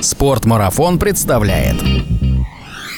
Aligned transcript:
Спортмарафон 0.00 0.98
представляет 0.98 1.76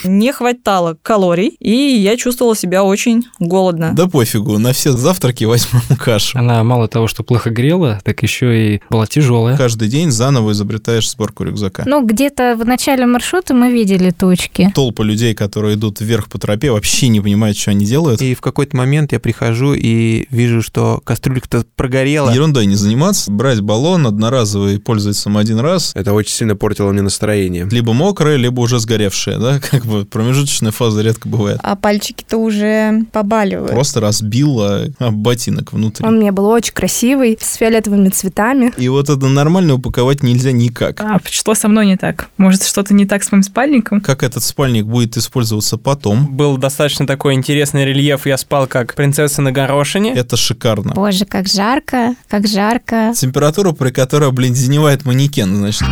не 0.04 0.32
хватало 0.32 0.96
калорий, 1.02 1.56
и 1.60 1.70
я 1.72 2.16
чувствовала 2.16 2.56
себя 2.56 2.84
очень 2.84 3.24
голодно. 3.38 3.92
Да 3.94 4.06
пофигу, 4.08 4.58
на 4.58 4.72
все 4.72 4.92
завтраки 4.92 5.44
возьмем 5.44 5.82
кашу. 5.98 6.38
Она 6.38 6.62
мало 6.64 6.88
того, 6.88 7.08
что 7.08 7.22
плохо 7.22 7.50
грела, 7.50 8.00
так 8.04 8.22
еще 8.22 8.74
и 8.74 8.80
была 8.90 9.06
тяжелая. 9.06 9.56
Каждый 9.56 9.88
день 9.88 10.10
заново 10.10 10.52
изобретаешь 10.52 11.10
сборку 11.10 11.44
рюкзака. 11.44 11.84
Ну, 11.86 12.04
где-то 12.04 12.56
в 12.58 12.66
начале 12.66 13.06
маршрута 13.06 13.54
мы 13.54 13.72
видели 13.72 14.10
точки. 14.10 14.72
Толпа 14.74 15.04
людей, 15.04 15.34
которые 15.34 15.74
идут 15.74 16.00
вверх 16.00 16.28
по 16.28 16.38
тропе, 16.38 16.70
вообще 16.70 17.08
не 17.08 17.20
понимают, 17.20 17.56
что 17.56 17.70
они 17.70 17.86
делают. 17.86 18.20
И 18.22 18.34
в 18.34 18.40
какой-то 18.40 18.76
момент 18.76 19.12
я 19.12 19.20
прихожу 19.20 19.74
и 19.74 20.26
вижу, 20.30 20.62
что 20.62 21.00
кастрюлька-то 21.04 21.64
прогорела. 21.76 22.30
Ерундой 22.30 22.66
не 22.66 22.74
заниматься, 22.74 23.30
брать 23.30 23.60
баллон 23.60 24.06
одноразовый, 24.06 24.78
пользоваться 24.78 25.28
им 25.28 25.36
один 25.36 25.58
раз. 25.60 25.92
Это 25.94 26.12
очень 26.12 26.34
сильно 26.34 26.56
портило 26.56 26.92
мне 26.92 27.02
настроение. 27.02 27.68
Либо 27.70 27.92
мокрое, 27.92 28.36
либо 28.36 28.60
уже 28.60 28.78
сгоревшее, 28.78 29.38
да, 29.38 29.60
как 29.70 29.86
бы 29.86 29.91
промежуточная 30.10 30.72
фаза 30.72 31.02
редко 31.02 31.28
бывает. 31.28 31.58
А 31.62 31.76
пальчики-то 31.76 32.36
уже 32.36 33.04
побаливают. 33.12 33.70
Просто 33.72 34.00
разбила 34.00 34.86
ботинок 34.98 35.72
внутри. 35.72 36.06
Он 36.06 36.16
мне 36.16 36.32
был 36.32 36.46
очень 36.46 36.72
красивый, 36.72 37.38
с 37.40 37.54
фиолетовыми 37.56 38.08
цветами. 38.08 38.72
И 38.76 38.88
вот 38.88 39.08
это 39.08 39.26
нормально 39.26 39.74
упаковать 39.74 40.22
нельзя 40.22 40.52
никак. 40.52 41.00
А 41.00 41.20
что 41.24 41.54
со 41.54 41.68
мной 41.68 41.86
не 41.86 41.96
так? 41.96 42.28
Может, 42.36 42.64
что-то 42.64 42.94
не 42.94 43.06
так 43.06 43.22
с 43.22 43.32
моим 43.32 43.42
спальником? 43.42 44.00
Как 44.00 44.22
этот 44.22 44.42
спальник 44.42 44.86
будет 44.86 45.16
использоваться 45.16 45.78
потом? 45.78 46.36
Был 46.36 46.56
достаточно 46.56 47.06
такой 47.06 47.34
интересный 47.34 47.84
рельеф, 47.84 48.26
я 48.26 48.36
спал 48.36 48.66
как 48.66 48.94
принцесса 48.94 49.42
на 49.42 49.52
горошине. 49.52 50.12
Это 50.14 50.36
шикарно. 50.36 50.94
Боже, 50.94 51.24
как 51.24 51.48
жарко, 51.48 52.14
как 52.28 52.46
жарко. 52.46 53.12
Температура, 53.16 53.72
при 53.72 53.90
которой 53.90 54.28
обледеневает 54.28 55.04
манекен, 55.04 55.54
значит. 55.56 55.86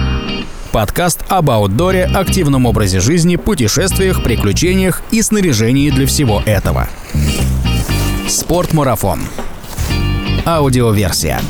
Подкаст 0.73 1.25
об 1.29 1.51
аутдоре, 1.51 2.05
активном 2.05 2.65
образе 2.65 3.01
жизни, 3.01 3.35
путешествиях, 3.35 4.23
приключениях 4.23 5.03
и 5.11 5.21
снаряжении 5.21 5.91
для 5.91 6.07
всего 6.07 6.43
этого. 6.47 6.89
Спортмарафон. 8.29 9.21
Аудиоверсия. 10.47 11.41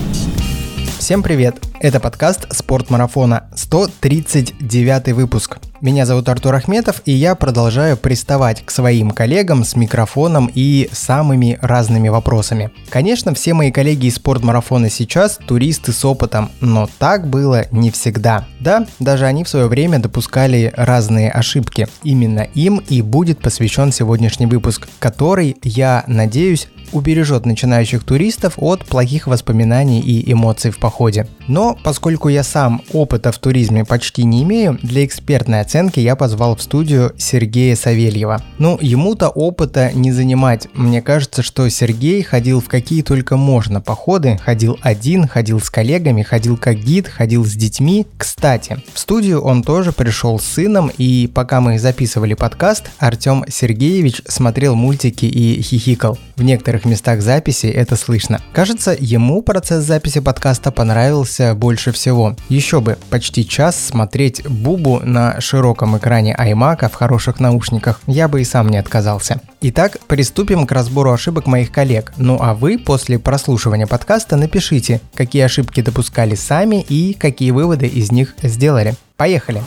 Всем 0.99 1.23
привет! 1.23 1.57
Это 1.81 2.01
подкаст 2.01 2.47
«Спорт 2.55 2.89
марафона», 2.89 3.45
139 3.55 5.12
выпуск. 5.12 5.59
Меня 5.81 6.05
зовут 6.05 6.28
Артур 6.28 6.56
Ахметов, 6.56 7.00
и 7.06 7.12
я 7.12 7.34
продолжаю 7.34 7.97
приставать 7.97 8.62
к 8.62 8.70
своим 8.70 9.12
коллегам 9.12 9.64
с 9.64 9.77
микрофоном 9.77 10.50
и 10.55 10.91
самыми 10.92 11.59
разными 11.62 12.11
вопросами. 12.11 12.70
Конечно, 12.91 13.33
все 13.33 13.55
мои 13.55 13.70
коллеги 13.72 14.09
из 14.09 14.17
спортмарафона 14.17 14.91
сейчас 14.91 15.39
туристы 15.47 15.92
с 15.92 16.05
опытом, 16.05 16.50
но 16.61 16.87
так 16.98 17.27
было 17.27 17.64
не 17.70 17.91
всегда. 17.91 18.47
Да, 18.61 18.87
даже 18.98 19.25
они 19.25 19.42
в 19.42 19.48
свое 19.48 19.69
время 19.69 19.98
допускали 20.00 20.70
разные 20.77 21.31
ошибки. 21.31 21.89
Именно 22.03 22.41
им 22.41 22.83
и 22.87 23.00
будет 23.00 23.39
посвящен 23.39 23.91
сегодняшний 23.91 24.44
выпуск, 24.44 24.87
который, 24.98 25.56
я 25.62 26.05
надеюсь, 26.06 26.69
убережет 26.92 27.47
начинающих 27.47 28.05
туристов 28.05 28.55
от 28.56 28.84
плохих 28.84 29.27
воспоминаний 29.27 30.00
и 30.00 30.31
эмоций 30.33 30.70
в 30.70 30.78
походе. 30.78 31.27
Но 31.48 31.78
поскольку 31.83 32.28
я 32.28 32.42
сам 32.42 32.83
опыта 32.92 33.33
в 33.33 33.39
туризме 33.39 33.84
почти 33.84 34.25
не 34.25 34.42
имею, 34.42 34.78
для 34.83 35.05
экспертной 35.05 35.61
оценки 35.71 36.01
я 36.01 36.17
позвал 36.17 36.57
в 36.57 36.63
студию 36.63 37.13
Сергея 37.17 37.77
Савельева. 37.77 38.43
Ну, 38.59 38.77
ему-то 38.81 39.29
опыта 39.29 39.93
не 39.95 40.11
занимать. 40.11 40.67
Мне 40.75 41.01
кажется, 41.01 41.45
что 41.45 41.69
Сергей 41.69 42.25
ходил 42.25 42.61
в 42.61 42.67
какие 42.67 43.03
только 43.03 43.37
можно 43.37 43.81
походы, 43.81 44.37
ходил 44.45 44.81
один, 44.83 45.29
ходил 45.29 45.61
с 45.61 45.71
коллегами, 45.71 46.25
ходил 46.25 46.57
как 46.57 46.77
гид, 46.77 47.07
ходил 47.07 47.45
с 47.45 47.53
детьми. 47.53 48.05
Кстати, 48.19 48.83
в 48.93 48.99
студию 48.99 49.43
он 49.43 49.62
тоже 49.62 49.93
пришел 49.93 50.41
с 50.41 50.45
сыном, 50.45 50.91
и 50.99 51.31
пока 51.33 51.61
мы 51.61 51.79
записывали 51.79 52.34
подкаст, 52.34 52.91
Артем 52.99 53.45
Сергеевич 53.49 54.23
смотрел 54.27 54.75
мультики 54.75 55.27
и 55.27 55.62
хихикал. 55.62 56.19
В 56.34 56.43
некоторых 56.43 56.84
местах 56.84 57.23
записи 57.23 57.67
это 57.67 57.94
слышно. 57.94 58.41
Кажется, 58.53 58.97
ему 58.99 59.41
процесс 59.43 59.84
записи 59.84 60.19
подкаста 60.19 60.73
понравился 60.73 61.55
больше 61.55 61.93
всего. 61.93 62.34
Еще 62.49 62.81
бы, 62.81 62.99
почти 63.09 63.47
час 63.47 63.78
смотреть 63.78 64.43
Бубу 64.49 64.99
на 65.05 65.41
широком 65.41 65.59
экране 65.97 66.37
iMac 66.38 66.88
в 66.88 66.94
хороших 66.94 67.41
наушниках. 67.41 68.00
Я 68.06 68.28
бы 68.28 68.41
и 68.41 68.44
сам 68.44 68.69
не 68.69 68.78
отказался. 68.78 69.41
Итак, 69.60 69.98
приступим 70.06 70.66
к 70.66 70.72
разбору 70.72 71.12
ошибок 71.12 71.47
моих 71.47 71.71
коллег. 71.71 72.12
Ну 72.16 72.38
а 72.41 72.54
вы 72.54 72.78
после 72.78 73.19
прослушивания 73.19 73.87
подкаста 73.87 74.37
напишите, 74.37 75.00
какие 75.15 75.43
ошибки 75.43 75.82
допускали 75.82 76.34
сами 76.34 76.84
и 76.88 77.15
какие 77.15 77.50
выводы 77.50 77.87
из 77.87 78.10
них 78.10 78.34
сделали. 78.43 78.94
Поехали! 79.16 79.62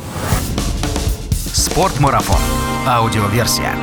Спортмарафон. 1.54 2.40
Аудиоверсия. 2.88 3.74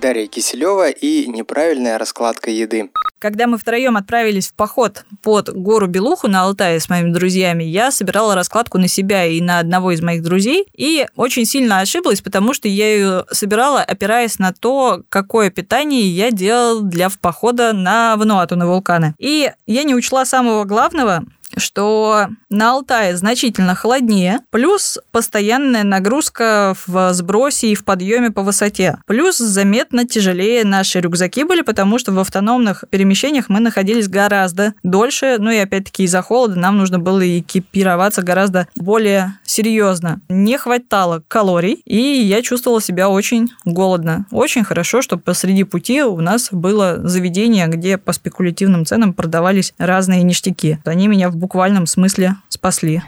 Дарья 0.00 0.26
Киселева 0.26 0.90
и 0.90 1.26
неправильная 1.26 1.98
раскладка 1.98 2.50
еды. 2.50 2.90
Когда 3.20 3.46
мы 3.46 3.58
втроем 3.58 3.98
отправились 3.98 4.48
в 4.48 4.54
поход 4.54 5.04
под 5.22 5.50
гору 5.50 5.86
Белуху 5.86 6.26
на 6.26 6.42
Алтае 6.42 6.80
с 6.80 6.88
моими 6.88 7.12
друзьями, 7.12 7.62
я 7.64 7.90
собирала 7.90 8.34
раскладку 8.34 8.78
на 8.78 8.88
себя 8.88 9.26
и 9.26 9.42
на 9.42 9.58
одного 9.58 9.92
из 9.92 10.00
моих 10.00 10.22
друзей, 10.22 10.64
и 10.74 11.06
очень 11.16 11.44
сильно 11.44 11.80
ошиблась, 11.80 12.22
потому 12.22 12.54
что 12.54 12.66
я 12.66 12.94
ее 12.94 13.26
собирала, 13.30 13.82
опираясь 13.82 14.38
на 14.38 14.54
то, 14.54 15.02
какое 15.10 15.50
питание 15.50 16.08
я 16.08 16.30
делал 16.30 16.80
для 16.80 17.10
похода 17.20 17.74
на 17.74 18.16
Вануату, 18.16 18.56
на 18.56 18.66
вулканы. 18.66 19.14
И 19.18 19.52
я 19.66 19.82
не 19.82 19.94
учла 19.94 20.24
самого 20.24 20.64
главного, 20.64 21.22
что 21.56 22.28
на 22.48 22.72
Алтае 22.72 23.16
значительно 23.16 23.74
холоднее, 23.74 24.40
плюс 24.50 24.98
постоянная 25.12 25.84
нагрузка 25.84 26.74
в 26.86 27.12
сбросе 27.12 27.68
и 27.68 27.74
в 27.74 27.84
подъеме 27.84 28.30
по 28.30 28.42
высоте. 28.42 28.98
Плюс 29.06 29.38
заметно 29.38 30.06
тяжелее 30.06 30.64
наши 30.64 31.00
рюкзаки 31.00 31.44
были, 31.44 31.62
потому 31.62 31.98
что 31.98 32.12
в 32.12 32.18
автономных 32.18 32.84
перемещениях 32.90 33.48
мы 33.48 33.60
находились 33.60 34.08
гораздо 34.08 34.74
дольше, 34.82 35.36
ну 35.38 35.50
и 35.50 35.56
опять-таки 35.56 36.04
из-за 36.04 36.22
холода 36.22 36.58
нам 36.58 36.78
нужно 36.78 36.98
было 36.98 37.38
экипироваться 37.38 38.22
гораздо 38.22 38.68
более 38.76 39.38
серьезно. 39.44 40.20
Не 40.28 40.58
хватало 40.58 41.22
калорий, 41.28 41.82
и 41.84 41.96
я 41.96 42.42
чувствовала 42.42 42.80
себя 42.80 43.08
очень 43.08 43.50
голодно. 43.64 44.26
Очень 44.30 44.64
хорошо, 44.64 45.02
что 45.02 45.18
посреди 45.18 45.64
пути 45.64 46.02
у 46.02 46.20
нас 46.20 46.48
было 46.52 47.00
заведение, 47.02 47.66
где 47.66 47.98
по 47.98 48.12
спекулятивным 48.12 48.86
ценам 48.86 49.12
продавались 49.12 49.74
разные 49.78 50.22
ништяки. 50.22 50.78
Они 50.84 51.08
меня 51.08 51.30
в 51.30 51.36
буквальном 51.40 51.86
смысле 51.86 52.36
спасли. 52.48 53.02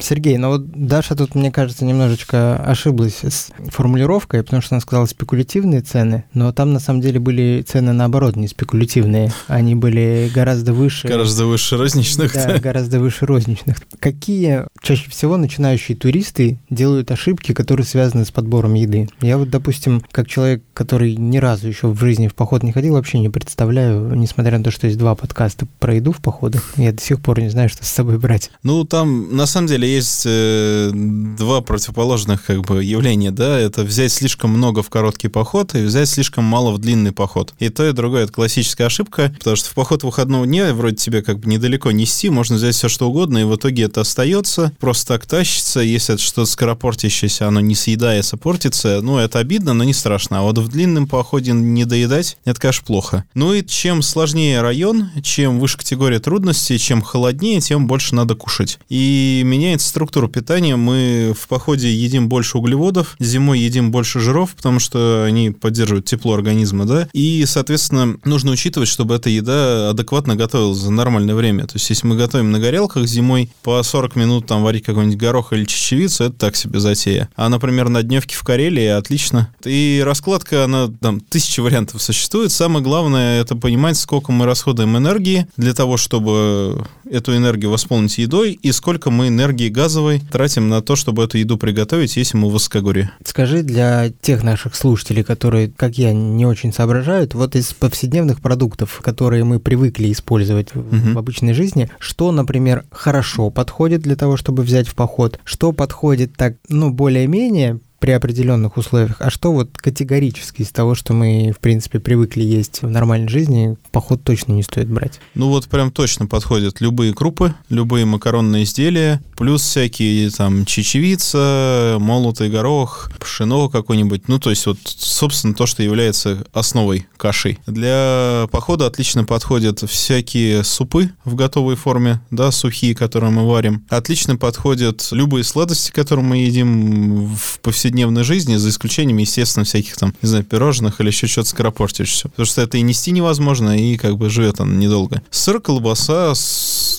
Сергей, 0.00 0.36
ну 0.36 0.48
вот 0.48 0.66
Даша 0.70 1.14
тут, 1.14 1.34
мне 1.34 1.50
кажется, 1.50 1.84
немножечко 1.84 2.56
ошиблась 2.56 3.20
с 3.22 3.50
формулировкой, 3.68 4.42
потому 4.42 4.62
что 4.62 4.74
она 4.74 4.80
сказала 4.80 5.06
спекулятивные 5.06 5.80
цены, 5.80 6.24
но 6.34 6.52
там 6.52 6.72
на 6.72 6.80
самом 6.80 7.00
деле 7.00 7.18
были 7.18 7.64
цены 7.66 7.92
наоборот, 7.92 8.36
не 8.36 8.48
спекулятивные. 8.48 9.32
Они 9.46 9.74
были 9.74 10.30
гораздо 10.34 10.72
выше. 10.72 11.08
Гораздо 11.08 11.46
выше 11.46 11.76
розничных. 11.76 12.34
Да, 12.34 12.58
гораздо 12.58 13.00
выше 13.00 13.26
розничных. 13.26 13.78
Какие 13.98 14.66
чаще 14.82 15.08
всего 15.10 15.36
начинающие 15.36 15.96
туристы 15.96 16.58
делают 16.70 17.10
ошибки, 17.10 17.52
которые 17.52 17.86
связаны 17.86 18.24
с 18.24 18.30
подбором 18.30 18.74
еды? 18.74 19.08
Я 19.20 19.38
вот, 19.38 19.50
допустим, 19.50 20.02
как 20.10 20.28
человек, 20.28 20.62
который 20.74 21.16
ни 21.16 21.38
разу 21.38 21.68
еще 21.68 21.88
в 21.88 21.98
жизни 21.98 22.28
в 22.28 22.34
поход 22.34 22.62
не 22.62 22.72
ходил, 22.72 22.94
вообще 22.94 23.18
не 23.18 23.28
представляю, 23.28 24.14
несмотря 24.14 24.58
на 24.58 24.64
то, 24.64 24.70
что 24.70 24.86
есть 24.86 24.98
два 24.98 25.14
подкаста 25.14 25.66
про 25.78 25.94
еду 25.94 26.12
в 26.12 26.18
походах, 26.18 26.72
я 26.76 26.92
до 26.92 27.02
сих 27.02 27.20
пор 27.20 27.40
не 27.40 27.48
знаю, 27.48 27.65
что 27.68 27.84
с 27.84 27.88
собой 27.88 28.18
брать. 28.18 28.50
Ну, 28.62 28.84
там, 28.84 29.36
на 29.36 29.46
самом 29.46 29.68
деле, 29.68 29.92
есть 29.92 30.22
э, 30.26 30.90
два 30.92 31.60
противоположных 31.60 32.44
как 32.44 32.62
бы 32.62 32.82
явления, 32.82 33.30
да, 33.30 33.58
это 33.58 33.82
взять 33.82 34.12
слишком 34.12 34.50
много 34.50 34.82
в 34.82 34.90
короткий 34.90 35.28
поход 35.28 35.74
и 35.74 35.82
взять 35.82 36.08
слишком 36.08 36.44
мало 36.44 36.72
в 36.72 36.78
длинный 36.78 37.12
поход. 37.12 37.54
И 37.58 37.68
то, 37.68 37.86
и 37.86 37.92
другое— 37.92 38.22
это 38.24 38.32
классическая 38.32 38.86
ошибка, 38.86 39.34
потому 39.38 39.56
что 39.56 39.70
в 39.70 39.74
поход 39.74 40.04
выходного 40.04 40.46
дня 40.46 40.72
вроде 40.74 40.96
тебе 40.96 41.22
как 41.22 41.38
бы 41.38 41.48
недалеко 41.48 41.90
нести, 41.90 42.30
можно 42.30 42.56
взять 42.56 42.74
все 42.74 42.88
что 42.88 43.08
угодно, 43.08 43.38
и 43.38 43.44
в 43.44 43.54
итоге 43.56 43.84
это 43.84 44.02
остается, 44.02 44.72
просто 44.78 45.14
так 45.14 45.26
тащится, 45.26 45.80
если 45.80 46.14
это 46.14 46.22
что-то 46.22 46.46
скоропортящееся, 46.46 47.48
оно 47.48 47.60
не 47.60 47.74
съедается, 47.74 48.36
портится, 48.36 49.00
ну, 49.02 49.18
это 49.18 49.38
обидно, 49.38 49.74
но 49.74 49.84
не 49.84 49.94
страшно. 49.94 50.40
А 50.40 50.42
вот 50.42 50.58
в 50.58 50.68
длинном 50.68 51.06
походе 51.06 51.52
не 51.52 51.84
доедать, 51.84 52.36
это, 52.44 52.60
конечно, 52.60 52.84
плохо. 52.86 53.24
Ну 53.34 53.52
и 53.52 53.64
чем 53.64 54.02
сложнее 54.02 54.60
район, 54.60 55.10
чем 55.22 55.58
выше 55.58 55.78
категория 55.78 56.18
трудностей, 56.18 56.78
чем 56.78 57.02
холоднее, 57.02 57.55
тем 57.60 57.86
больше 57.86 58.14
надо 58.14 58.34
кушать. 58.34 58.78
И 58.88 59.42
меняется 59.44 59.88
структура 59.88 60.28
питания. 60.28 60.76
Мы 60.76 61.34
в 61.38 61.48
походе 61.48 61.92
едим 61.92 62.28
больше 62.28 62.58
углеводов, 62.58 63.16
зимой 63.18 63.60
едим 63.60 63.90
больше 63.90 64.20
жиров, 64.20 64.54
потому 64.56 64.78
что 64.78 65.24
они 65.24 65.50
поддерживают 65.50 66.06
тепло 66.06 66.34
организма, 66.34 66.84
да, 66.84 67.08
и, 67.12 67.44
соответственно, 67.46 68.16
нужно 68.24 68.52
учитывать, 68.52 68.88
чтобы 68.88 69.14
эта 69.14 69.30
еда 69.30 69.90
адекватно 69.90 70.36
готовилась 70.36 70.78
за 70.78 70.90
нормальное 70.90 71.34
время. 71.34 71.66
То 71.66 71.74
есть, 71.74 71.88
если 71.90 72.06
мы 72.06 72.16
готовим 72.16 72.50
на 72.50 72.58
горелках 72.58 73.06
зимой, 73.06 73.50
по 73.62 73.82
40 73.82 74.16
минут 74.16 74.46
там 74.46 74.62
варить 74.62 74.84
какой-нибудь 74.84 75.18
горох 75.18 75.52
или 75.52 75.64
чечевицу, 75.64 76.24
это 76.24 76.34
так 76.34 76.56
себе 76.56 76.80
затея. 76.80 77.28
А, 77.36 77.48
например, 77.48 77.88
на 77.88 78.02
дневке 78.02 78.36
в 78.36 78.42
Карелии 78.42 78.86
отлично. 78.86 79.50
И 79.64 80.02
раскладка, 80.04 80.64
она 80.64 80.88
там 81.00 81.20
тысячи 81.20 81.60
вариантов 81.60 82.02
существует. 82.02 82.52
Самое 82.52 82.84
главное 82.84 83.40
это 83.40 83.56
понимать, 83.56 83.96
сколько 83.96 84.32
мы 84.32 84.46
расходуем 84.46 84.96
энергии 84.96 85.46
для 85.56 85.74
того, 85.74 85.96
чтобы 85.96 86.86
эту 87.10 87.36
энергию 87.36 87.45
энергию 87.46 87.70
восполнить 87.70 88.18
едой 88.18 88.58
и 88.60 88.72
сколько 88.72 89.10
мы 89.10 89.28
энергии 89.28 89.68
газовой 89.68 90.20
тратим 90.32 90.68
на 90.68 90.82
то, 90.82 90.96
чтобы 90.96 91.22
эту 91.24 91.38
еду 91.38 91.56
приготовить, 91.56 92.16
если 92.16 92.36
мы 92.36 92.48
в 92.48 92.52
высокогорье. 92.52 93.10
Скажи 93.24 93.62
для 93.62 94.10
тех 94.20 94.42
наших 94.42 94.74
слушателей, 94.74 95.22
которые, 95.22 95.70
как 95.74 95.96
я, 95.96 96.12
не 96.12 96.44
очень 96.44 96.72
соображают, 96.72 97.34
вот 97.34 97.54
из 97.54 97.72
повседневных 97.72 98.40
продуктов, 98.40 99.00
которые 99.02 99.44
мы 99.44 99.60
привыкли 99.60 100.10
использовать 100.10 100.74
в 100.74 100.94
Мгм. 100.94 101.18
обычной 101.18 101.54
жизни, 101.54 101.88
что, 102.00 102.32
например, 102.32 102.84
хорошо 102.90 103.50
подходит 103.50 104.02
для 104.02 104.16
того, 104.16 104.36
чтобы 104.36 104.62
взять 104.64 104.88
в 104.88 104.94
поход, 104.94 105.38
что 105.44 105.72
подходит 105.72 106.36
так, 106.36 106.54
ну, 106.68 106.90
более-менее 106.90 107.78
при 107.98 108.10
определенных 108.10 108.76
условиях, 108.76 109.16
а 109.20 109.30
что 109.30 109.52
вот 109.52 109.76
категорически 109.76 110.62
из 110.62 110.70
того, 110.70 110.94
что 110.94 111.12
мы, 111.12 111.52
в 111.56 111.60
принципе, 111.60 111.98
привыкли 111.98 112.42
есть 112.42 112.82
в 112.82 112.88
нормальной 112.88 113.28
жизни, 113.28 113.76
поход 113.92 114.22
точно 114.22 114.52
не 114.52 114.62
стоит 114.62 114.88
брать. 114.88 115.20
Ну 115.34 115.48
вот 115.48 115.66
прям 115.68 115.90
точно 115.90 116.26
подходят 116.26 116.80
любые 116.80 117.14
крупы, 117.14 117.54
любые 117.68 118.04
макаронные 118.04 118.64
изделия, 118.64 119.20
плюс 119.36 119.62
всякие 119.62 120.30
там 120.30 120.64
чечевица, 120.64 121.96
молотый 122.00 122.50
горох, 122.50 123.10
пшено 123.18 123.68
какой-нибудь. 123.68 124.28
Ну 124.28 124.38
то 124.38 124.50
есть 124.50 124.66
вот, 124.66 124.78
собственно, 124.84 125.54
то, 125.54 125.66
что 125.66 125.82
является 125.82 126.46
основой 126.52 127.06
кашей. 127.16 127.58
Для 127.66 128.46
похода 128.50 128.86
отлично 128.86 129.24
подходят 129.24 129.80
всякие 129.80 130.64
супы 130.64 131.10
в 131.24 131.34
готовой 131.34 131.76
форме, 131.76 132.20
да, 132.30 132.50
сухие, 132.50 132.94
которые 132.94 133.30
мы 133.30 133.48
варим. 133.48 133.84
Отлично 133.88 134.36
подходят 134.36 135.08
любые 135.10 135.44
сладости, 135.44 135.90
которые 135.90 136.24
мы 136.24 136.38
едим 136.38 137.34
в 137.34 137.60
повседневной 137.86 138.24
жизни, 138.24 138.56
за 138.56 138.70
исключением, 138.70 139.18
естественно, 139.18 139.64
всяких 139.64 139.96
там, 139.96 140.12
не 140.20 140.28
знаю, 140.28 140.42
пирожных 140.42 141.00
или 141.00 141.06
еще 141.06 141.28
что-то 141.28 141.50
скоропортящегося. 141.50 142.28
Потому 142.28 142.46
что 142.46 142.62
это 142.62 142.78
и 142.78 142.82
нести 142.82 143.12
невозможно, 143.12 143.78
и 143.78 143.96
как 143.96 144.16
бы 144.16 144.28
живет 144.28 144.60
он 144.60 144.80
недолго. 144.80 145.22
Сыр, 145.30 145.60
колбаса, 145.60 146.34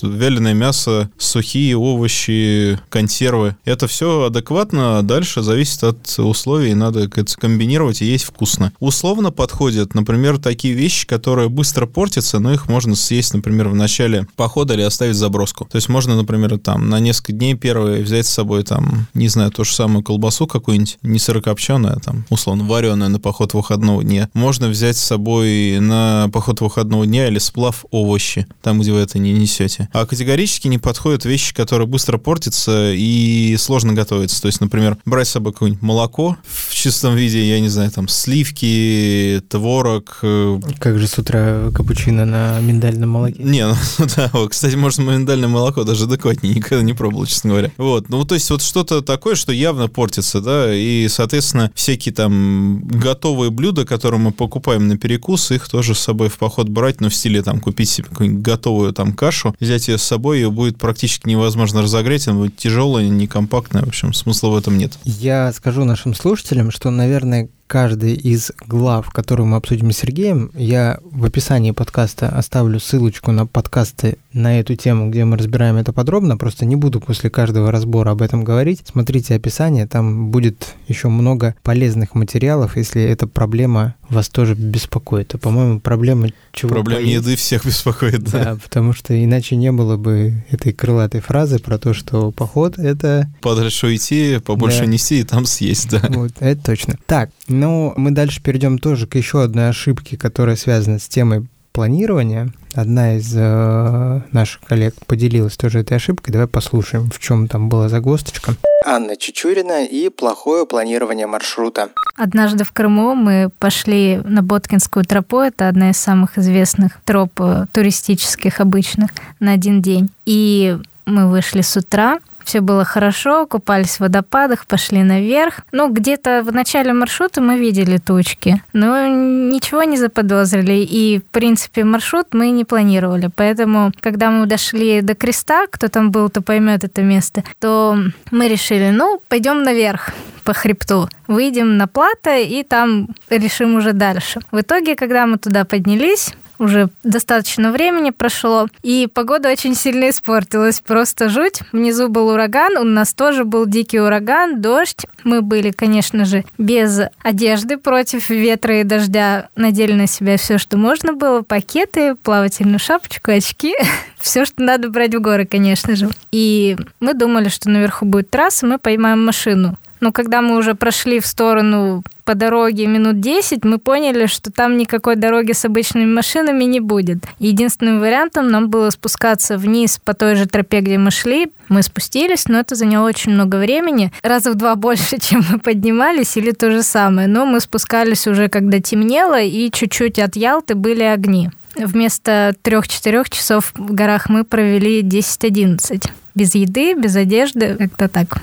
вяленое 0.02 0.54
мясо, 0.54 1.10
сухие 1.18 1.76
овощи, 1.76 2.80
консервы. 2.88 3.56
Это 3.66 3.86
все 3.86 4.24
адекватно, 4.24 4.98
а 4.98 5.02
дальше 5.02 5.42
зависит 5.42 5.84
от 5.84 6.18
условий, 6.18 6.72
надо 6.72 7.06
говорится, 7.06 7.36
комбинировать 7.38 8.00
и 8.00 8.06
есть 8.06 8.24
вкусно. 8.24 8.72
Условно 8.80 9.30
подходят, 9.30 9.94
например, 9.94 10.38
такие 10.38 10.72
вещи, 10.72 11.06
которые 11.06 11.50
быстро 11.50 11.84
портятся, 11.84 12.38
но 12.38 12.54
их 12.54 12.68
можно 12.68 12.96
съесть, 12.96 13.34
например, 13.34 13.68
в 13.68 13.74
начале 13.74 14.26
похода 14.36 14.72
или 14.72 14.82
оставить 14.82 15.16
заброску. 15.16 15.66
То 15.70 15.76
есть 15.76 15.90
можно, 15.90 16.16
например, 16.16 16.58
там 16.58 16.88
на 16.88 16.98
несколько 16.98 17.32
дней 17.32 17.54
первые 17.54 18.02
взять 18.02 18.26
с 18.26 18.30
собой 18.30 18.62
там, 18.62 19.06
не 19.12 19.28
знаю, 19.28 19.50
ту 19.50 19.64
же 19.64 19.74
самую 19.74 20.02
колбасу 20.02 20.46
какую-нибудь, 20.46 20.77
не 21.02 21.18
сырокопченую, 21.18 21.96
а 21.96 22.00
там, 22.00 22.24
условно, 22.30 22.64
вареную 22.64 23.10
на 23.10 23.20
поход 23.20 23.54
выходного 23.54 24.02
дня. 24.04 24.28
Можно 24.34 24.68
взять 24.68 24.96
с 24.96 25.04
собой 25.04 25.78
на 25.80 26.28
поход 26.32 26.60
выходного 26.60 27.06
дня 27.06 27.28
или 27.28 27.38
сплав 27.38 27.84
овощи, 27.90 28.46
там, 28.62 28.80
где 28.80 28.92
вы 28.92 29.00
это 29.00 29.18
не 29.18 29.32
несете. 29.32 29.88
А 29.92 30.06
категорически 30.06 30.68
не 30.68 30.78
подходят 30.78 31.24
вещи, 31.24 31.54
которые 31.54 31.86
быстро 31.86 32.18
портятся 32.18 32.92
и 32.92 33.56
сложно 33.58 33.92
готовятся. 33.92 34.40
То 34.42 34.46
есть, 34.46 34.60
например, 34.60 34.96
брать 35.04 35.28
с 35.28 35.32
собой 35.32 35.52
какое-нибудь 35.52 35.82
молоко 35.82 36.36
в 36.44 36.74
чистом 36.74 37.16
виде, 37.16 37.48
я 37.48 37.60
не 37.60 37.68
знаю, 37.68 37.90
там, 37.90 38.08
сливки, 38.08 39.42
творог, 39.48 40.18
э, 40.22 40.60
Как 40.78 40.98
же 40.98 41.06
с 41.06 41.18
утра 41.18 41.70
капучино 41.74 42.24
на 42.24 42.60
миндальном 42.60 43.10
молоке? 43.10 43.42
не, 43.42 43.66
ну 43.66 43.74
да, 44.16 44.30
вот, 44.32 44.50
кстати, 44.50 44.74
может, 44.76 44.98
миндальное 44.98 45.48
молоко 45.48 45.84
даже 45.84 46.04
адекватнее, 46.04 46.54
никогда 46.54 46.82
не 46.82 46.92
пробовал, 46.94 47.26
честно 47.26 47.50
говоря. 47.50 47.72
Вот, 47.76 48.08
ну, 48.08 48.24
то 48.24 48.34
есть 48.34 48.50
вот 48.50 48.62
что-то 48.62 49.02
такое, 49.02 49.34
что 49.34 49.52
явно 49.52 49.88
портится, 49.88 50.40
да, 50.40 50.67
и, 50.74 51.06
соответственно, 51.08 51.70
всякие 51.74 52.14
там 52.14 52.82
готовые 52.84 53.50
блюда, 53.50 53.84
которые 53.84 54.20
мы 54.20 54.32
покупаем 54.32 54.88
на 54.88 54.96
перекус, 54.96 55.50
их 55.50 55.68
тоже 55.68 55.94
с 55.94 56.00
собой 56.00 56.28
в 56.28 56.38
поход 56.38 56.68
брать, 56.68 57.00
ну, 57.00 57.08
в 57.08 57.14
стиле 57.14 57.42
там 57.42 57.60
купить 57.60 57.88
себе 57.88 58.08
какую-нибудь 58.08 58.42
готовую 58.42 58.92
там 58.92 59.12
кашу, 59.12 59.54
взять 59.60 59.88
ее 59.88 59.98
с 59.98 60.02
собой, 60.02 60.38
ее 60.38 60.50
будет 60.50 60.78
практически 60.78 61.28
невозможно 61.28 61.82
разогреть, 61.82 62.28
она 62.28 62.38
будет 62.38 62.56
тяжелая, 62.56 63.08
некомпактная, 63.08 63.82
в 63.82 63.88
общем, 63.88 64.12
смысла 64.12 64.48
в 64.48 64.56
этом 64.56 64.78
нет. 64.78 64.98
Я 65.04 65.52
скажу 65.52 65.84
нашим 65.84 66.14
слушателям, 66.14 66.70
что, 66.70 66.90
наверное, 66.90 67.48
каждый 67.68 68.14
из 68.14 68.50
глав, 68.66 69.10
которую 69.10 69.46
мы 69.46 69.58
обсудим 69.58 69.92
с 69.92 69.98
Сергеем, 69.98 70.50
я 70.54 70.98
в 71.02 71.24
описании 71.24 71.70
подкаста 71.70 72.28
оставлю 72.28 72.80
ссылочку 72.80 73.30
на 73.30 73.46
подкасты 73.46 74.16
на 74.32 74.58
эту 74.58 74.74
тему, 74.74 75.10
где 75.10 75.24
мы 75.24 75.36
разбираем 75.36 75.76
это 75.76 75.92
подробно. 75.92 76.36
Просто 76.36 76.64
не 76.64 76.76
буду 76.76 77.00
после 77.00 77.30
каждого 77.30 77.70
разбора 77.70 78.10
об 78.10 78.22
этом 78.22 78.42
говорить. 78.42 78.82
Смотрите 78.90 79.34
описание, 79.34 79.86
там 79.86 80.30
будет 80.30 80.74
еще 80.88 81.08
много 81.08 81.54
полезных 81.62 82.14
материалов, 82.14 82.76
если 82.76 83.02
эта 83.02 83.26
проблема 83.26 83.94
вас 84.10 84.28
тоже 84.28 84.54
беспокоит. 84.54 85.34
А, 85.34 85.38
по-моему, 85.38 85.80
проблема 85.80 86.28
чего 86.52 86.70
Проблема 86.70 87.02
поесть. 87.02 87.14
еды 87.14 87.36
всех 87.36 87.66
беспокоит, 87.66 88.22
да. 88.24 88.44
Да, 88.44 88.56
потому 88.56 88.92
что 88.92 89.22
иначе 89.22 89.56
не 89.56 89.70
было 89.72 89.96
бы 89.96 90.42
этой 90.50 90.72
крылатой 90.72 91.20
фразы 91.20 91.58
про 91.58 91.78
то, 91.78 91.92
что 91.94 92.30
поход— 92.32 92.78
это 92.78 93.28
Подальше 93.40 93.86
уйти, 93.86 94.38
побольше 94.44 94.80
Да. 94.80 94.86
нести 94.86 95.20
и 95.20 95.24
там 95.24 95.44
съесть, 95.44 95.90
да. 95.90 96.02
вот, 96.08 96.32
это 96.40 96.62
точно. 96.64 96.96
Так, 97.06 97.30
ну, 97.48 97.92
мы 97.96 98.10
дальше 98.12 98.40
перейдем 98.42 98.78
тоже 98.78 99.06
к 99.06 99.14
еще 99.16 99.42
одной 99.42 99.68
ошибке, 99.68 100.16
которая 100.16 100.56
связана 100.56 100.98
с 100.98 101.08
темой 101.08 101.46
планирования. 101.78 102.48
Одна 102.74 103.18
из 103.18 103.32
э, 103.36 104.20
наших 104.32 104.62
коллег 104.62 104.96
поделилась 105.06 105.56
тоже 105.56 105.78
этой 105.78 105.96
ошибкой. 105.96 106.32
Давай 106.32 106.48
послушаем, 106.48 107.08
в 107.08 107.20
чем 107.20 107.46
там 107.46 107.68
была 107.68 107.88
загвоздочка. 107.88 108.54
Анна 108.84 109.16
Чечурина 109.16 109.84
и 109.84 110.08
плохое 110.08 110.66
планирование 110.66 111.28
маршрута. 111.28 111.90
Однажды 112.16 112.64
в 112.64 112.72
Крыму 112.72 113.14
мы 113.14 113.50
пошли 113.60 114.20
на 114.24 114.42
Боткинскую 114.42 115.04
тропу. 115.04 115.38
Это 115.38 115.68
одна 115.68 115.90
из 115.90 115.98
самых 115.98 116.36
известных 116.36 116.98
троп 117.04 117.30
э, 117.38 117.66
туристических 117.72 118.58
обычных 118.58 119.10
на 119.38 119.52
один 119.52 119.80
день. 119.80 120.10
И 120.26 120.76
мы 121.06 121.30
вышли 121.30 121.60
с 121.60 121.76
утра. 121.76 122.18
Все 122.48 122.62
было 122.62 122.82
хорошо, 122.82 123.46
купались 123.46 123.96
в 123.96 124.00
водопадах, 124.00 124.66
пошли 124.66 125.02
наверх. 125.02 125.60
Ну, 125.70 125.92
где-то 125.92 126.42
в 126.42 126.50
начале 126.50 126.94
маршрута 126.94 127.42
мы 127.42 127.58
видели 127.58 127.98
тучки, 127.98 128.62
но 128.72 129.06
ничего 129.06 129.82
не 129.82 129.98
заподозрили. 129.98 130.76
И, 130.76 131.18
в 131.18 131.24
принципе, 131.24 131.84
маршрут 131.84 132.28
мы 132.32 132.48
не 132.48 132.64
планировали. 132.64 133.28
Поэтому, 133.36 133.92
когда 134.00 134.30
мы 134.30 134.46
дошли 134.46 135.02
до 135.02 135.14
креста, 135.14 135.66
кто 135.70 135.88
там 135.88 136.10
был, 136.10 136.30
то 136.30 136.40
поймет 136.40 136.84
это 136.84 137.02
место, 137.02 137.44
то 137.60 137.98
мы 138.30 138.48
решили, 138.48 138.88
ну, 138.88 139.20
пойдем 139.28 139.62
наверх 139.62 140.08
по 140.42 140.54
хребту. 140.54 141.10
Выйдем 141.26 141.76
на 141.76 141.86
плато 141.86 142.30
и 142.30 142.62
там 142.62 143.08
решим 143.28 143.76
уже 143.76 143.92
дальше. 143.92 144.40
В 144.50 144.62
итоге, 144.62 144.96
когда 144.96 145.26
мы 145.26 145.36
туда 145.36 145.66
поднялись, 145.66 146.32
уже 146.58 146.88
достаточно 147.02 147.72
времени 147.72 148.10
прошло, 148.10 148.68
и 148.82 149.08
погода 149.12 149.50
очень 149.50 149.74
сильно 149.74 150.10
испортилась, 150.10 150.80
просто 150.80 151.28
жуть. 151.28 151.60
Внизу 151.72 152.08
был 152.08 152.28
ураган, 152.28 152.76
у 152.76 152.84
нас 152.84 153.14
тоже 153.14 153.44
был 153.44 153.66
дикий 153.66 154.00
ураган, 154.00 154.60
дождь. 154.60 155.06
Мы 155.24 155.42
были, 155.42 155.70
конечно 155.70 156.24
же, 156.24 156.44
без 156.58 157.00
одежды 157.22 157.76
против 157.76 158.30
ветра 158.30 158.80
и 158.80 158.84
дождя, 158.84 159.48
надели 159.56 159.92
на 159.92 160.06
себя 160.06 160.36
все, 160.36 160.58
что 160.58 160.76
можно 160.76 161.12
было, 161.12 161.42
пакеты, 161.42 162.14
плавательную 162.14 162.78
шапочку, 162.78 163.30
очки, 163.30 163.74
все, 164.20 164.44
что 164.44 164.62
надо 164.62 164.88
брать 164.88 165.14
в 165.14 165.20
горы, 165.20 165.46
конечно 165.46 165.96
же. 165.96 166.08
И 166.32 166.76
мы 167.00 167.14
думали, 167.14 167.48
что 167.48 167.70
наверху 167.70 168.04
будет 168.04 168.30
трасса, 168.30 168.66
мы 168.66 168.78
поймаем 168.78 169.24
машину. 169.24 169.78
Но 170.00 170.12
когда 170.12 170.42
мы 170.42 170.56
уже 170.56 170.74
прошли 170.74 171.20
в 171.20 171.26
сторону 171.26 172.02
по 172.24 172.34
дороге 172.34 172.86
минут 172.86 173.20
10, 173.20 173.64
мы 173.64 173.78
поняли, 173.78 174.26
что 174.26 174.52
там 174.52 174.76
никакой 174.76 175.16
дороги 175.16 175.52
с 175.52 175.64
обычными 175.64 176.04
машинами 176.04 176.64
не 176.64 176.80
будет. 176.80 177.24
Единственным 177.38 178.00
вариантом 178.00 178.50
нам 178.50 178.68
было 178.68 178.90
спускаться 178.90 179.56
вниз 179.56 179.98
по 180.04 180.14
той 180.14 180.34
же 180.34 180.46
тропе, 180.46 180.80
где 180.80 180.98
мы 180.98 181.10
шли. 181.10 181.50
Мы 181.68 181.82
спустились, 181.82 182.46
но 182.46 182.58
это 182.58 182.74
заняло 182.74 183.08
очень 183.08 183.32
много 183.32 183.56
времени. 183.56 184.12
Раза 184.22 184.50
в 184.50 184.56
два 184.56 184.74
больше, 184.76 185.18
чем 185.20 185.42
мы 185.50 185.58
поднимались, 185.58 186.36
или 186.36 186.50
то 186.50 186.70
же 186.70 186.82
самое. 186.82 187.28
Но 187.28 187.46
мы 187.46 187.60
спускались 187.60 188.26
уже, 188.26 188.48
когда 188.48 188.78
темнело, 188.80 189.40
и 189.40 189.70
чуть-чуть 189.70 190.18
от 190.18 190.36
Ялты 190.36 190.74
были 190.74 191.02
огни. 191.02 191.50
Вместо 191.76 192.54
трех-четырех 192.62 193.30
часов 193.30 193.72
в 193.74 193.94
горах 193.94 194.28
мы 194.28 194.44
провели 194.44 195.02
10-11. 195.02 196.10
Без 196.34 196.54
еды, 196.54 196.94
без 196.94 197.16
одежды, 197.16 197.76
как-то 197.78 198.08
так. 198.08 198.38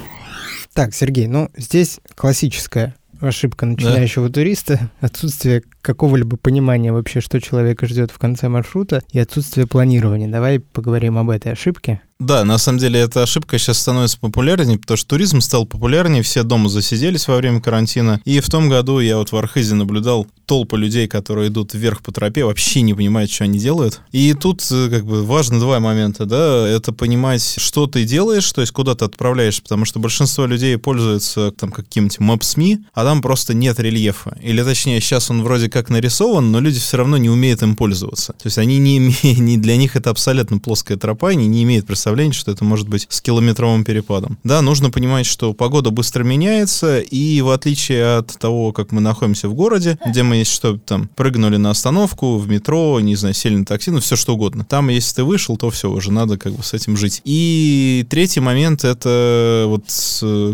Так, 0.76 0.94
Сергей, 0.94 1.28
ну 1.28 1.50
здесь 1.56 2.02
классическая 2.16 2.96
ошибка 3.22 3.66
начинающего 3.66 4.30
туриста, 4.30 4.92
отсутствие 5.00 5.64
какого-либо 5.82 6.36
понимания 6.36 6.92
вообще, 6.92 7.22
что 7.22 7.40
человека 7.40 7.88
ждет 7.88 8.12
в 8.12 8.18
конце 8.18 8.50
маршрута, 8.50 9.02
и 9.10 9.18
отсутствие 9.18 9.68
планирования. 9.68 10.28
Давай 10.28 10.60
поговорим 10.60 11.18
об 11.18 11.30
этой 11.30 11.54
ошибке. 11.54 12.02
Да, 12.20 12.46
на 12.46 12.58
самом 12.58 12.80
деле 12.80 13.02
эта 13.02 13.24
ошибка 13.24 13.58
сейчас 13.58 13.80
становится 13.80 14.18
популярнее, 14.20 14.80
потому 14.80 14.96
что 14.96 15.10
туризм 15.10 15.42
стал 15.42 15.66
популярнее, 15.66 16.24
все 16.24 16.44
дома 16.44 16.70
засиделись 16.70 17.28
во 17.28 17.36
время 17.36 17.60
карантина. 17.60 18.22
И 18.24 18.40
в 18.40 18.50
том 18.50 18.70
году 18.70 19.00
я 19.00 19.18
вот 19.18 19.34
в 19.34 19.36
Архизе 19.36 19.76
наблюдал 19.76 20.26
толпы 20.46 20.78
людей, 20.78 21.08
которые 21.08 21.50
идут 21.50 21.74
вверх 21.74 22.02
по 22.02 22.12
тропе, 22.14 22.46
вообще 22.46 22.82
не 22.82 22.94
понимают, 22.94 23.32
что 23.32 23.44
они 23.44 23.60
делают. 23.60 24.00
И 24.12 24.34
тут 24.34 24.66
э, 24.72 24.90
как 24.90 25.06
бы 25.06 25.26
важно 25.26 25.60
два 25.60 25.80
момента, 25.80 26.26
да, 26.26 26.68
это 26.68 26.94
понимать, 26.94 27.56
что 27.58 27.88
ты 27.88 28.06
делаешь, 28.06 28.50
то 28.52 28.62
есть 28.62 28.72
куда 28.72 28.96
ты 28.96 29.06
отправляешься, 29.06 29.62
потому 29.62 29.86
что 29.86 30.00
большинство 30.00 30.46
людей 30.46 30.78
пользуются 30.78 31.52
там 31.52 31.72
каким-нибудь 31.72 32.20
Maps.me, 32.20 32.78
а 32.94 33.04
там 33.04 33.22
просто 33.22 33.54
нет 33.54 33.80
рельефа. 33.80 34.38
Или 34.42 34.64
точнее, 34.64 35.02
сейчас 35.02 35.30
он 35.30 35.44
вроде 35.44 35.70
как 35.70 35.90
нарисован, 35.90 36.52
но 36.52 36.60
люди 36.60 36.80
все 36.80 36.98
равно 36.98 37.18
не 37.18 37.30
умеют 37.30 37.62
им 37.62 37.76
пользоваться. 37.76 38.34
То 38.34 38.46
есть 38.46 38.58
они 38.58 38.78
не 38.78 38.98
имеют, 39.00 39.40
не, 39.40 39.58
для 39.58 39.76
них 39.76 39.96
это 39.96 40.12
абсолютно 40.12 40.60
плоская 40.60 40.98
тропа, 40.98 41.30
они 41.30 41.48
не 41.48 41.64
имеют 41.64 41.88
представления, 42.06 42.34
что 42.34 42.52
это 42.52 42.64
может 42.64 42.88
быть 42.88 43.08
с 43.10 43.20
километровым 43.20 43.84
перепадом. 43.84 44.38
Да, 44.44 44.62
нужно 44.62 44.92
понимать, 44.92 45.26
что 45.26 45.54
погода 45.54 45.90
быстро 45.90 46.24
меняется, 46.24 47.00
и 47.00 47.42
в 47.42 47.50
отличие 47.50 48.18
от 48.18 48.28
того, 48.38 48.72
как 48.74 48.92
мы 48.92 49.02
находимся 49.02 49.50
в 49.50 49.56
городе, 49.56 49.98
где 50.06 50.22
мы, 50.22 50.36
если 50.36 50.54
что, 50.54 50.78
там, 50.78 51.10
прыгнули 51.16 51.58
на 51.58 51.72
остановку, 51.72 52.38
в 52.38 52.48
метро, 52.48 53.00
не 53.00 53.16
знаю, 53.16 53.34
сели 53.34 53.56
на 53.56 53.66
такси, 53.66 53.90
ну, 53.90 54.02
все 54.02 54.16
что 54.16 54.36
угодно. 54.36 54.66
Там, 54.70 54.90
если 54.90 55.16
ты 55.16 55.24
вышел, 55.24 55.58
то 55.58 55.72
все, 55.72 55.90
уже 55.90 56.12
надо 56.12 56.38
как 56.38 56.54
бы 56.54 56.64
с 56.64 56.76
этим 56.76 56.96
жить. 56.96 57.22
И 57.26 58.06
третий 58.08 58.40
момент, 58.40 58.84
это 58.84 59.66
вот 59.66 59.86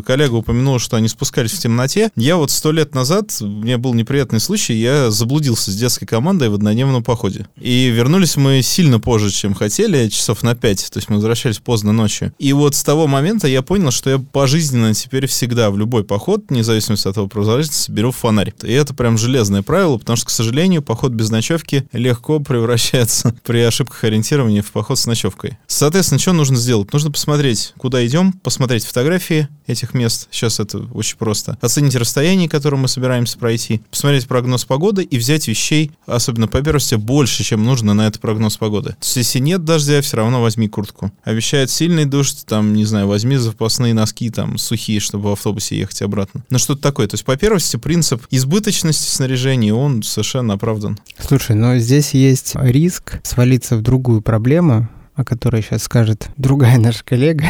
коллега 0.06 0.36
упомянул, 0.36 0.80
что 0.80 0.96
они 0.96 1.10
спускались 1.10 1.52
в 1.52 1.60
темноте. 1.60 2.12
Я 2.16 2.38
вот 2.38 2.50
сто 2.50 2.72
лет 2.72 2.96
назад, 2.96 3.36
у 3.42 3.46
меня 3.46 3.78
был 3.78 3.94
неприятный 3.94 4.40
случай, 4.40 4.76
я 4.76 5.12
заблудился 5.12 5.70
с 5.70 5.76
детской 5.76 6.06
командой 6.06 6.48
в 6.48 6.54
однодневном 6.54 7.04
походе. 7.04 7.48
И 7.60 7.90
вернулись 7.90 8.38
мы 8.38 8.62
сильно 8.62 9.02
позже, 9.02 9.32
чем 9.32 9.54
хотели, 9.54 10.08
часов 10.08 10.44
на 10.44 10.56
пять. 10.56 10.90
То 10.90 10.98
есть 11.00 11.10
мы 11.10 11.18
возвращались 11.18 11.41
поздно 11.62 11.92
ночью. 11.92 12.34
И 12.40 12.54
вот 12.54 12.76
с 12.76 12.84
того 12.84 13.08
момента 13.08 13.48
я 13.48 13.62
понял, 13.62 13.92
что 13.92 14.10
я 14.10 14.20
пожизненно 14.20 14.94
теперь 14.94 15.28
всегда 15.28 15.72
в 15.72 15.78
любой 15.78 16.04
поход, 16.04 16.46
вне 16.50 16.64
зависимости 16.64 17.08
от 17.08 17.16
того 17.16 17.28
продолжительности, 17.28 17.92
беру 17.92 18.12
фонарь. 18.12 18.54
И 18.64 18.72
это 18.72 18.94
прям 18.94 19.18
железное 19.18 19.62
правило, 19.62 19.98
потому 19.98 20.18
что, 20.18 20.28
к 20.28 20.30
сожалению, 20.30 20.82
поход 20.82 21.12
без 21.12 21.30
ночевки 21.30 21.88
легко 21.92 22.40
превращается 22.40 23.36
при 23.44 23.60
ошибках 23.60 24.04
ориентирования 24.04 24.62
в 24.62 24.72
поход 24.72 25.00
с 25.00 25.06
ночевкой. 25.06 25.58
Соответственно, 25.68 26.20
что 26.20 26.34
нужно 26.34 26.58
сделать? 26.58 26.92
Нужно 26.94 27.12
посмотреть, 27.12 27.74
куда 27.78 28.06
идем, 28.06 28.34
посмотреть 28.34 28.86
фотографии 28.86 29.48
этих 29.68 29.94
мест. 29.94 30.28
Сейчас 30.32 30.60
это 30.60 30.80
очень 30.94 31.18
просто. 31.18 31.58
Оценить 31.62 31.96
расстояние, 31.96 32.50
которое 32.50 32.78
мы 32.78 32.88
собираемся 32.88 33.38
пройти, 33.38 33.82
посмотреть 33.90 34.28
прогноз 34.28 34.66
погоды 34.66 35.04
и 35.04 35.18
взять 35.18 35.48
вещей, 35.48 35.92
особенно 36.06 36.48
по 36.48 36.62
первости, 36.62 36.96
больше, 36.96 37.44
чем 37.44 37.64
нужно 37.64 37.94
на 37.94 38.08
этот 38.08 38.22
прогноз 38.22 38.58
погоды. 38.58 38.92
То 38.92 38.98
есть, 39.02 39.16
если 39.16 39.40
нет 39.40 39.64
дождя, 39.64 40.02
все 40.02 40.18
равно 40.18 40.42
возьми 40.42 40.68
куртку. 40.68 41.12
Обещают 41.32 41.72
сильный 41.72 42.06
дождь, 42.06 42.44
там, 42.46 42.74
не 42.74 42.86
знаю, 42.86 43.08
возьми 43.08 43.38
запасные 43.38 43.94
носки, 43.94 44.30
там, 44.30 44.58
сухие, 44.58 45.00
чтобы 45.00 45.30
в 45.30 45.32
автобусе 45.32 45.78
ехать 45.78 46.02
обратно. 46.02 46.44
Ну, 46.50 46.58
что-то 46.58 46.82
такое. 46.82 47.08
То 47.08 47.16
есть, 47.16 47.24
по 47.24 47.38
первости, 47.38 47.78
принцип 47.78 48.24
избыточности 48.30 49.10
снаряжения, 49.10 49.74
он 49.74 50.04
совершенно 50.04 50.56
оправдан. 50.56 51.00
Слушай, 51.20 51.56
но 51.56 51.78
здесь 51.78 52.14
есть 52.14 52.56
риск 52.56 53.20
свалиться 53.24 53.78
в 53.78 53.82
другую 53.82 54.22
проблему, 54.22 54.90
о 55.16 55.24
которой 55.24 55.62
сейчас 55.62 55.84
скажет 55.84 56.30
другая 56.38 56.78
наша 56.78 57.04
коллега. 57.04 57.46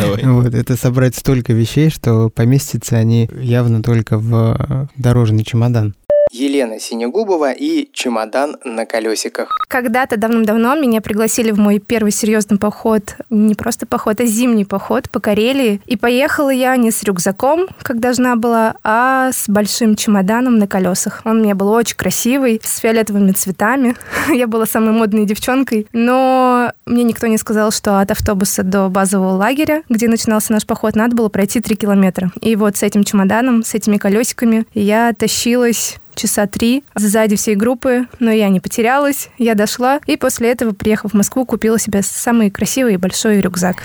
Давай. 0.00 0.24
Вот, 0.34 0.54
это 0.54 0.76
собрать 0.76 1.14
столько 1.14 1.52
вещей, 1.52 1.90
что 1.90 2.30
поместятся 2.30 2.96
они 2.96 3.28
явно 3.38 3.82
только 3.82 4.18
в 4.18 4.88
дорожный 4.96 5.44
чемодан. 5.44 5.94
Елена 6.34 6.80
Синегубова 6.80 7.52
и 7.52 7.88
«Чемодан 7.92 8.56
на 8.64 8.86
колесиках». 8.86 9.56
Когда-то 9.68 10.16
давным-давно 10.16 10.74
меня 10.74 11.00
пригласили 11.00 11.52
в 11.52 11.60
мой 11.60 11.78
первый 11.78 12.10
серьезный 12.10 12.58
поход. 12.58 13.16
Не 13.30 13.54
просто 13.54 13.86
поход, 13.86 14.20
а 14.20 14.26
зимний 14.26 14.64
поход 14.64 15.08
по 15.10 15.20
Карелии. 15.20 15.80
И 15.86 15.96
поехала 15.96 16.50
я 16.50 16.76
не 16.76 16.90
с 16.90 17.04
рюкзаком, 17.04 17.68
как 17.82 18.00
должна 18.00 18.34
была, 18.34 18.74
а 18.82 19.30
с 19.32 19.48
большим 19.48 19.94
чемоданом 19.94 20.58
на 20.58 20.66
колесах. 20.66 21.22
Он 21.24 21.38
у 21.38 21.44
меня 21.44 21.54
был 21.54 21.68
очень 21.68 21.96
красивый, 21.96 22.60
с 22.64 22.78
фиолетовыми 22.78 23.30
цветами. 23.30 23.94
я 24.34 24.48
была 24.48 24.66
самой 24.66 24.90
модной 24.90 25.26
девчонкой. 25.26 25.86
Но 25.92 26.72
мне 26.84 27.04
никто 27.04 27.28
не 27.28 27.38
сказал, 27.38 27.70
что 27.70 28.00
от 28.00 28.10
автобуса 28.10 28.64
до 28.64 28.88
базового 28.88 29.36
лагеря, 29.36 29.84
где 29.88 30.08
начинался 30.08 30.52
наш 30.52 30.66
поход, 30.66 30.96
надо 30.96 31.14
было 31.14 31.28
пройти 31.28 31.60
3 31.60 31.76
километра. 31.76 32.32
И 32.40 32.56
вот 32.56 32.76
с 32.76 32.82
этим 32.82 33.04
чемоданом, 33.04 33.62
с 33.62 33.74
этими 33.74 33.98
колесиками 33.98 34.66
я 34.74 35.12
тащилась 35.12 35.98
часа 36.14 36.46
три 36.46 36.84
сзади 36.94 37.36
всей 37.36 37.54
группы, 37.54 38.06
но 38.20 38.30
я 38.30 38.48
не 38.48 38.60
потерялась, 38.60 39.28
я 39.38 39.54
дошла, 39.54 40.00
и 40.06 40.16
после 40.16 40.50
этого, 40.50 40.72
приехав 40.72 41.12
в 41.12 41.14
Москву, 41.14 41.44
купила 41.44 41.78
себе 41.78 42.02
самый 42.02 42.50
красивый 42.50 42.94
и 42.94 42.98
большой 42.98 43.40
рюкзак. 43.40 43.76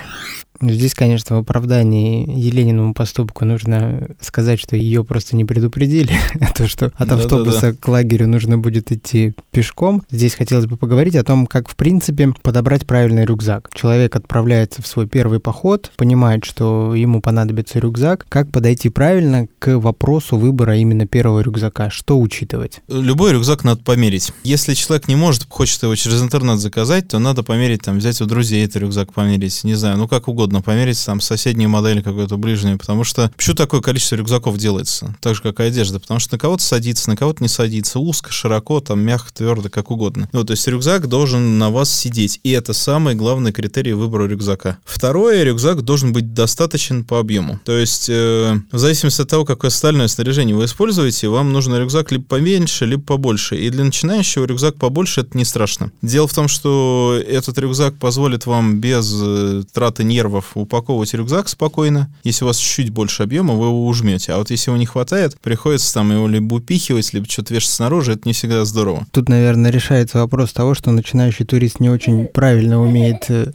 Здесь, 0.62 0.94
конечно, 0.94 1.36
в 1.36 1.38
оправдании 1.40 2.28
Елениному 2.38 2.92
поступку 2.92 3.44
нужно 3.44 4.08
сказать, 4.20 4.60
что 4.60 4.76
ее 4.76 5.04
просто 5.04 5.34
не 5.36 5.44
предупредили. 5.44 6.12
то, 6.54 6.68
что 6.68 6.92
от 6.96 7.10
автобуса 7.12 7.74
к 7.74 7.88
лагерю 7.88 8.28
нужно 8.28 8.58
будет 8.58 8.92
идти 8.92 9.32
пешком. 9.50 10.02
Здесь 10.10 10.34
хотелось 10.34 10.66
бы 10.66 10.76
поговорить 10.76 11.16
о 11.16 11.24
том, 11.24 11.46
как, 11.46 11.68
в 11.68 11.76
принципе, 11.76 12.34
подобрать 12.42 12.86
правильный 12.86 13.24
рюкзак. 13.24 13.70
Человек 13.72 14.16
отправляется 14.16 14.82
в 14.82 14.86
свой 14.86 15.06
первый 15.06 15.40
поход, 15.40 15.90
понимает, 15.96 16.44
что 16.44 16.94
ему 16.94 17.22
понадобится 17.22 17.78
рюкзак. 17.78 18.26
Как 18.28 18.50
подойти 18.50 18.90
правильно 18.90 19.46
к 19.58 19.78
вопросу 19.78 20.36
выбора 20.36 20.76
именно 20.76 21.06
первого 21.06 21.40
рюкзака? 21.40 21.88
Что 21.88 22.20
учитывать? 22.20 22.80
Любой 22.88 23.32
рюкзак 23.32 23.64
надо 23.64 23.82
померить. 23.82 24.32
Если 24.44 24.74
человек 24.74 25.08
не 25.08 25.16
может, 25.16 25.46
хочет 25.48 25.82
его 25.82 25.94
через 25.94 26.22
интернет 26.22 26.58
заказать, 26.58 27.08
то 27.08 27.18
надо 27.18 27.42
померить, 27.42 27.82
там, 27.82 27.98
взять 27.98 28.20
у 28.20 28.26
друзей 28.26 28.64
этот 28.64 28.82
рюкзак 28.82 29.14
померить. 29.14 29.64
Не 29.64 29.74
знаю, 29.74 29.96
ну 29.96 30.06
как 30.06 30.28
угодно 30.28 30.49
угодно 30.50 30.62
померить, 30.62 31.02
там, 31.04 31.20
соседнюю 31.20 31.70
модель 31.70 32.02
какую-то 32.02 32.36
ближнюю, 32.36 32.76
потому 32.76 33.04
что 33.04 33.30
почему 33.36 33.54
такое 33.54 33.80
количество 33.80 34.16
рюкзаков 34.16 34.58
делается? 34.58 35.16
Так 35.20 35.36
же, 35.36 35.42
как 35.42 35.60
и 35.60 35.62
одежда, 35.62 36.00
потому 36.00 36.18
что 36.18 36.34
на 36.34 36.38
кого-то 36.38 36.62
садится, 36.62 37.08
на 37.08 37.16
кого-то 37.16 37.42
не 37.42 37.48
садится, 37.48 38.00
узко, 38.00 38.32
широко, 38.32 38.80
там, 38.80 39.00
мягко, 39.00 39.32
твердо, 39.32 39.68
как 39.68 39.90
угодно. 39.92 40.28
Ну, 40.32 40.44
то 40.44 40.52
есть 40.52 40.66
рюкзак 40.66 41.06
должен 41.06 41.58
на 41.58 41.70
вас 41.70 41.96
сидеть, 41.96 42.40
и 42.42 42.50
это 42.50 42.72
самый 42.72 43.14
главный 43.14 43.52
критерий 43.52 43.92
выбора 43.92 44.26
рюкзака. 44.26 44.78
Второе, 44.84 45.44
рюкзак 45.44 45.82
должен 45.82 46.12
быть 46.12 46.34
достаточен 46.34 47.04
по 47.04 47.20
объему. 47.20 47.60
То 47.64 47.78
есть, 47.78 48.08
э, 48.08 48.56
в 48.72 48.78
зависимости 48.78 49.22
от 49.22 49.28
того, 49.28 49.44
какое 49.44 49.68
остальное 49.68 50.08
снаряжение 50.08 50.56
вы 50.56 50.64
используете, 50.64 51.28
вам 51.28 51.52
нужен 51.52 51.76
рюкзак 51.76 52.10
либо 52.10 52.24
поменьше, 52.24 52.86
либо 52.86 53.02
побольше. 53.02 53.56
И 53.56 53.70
для 53.70 53.84
начинающего 53.84 54.46
рюкзак 54.46 54.74
побольше 54.76 55.20
это 55.20 55.38
не 55.38 55.44
страшно. 55.44 55.92
Дело 56.02 56.26
в 56.26 56.34
том, 56.34 56.48
что 56.48 57.20
этот 57.24 57.56
рюкзак 57.58 57.94
позволит 57.98 58.46
вам 58.46 58.80
без 58.80 59.12
э, 59.14 59.62
траты 59.72 60.02
нервов 60.02 60.39
долларов 60.40 60.50
упаковывать 60.54 61.14
рюкзак 61.14 61.48
спокойно. 61.48 62.10
Если 62.24 62.44
у 62.44 62.48
вас 62.48 62.56
чуть 62.56 62.90
больше 62.90 63.22
объема, 63.22 63.54
вы 63.54 63.66
его 63.66 63.86
ужмете. 63.86 64.32
А 64.32 64.38
вот 64.38 64.50
если 64.50 64.70
его 64.70 64.78
не 64.78 64.86
хватает, 64.86 65.38
приходится 65.40 65.92
там 65.94 66.12
его 66.12 66.26
либо 66.28 66.54
упихивать, 66.54 67.12
либо 67.12 67.26
что-то 67.26 67.54
вешать 67.54 67.70
снаружи, 67.70 68.12
это 68.12 68.22
не 68.24 68.32
всегда 68.32 68.64
здорово. 68.64 69.06
Тут, 69.12 69.28
наверное, 69.28 69.70
решается 69.70 70.18
вопрос 70.18 70.52
того, 70.52 70.74
что 70.74 70.90
начинающий 70.90 71.44
турист 71.44 71.80
не 71.80 71.90
очень 71.90 72.26
правильно 72.26 72.80
умеет 72.80 73.26
э, 73.28 73.52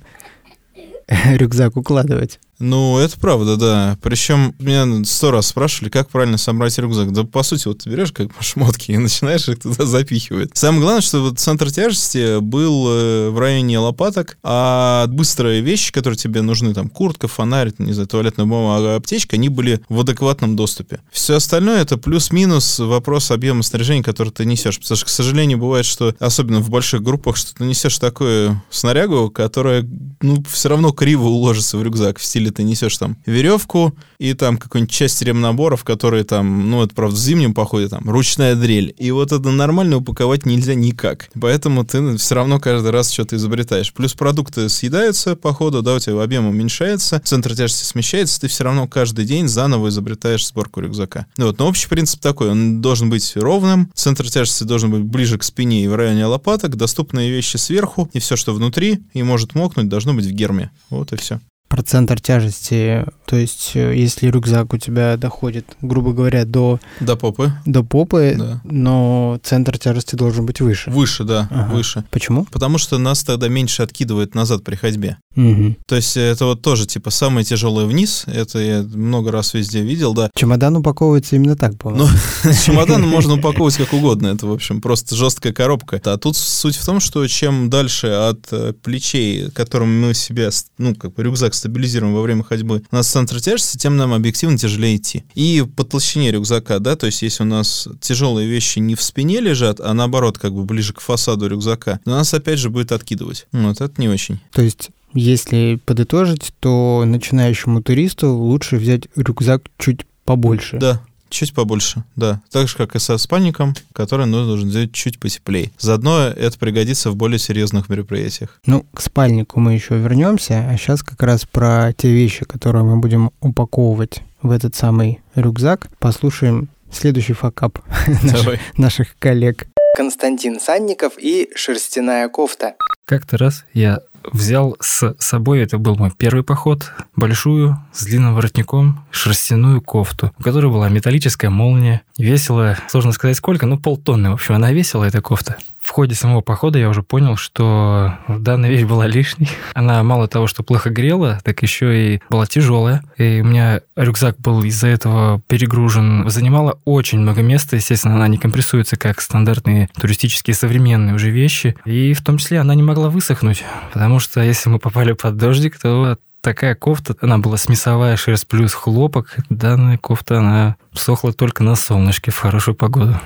рюкзак 1.35 1.77
укладывать. 1.77 2.39
Ну, 2.59 2.97
это 2.97 3.19
правда, 3.19 3.57
да. 3.57 3.97
Причем 4.01 4.55
меня 4.59 5.03
сто 5.05 5.31
раз 5.31 5.47
спрашивали, 5.47 5.89
как 5.89 6.09
правильно 6.09 6.37
собрать 6.37 6.77
рюкзак. 6.77 7.11
Да, 7.11 7.23
по 7.23 7.43
сути, 7.43 7.67
вот 7.67 7.79
ты 7.79 7.89
берешь 7.89 8.11
как 8.11 8.29
шмотки 8.39 8.91
и 8.91 8.97
начинаешь 8.97 9.47
их 9.49 9.59
туда 9.59 9.85
запихивать. 9.85 10.51
Самое 10.53 10.81
главное, 10.81 11.01
что 11.01 11.21
вот 11.21 11.39
центр 11.39 11.71
тяжести 11.71 12.39
был 12.39 12.87
э, 12.87 13.29
в 13.29 13.39
районе 13.39 13.79
лопаток, 13.79 14.37
а 14.43 15.07
быстрые 15.07 15.61
вещи, 15.61 15.91
которые 15.91 16.17
тебе 16.17 16.41
нужны, 16.41 16.73
там, 16.73 16.89
куртка, 16.89 17.27
фонарь, 17.27 17.73
не 17.77 17.93
знаю, 17.93 18.07
туалетная 18.07 18.45
бумага, 18.45 18.95
аптечка, 18.95 19.35
они 19.35 19.49
были 19.49 19.81
в 19.89 19.99
адекватном 19.99 20.55
доступе. 20.55 21.01
Все 21.11 21.35
остальное 21.35 21.81
это 21.81 21.97
плюс-минус 21.97 22.79
вопрос 22.79 23.31
объема 23.31 23.63
снаряжения, 23.63 24.03
который 24.03 24.29
ты 24.29 24.45
несешь. 24.45 24.79
Потому 24.79 24.97
что, 24.97 25.05
к 25.05 25.09
сожалению, 25.09 25.57
бывает, 25.57 25.85
что, 25.85 26.15
особенно 26.19 26.59
в 26.59 26.69
больших 26.69 27.03
группах, 27.03 27.37
что 27.37 27.53
ты 27.55 27.63
несешь 27.65 27.97
такую 27.97 28.61
снарягу, 28.69 29.29
которая, 29.29 29.87
ну, 30.21 30.43
все 30.49 30.69
равно 30.69 30.91
криво 30.91 31.27
уложится 31.27 31.77
в 31.77 31.83
рюкзак 31.83 32.19
в 32.19 32.23
стиле 32.23 32.44
или 32.45 32.51
ты 32.51 32.63
несешь 32.63 32.97
там 32.97 33.17
веревку 33.25 33.95
и 34.19 34.33
там 34.33 34.57
какую-нибудь 34.57 34.93
часть 34.93 35.21
ремнаборов, 35.21 35.83
которые 35.83 36.23
там, 36.23 36.69
ну, 36.69 36.83
это, 36.83 36.93
правда, 36.93 37.15
в 37.15 37.19
зимнем 37.19 37.53
походе, 37.53 37.89
там, 37.89 38.09
ручная 38.09 38.55
дрель. 38.55 38.93
И 38.97 39.11
вот 39.11 39.31
это 39.31 39.49
нормально 39.49 39.97
упаковать 39.97 40.45
нельзя 40.45 40.75
никак. 40.75 41.29
Поэтому 41.39 41.83
ты 41.83 42.17
все 42.17 42.35
равно 42.35 42.59
каждый 42.59 42.91
раз 42.91 43.11
что-то 43.11 43.35
изобретаешь. 43.35 43.91
Плюс 43.93 44.13
продукты 44.13 44.69
съедаются 44.69 45.35
по 45.35 45.53
ходу, 45.53 45.81
да, 45.81 45.95
у 45.95 45.99
тебя 45.99 46.21
объем 46.21 46.45
уменьшается, 46.47 47.21
центр 47.23 47.55
тяжести 47.55 47.83
смещается, 47.83 48.39
ты 48.39 48.47
все 48.47 48.63
равно 48.63 48.87
каждый 48.87 49.25
день 49.25 49.47
заново 49.47 49.89
изобретаешь 49.89 50.47
сборку 50.47 50.81
рюкзака. 50.81 51.25
Ну, 51.37 51.47
вот, 51.47 51.59
но 51.59 51.67
общий 51.67 51.87
принцип 51.87 52.21
такой, 52.21 52.51
он 52.51 52.81
должен 52.81 53.09
быть 53.09 53.35
ровным, 53.35 53.91
центр 53.95 54.29
тяжести 54.29 54.63
должен 54.63 54.91
быть 54.91 55.03
ближе 55.03 55.37
к 55.37 55.43
спине 55.43 55.83
и 55.83 55.87
в 55.87 55.95
районе 55.95 56.25
лопаток, 56.25 56.75
доступные 56.75 57.31
вещи 57.31 57.57
сверху, 57.57 58.09
и 58.13 58.19
все, 58.19 58.35
что 58.35 58.53
внутри 58.53 58.99
и 59.13 59.23
может 59.23 59.55
мокнуть, 59.55 59.89
должно 59.89 60.13
быть 60.13 60.25
в 60.25 60.31
герме. 60.31 60.71
Вот 60.89 61.11
и 61.13 61.15
все. 61.17 61.39
Про 61.67 61.81
центр 61.81 62.21
тяжести, 62.21 63.05
то 63.25 63.35
есть 63.35 63.71
э, 63.73 63.95
если 63.97 64.27
рюкзак 64.27 64.73
у 64.73 64.77
тебя 64.77 65.17
доходит, 65.17 65.75
грубо 65.81 66.13
говоря, 66.13 66.45
до... 66.45 66.79
До 66.99 67.15
попы. 67.15 67.51
До 67.65 67.83
попы, 67.83 68.35
Да. 68.37 68.61
но 68.63 69.39
центр 69.43 69.77
тяжести 69.77 70.15
должен 70.15 70.45
быть 70.45 70.61
выше. 70.61 70.91
Выше, 70.91 71.23
да, 71.23 71.47
Ага. 71.49 71.73
выше. 71.73 72.03
Почему? 72.11 72.45
Потому 72.51 72.77
что 72.77 72.97
нас 72.99 73.23
тогда 73.23 73.47
меньше 73.47 73.81
откидывает 73.81 74.35
назад 74.35 74.63
при 74.63 74.75
ходьбе. 74.75 75.17
Мгм. 75.35 75.75
То 75.87 75.95
есть 75.95 76.15
это 76.15 76.45
вот 76.45 76.61
тоже 76.61 76.85
типа 76.85 77.09
самое 77.09 77.43
тяжелое 77.43 77.85
вниз. 77.85 78.23
Это 78.27 78.59
я 78.59 78.83
много 78.83 79.31
раз 79.31 79.53
везде 79.53 79.81
видел, 79.81 80.13
да. 80.13 80.29
Чемодан 80.35 80.77
упаковывается 80.77 81.35
именно 81.35 81.57
так, 81.57 81.77
по-моему. 81.79 82.07
Ну, 82.43 82.51
чемодан 82.65 83.01
можно 83.01 83.33
упаковывать 83.33 83.75
как 83.77 83.91
угодно. 83.91 84.27
Это, 84.27 84.45
в 84.45 84.51
общем, 84.53 84.81
просто 84.81 85.15
жесткая 85.15 85.51
коробка. 85.51 85.99
А 86.05 86.17
тут 86.17 86.37
суть 86.37 86.75
в 86.75 86.85
том, 86.85 86.99
что 86.99 87.25
чем 87.27 87.69
дальше 87.71 88.07
от 88.07 88.47
э, 88.51 88.73
плечей, 88.83 89.49
которым 89.51 89.99
мы 89.99 90.13
себя, 90.13 90.51
ну, 90.77 90.93
как 90.93 91.13
бы 91.15 91.23
рюкзак 91.23 91.54
стабилизируем 91.55 92.13
во 92.13 92.21
время 92.21 92.43
ходьбы, 92.43 92.83
у 92.91 92.95
нас 92.95 93.07
центр 93.07 93.41
тяжести, 93.41 93.77
тем 93.77 93.97
нам 93.97 94.13
объективно 94.13 94.57
тяжелее 94.57 94.97
идти. 94.97 95.23
И 95.33 95.65
по 95.75 95.83
толщине 95.83 96.31
рюкзака, 96.31 96.79
да, 96.79 96.95
то 96.95 97.05
есть 97.05 97.21
если 97.21 97.43
у 97.43 97.47
нас 97.47 97.87
тяжелые 98.01 98.47
вещи 98.47 98.79
не 98.79 98.95
в 98.95 99.01
спине 99.01 99.39
лежат, 99.39 99.79
а 99.79 99.93
наоборот, 99.93 100.37
как 100.37 100.53
бы 100.53 100.65
ближе 100.65 100.93
к 100.93 101.01
фасаду 101.01 101.47
рюкзака, 101.47 101.99
то 102.03 102.11
нас 102.11 102.33
опять 102.33 102.59
же 102.59 102.69
будет 102.69 102.91
откидывать. 102.91 103.47
Вот 103.51 103.81
это 103.81 104.01
не 104.01 104.09
очень. 104.09 104.39
То 104.51 104.61
есть, 104.61 104.89
если 105.13 105.79
подытожить, 105.85 106.53
то 106.59 107.03
начинающему 107.05 107.81
туристу 107.81 108.33
лучше 108.33 108.77
взять 108.77 109.03
рюкзак 109.15 109.63
чуть 109.77 110.05
побольше. 110.25 110.77
Да, 110.77 111.01
чуть 111.29 111.53
побольше, 111.53 112.03
да. 112.15 112.41
Так 112.51 112.67
же, 112.67 112.77
как 112.77 112.95
и 112.95 112.99
со 112.99 113.17
спальником, 113.17 113.73
который 113.93 114.25
нужно 114.25 114.69
сделать 114.69 114.93
чуть 114.93 115.19
потеплее. 115.19 115.71
Заодно 115.77 116.27
это 116.27 116.57
пригодится 116.57 117.11
в 117.11 117.15
более 117.15 117.39
серьезных 117.39 117.89
мероприятиях. 117.89 118.59
Ну, 118.65 118.85
к 118.93 119.01
спальнику 119.01 119.59
мы 119.59 119.73
еще 119.73 119.97
вернемся, 119.97 120.67
а 120.69 120.77
сейчас 120.77 121.03
как 121.03 121.21
раз 121.23 121.45
про 121.45 121.93
те 121.93 122.11
вещи, 122.11 122.45
которые 122.45 122.83
мы 122.83 122.97
будем 122.97 123.31
упаковывать 123.41 124.21
в 124.41 124.51
этот 124.51 124.75
самый 124.75 125.21
рюкзак, 125.35 125.87
послушаем 125.99 126.69
следующий 126.91 127.33
факап 127.33 127.79
наших, 128.23 128.59
наших 128.77 129.17
коллег. 129.19 129.67
Константин 129.95 130.59
Санников 130.59 131.13
и 131.17 131.49
шерстяная 131.55 132.27
кофта. 132.29 132.75
Как-то 133.05 133.37
раз 133.37 133.65
я 133.73 133.99
взял 134.31 134.77
с 134.79 135.15
собой, 135.19 135.61
это 135.61 135.77
был 135.77 135.95
мой 135.95 136.11
первый 136.15 136.43
поход, 136.43 136.91
большую 137.15 137.79
с 137.93 138.05
длинным 138.05 138.35
воротником 138.35 139.03
шерстяную 139.11 139.81
кофту, 139.81 140.31
у 140.37 140.43
которой 140.43 140.71
была 140.71 140.89
металлическая 140.89 141.49
молния. 141.49 142.01
Весила, 142.17 142.77
сложно 142.87 143.11
сказать 143.11 143.37
сколько, 143.37 143.65
ну 143.65 143.77
полтонны, 143.77 144.29
в 144.31 144.33
общем, 144.33 144.55
она 144.55 144.71
весила, 144.71 145.03
эта 145.03 145.21
кофта. 145.21 145.57
В 145.85 145.91
ходе 145.91 146.15
самого 146.15 146.41
похода 146.41 146.79
я 146.79 146.89
уже 146.89 147.03
понял, 147.03 147.35
что 147.37 148.15
данная 148.27 148.71
вещь 148.71 148.83
была 148.83 149.05
лишней. 149.05 149.49
Она 149.75 150.01
мало 150.01 150.27
того, 150.27 150.47
что 150.47 150.63
плохо 150.63 150.89
грела, 150.89 151.39
так 151.43 151.61
еще 151.61 152.15
и 152.15 152.21
была 152.29 152.47
тяжелая. 152.47 153.03
И 153.17 153.41
у 153.41 153.45
меня 153.45 153.81
рюкзак 153.95 154.37
был 154.39 154.63
из-за 154.63 154.87
этого 154.87 155.41
перегружен. 155.47 156.27
Занимала 156.27 156.79
очень 156.85 157.19
много 157.19 157.43
места. 157.43 157.75
Естественно, 157.75 158.15
она 158.15 158.27
не 158.27 158.39
компрессуется, 158.39 158.97
как 158.97 159.21
стандартные 159.21 159.89
туристические 159.99 160.55
современные 160.55 161.13
уже 161.13 161.29
вещи. 161.29 161.75
И 161.85 162.13
в 162.13 162.23
том 162.23 162.39
числе 162.39 162.59
она 162.59 162.73
не 162.73 162.83
могла 162.83 163.09
высохнуть. 163.09 163.63
Потому 163.93 164.19
что 164.19 164.41
если 164.41 164.69
мы 164.69 164.79
попали 164.79 165.11
под 165.11 165.37
дождик, 165.37 165.77
то 165.79 166.17
такая 166.45 166.75
кофта, 166.75 167.15
она 167.21 167.39
была 167.39 167.57
смесовая 167.57 168.15
шерсть 168.17 168.45
плюс 168.45 168.71
хлопок. 168.71 169.37
Данная 169.49 169.97
кофта, 169.97 170.37
она 170.37 170.75
сохла 170.93 171.33
только 171.33 171.63
на 171.63 171.75
солнышке 171.75 172.29
в 172.29 172.37
хорошую 172.37 172.75
погоду. 172.75 173.19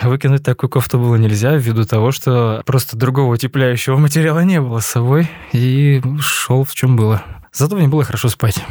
Выкинуть 0.00 0.42
такую 0.42 0.70
кофту 0.70 0.98
было 0.98 1.16
нельзя 1.16 1.54
ввиду 1.54 1.84
того, 1.84 2.12
что 2.12 2.62
просто 2.64 2.96
другого 2.96 3.34
утепляющего 3.34 3.98
материала 3.98 4.40
не 4.40 4.58
было 4.58 4.80
с 4.80 4.86
собой. 4.86 5.28
И 5.52 6.00
шел 6.20 6.64
в 6.64 6.74
чем 6.74 6.96
было. 6.96 7.22
Зато 7.52 7.76
мне 7.76 7.88
было 7.88 8.04
хорошо 8.04 8.30
спать. 8.30 8.64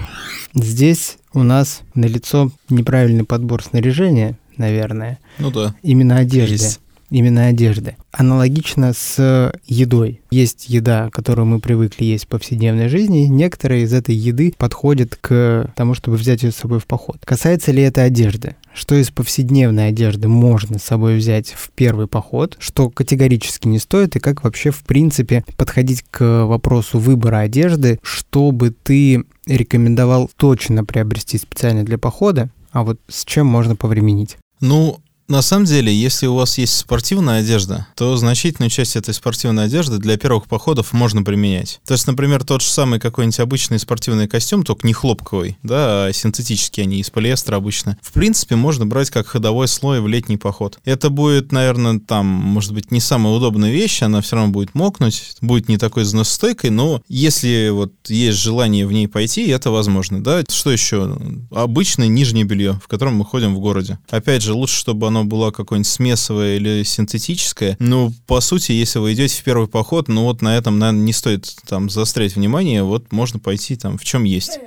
Здесь 0.55 1.19
у 1.33 1.43
нас 1.43 1.81
налицо 1.93 2.49
неправильный 2.69 3.23
подбор 3.23 3.63
снаряжения, 3.63 4.35
наверное. 4.57 5.19
Ну 5.37 5.51
да. 5.51 5.75
Именно 5.83 6.17
одежды. 6.17 6.53
Есть. 6.53 6.79
Именно 7.11 7.47
одежды. 7.47 7.97
Аналогично 8.13 8.93
с 8.93 9.53
едой. 9.65 10.21
Есть 10.31 10.69
еда, 10.69 11.09
которую 11.11 11.45
мы 11.45 11.59
привыкли 11.59 12.05
есть 12.05 12.23
в 12.23 12.27
повседневной 12.29 12.87
жизни. 12.87 13.27
Некоторые 13.27 13.83
из 13.83 13.93
этой 13.93 14.15
еды 14.15 14.53
подходят 14.57 15.17
к 15.19 15.71
тому, 15.75 15.93
чтобы 15.93 16.15
взять 16.15 16.43
ее 16.43 16.51
с 16.51 16.55
собой 16.55 16.79
в 16.79 16.85
поход. 16.85 17.17
Касается 17.25 17.73
ли 17.73 17.83
это 17.83 18.03
одежды? 18.03 18.55
Что 18.73 18.95
из 18.95 19.11
повседневной 19.11 19.89
одежды 19.89 20.29
можно 20.29 20.79
с 20.79 20.83
собой 20.83 21.17
взять 21.17 21.49
в 21.49 21.71
первый 21.71 22.07
поход, 22.07 22.55
что 22.59 22.89
категорически 22.89 23.67
не 23.67 23.79
стоит, 23.79 24.15
и 24.15 24.19
как 24.19 24.45
вообще, 24.45 24.71
в 24.71 24.83
принципе, 24.83 25.43
подходить 25.57 26.05
к 26.09 26.45
вопросу 26.45 26.97
выбора 26.97 27.39
одежды, 27.39 27.99
чтобы 28.01 28.71
ты 28.71 29.25
рекомендовал 29.45 30.31
точно 30.37 30.85
приобрести 30.85 31.37
специально 31.37 31.83
для 31.83 31.97
похода, 31.97 32.49
а 32.71 32.83
вот 32.83 33.01
с 33.09 33.25
чем 33.25 33.47
можно 33.47 33.75
повременить? 33.75 34.37
Ну, 34.61 34.99
на 35.31 35.41
самом 35.41 35.65
деле, 35.65 35.95
если 35.95 36.27
у 36.27 36.35
вас 36.35 36.57
есть 36.57 36.77
спортивная 36.77 37.39
одежда, 37.39 37.87
то 37.95 38.15
значительную 38.17 38.69
часть 38.69 38.97
этой 38.97 39.13
спортивной 39.13 39.65
одежды 39.65 39.97
для 39.97 40.17
первых 40.17 40.45
походов 40.47 40.91
можно 40.91 41.23
применять. 41.23 41.79
То 41.87 41.93
есть, 41.93 42.05
например, 42.05 42.43
тот 42.43 42.61
же 42.61 42.67
самый 42.67 42.99
какой-нибудь 42.99 43.39
обычный 43.39 43.79
спортивный 43.79 44.27
костюм, 44.27 44.63
только 44.63 44.85
не 44.85 44.93
хлопковый, 44.93 45.57
да, 45.63 46.05
а 46.05 46.13
синтетический, 46.13 46.83
они 46.83 46.99
из 46.99 47.09
полиэстера 47.09 47.55
обычно. 47.55 47.97
В 48.01 48.11
принципе, 48.11 48.57
можно 48.57 48.85
брать 48.85 49.09
как 49.09 49.25
ходовой 49.25 49.69
слой 49.69 50.01
в 50.01 50.07
летний 50.07 50.35
поход. 50.35 50.79
Это 50.83 51.09
будет, 51.09 51.53
наверное, 51.53 51.99
там, 51.99 52.25
может 52.25 52.73
быть, 52.73 52.91
не 52.91 52.99
самая 52.99 53.33
удобная 53.33 53.71
вещь, 53.71 54.01
она 54.01 54.21
все 54.21 54.35
равно 54.35 54.51
будет 54.51 54.75
мокнуть, 54.75 55.37
будет 55.39 55.69
не 55.69 55.77
такой 55.77 56.03
износостойкой, 56.03 56.71
но 56.71 57.01
если 57.07 57.69
вот 57.69 57.93
есть 58.09 58.37
желание 58.37 58.85
в 58.85 58.91
ней 58.91 59.07
пойти, 59.07 59.47
это 59.47 59.71
возможно, 59.71 60.21
да. 60.21 60.43
Что 60.49 60.71
еще? 60.71 61.17
Обычное 61.51 62.07
нижнее 62.07 62.43
белье, 62.43 62.81
в 62.83 62.89
котором 62.89 63.15
мы 63.15 63.23
ходим 63.23 63.55
в 63.55 63.59
городе. 63.59 63.97
Опять 64.09 64.41
же, 64.41 64.53
лучше, 64.53 64.75
чтобы 64.75 65.07
оно 65.07 65.20
было 65.23 65.51
какое-нибудь 65.51 65.87
смесовое 65.87 66.57
или 66.57 66.83
синтетическое. 66.83 67.75
Ну, 67.79 68.13
по 68.27 68.41
сути, 68.41 68.71
если 68.71 68.99
вы 68.99 69.13
идете 69.13 69.35
в 69.35 69.43
первый 69.43 69.67
поход, 69.67 70.07
ну 70.07 70.23
вот 70.23 70.41
на 70.41 70.57
этом, 70.57 70.79
наверное, 70.79 71.03
не 71.03 71.13
стоит 71.13 71.53
там 71.67 71.89
заострять 71.89 72.35
внимание, 72.35 72.83
вот 72.83 73.11
можно 73.11 73.39
пойти 73.39 73.75
там 73.75 73.97
в 73.97 74.03
чем 74.03 74.23
есть. 74.23 74.59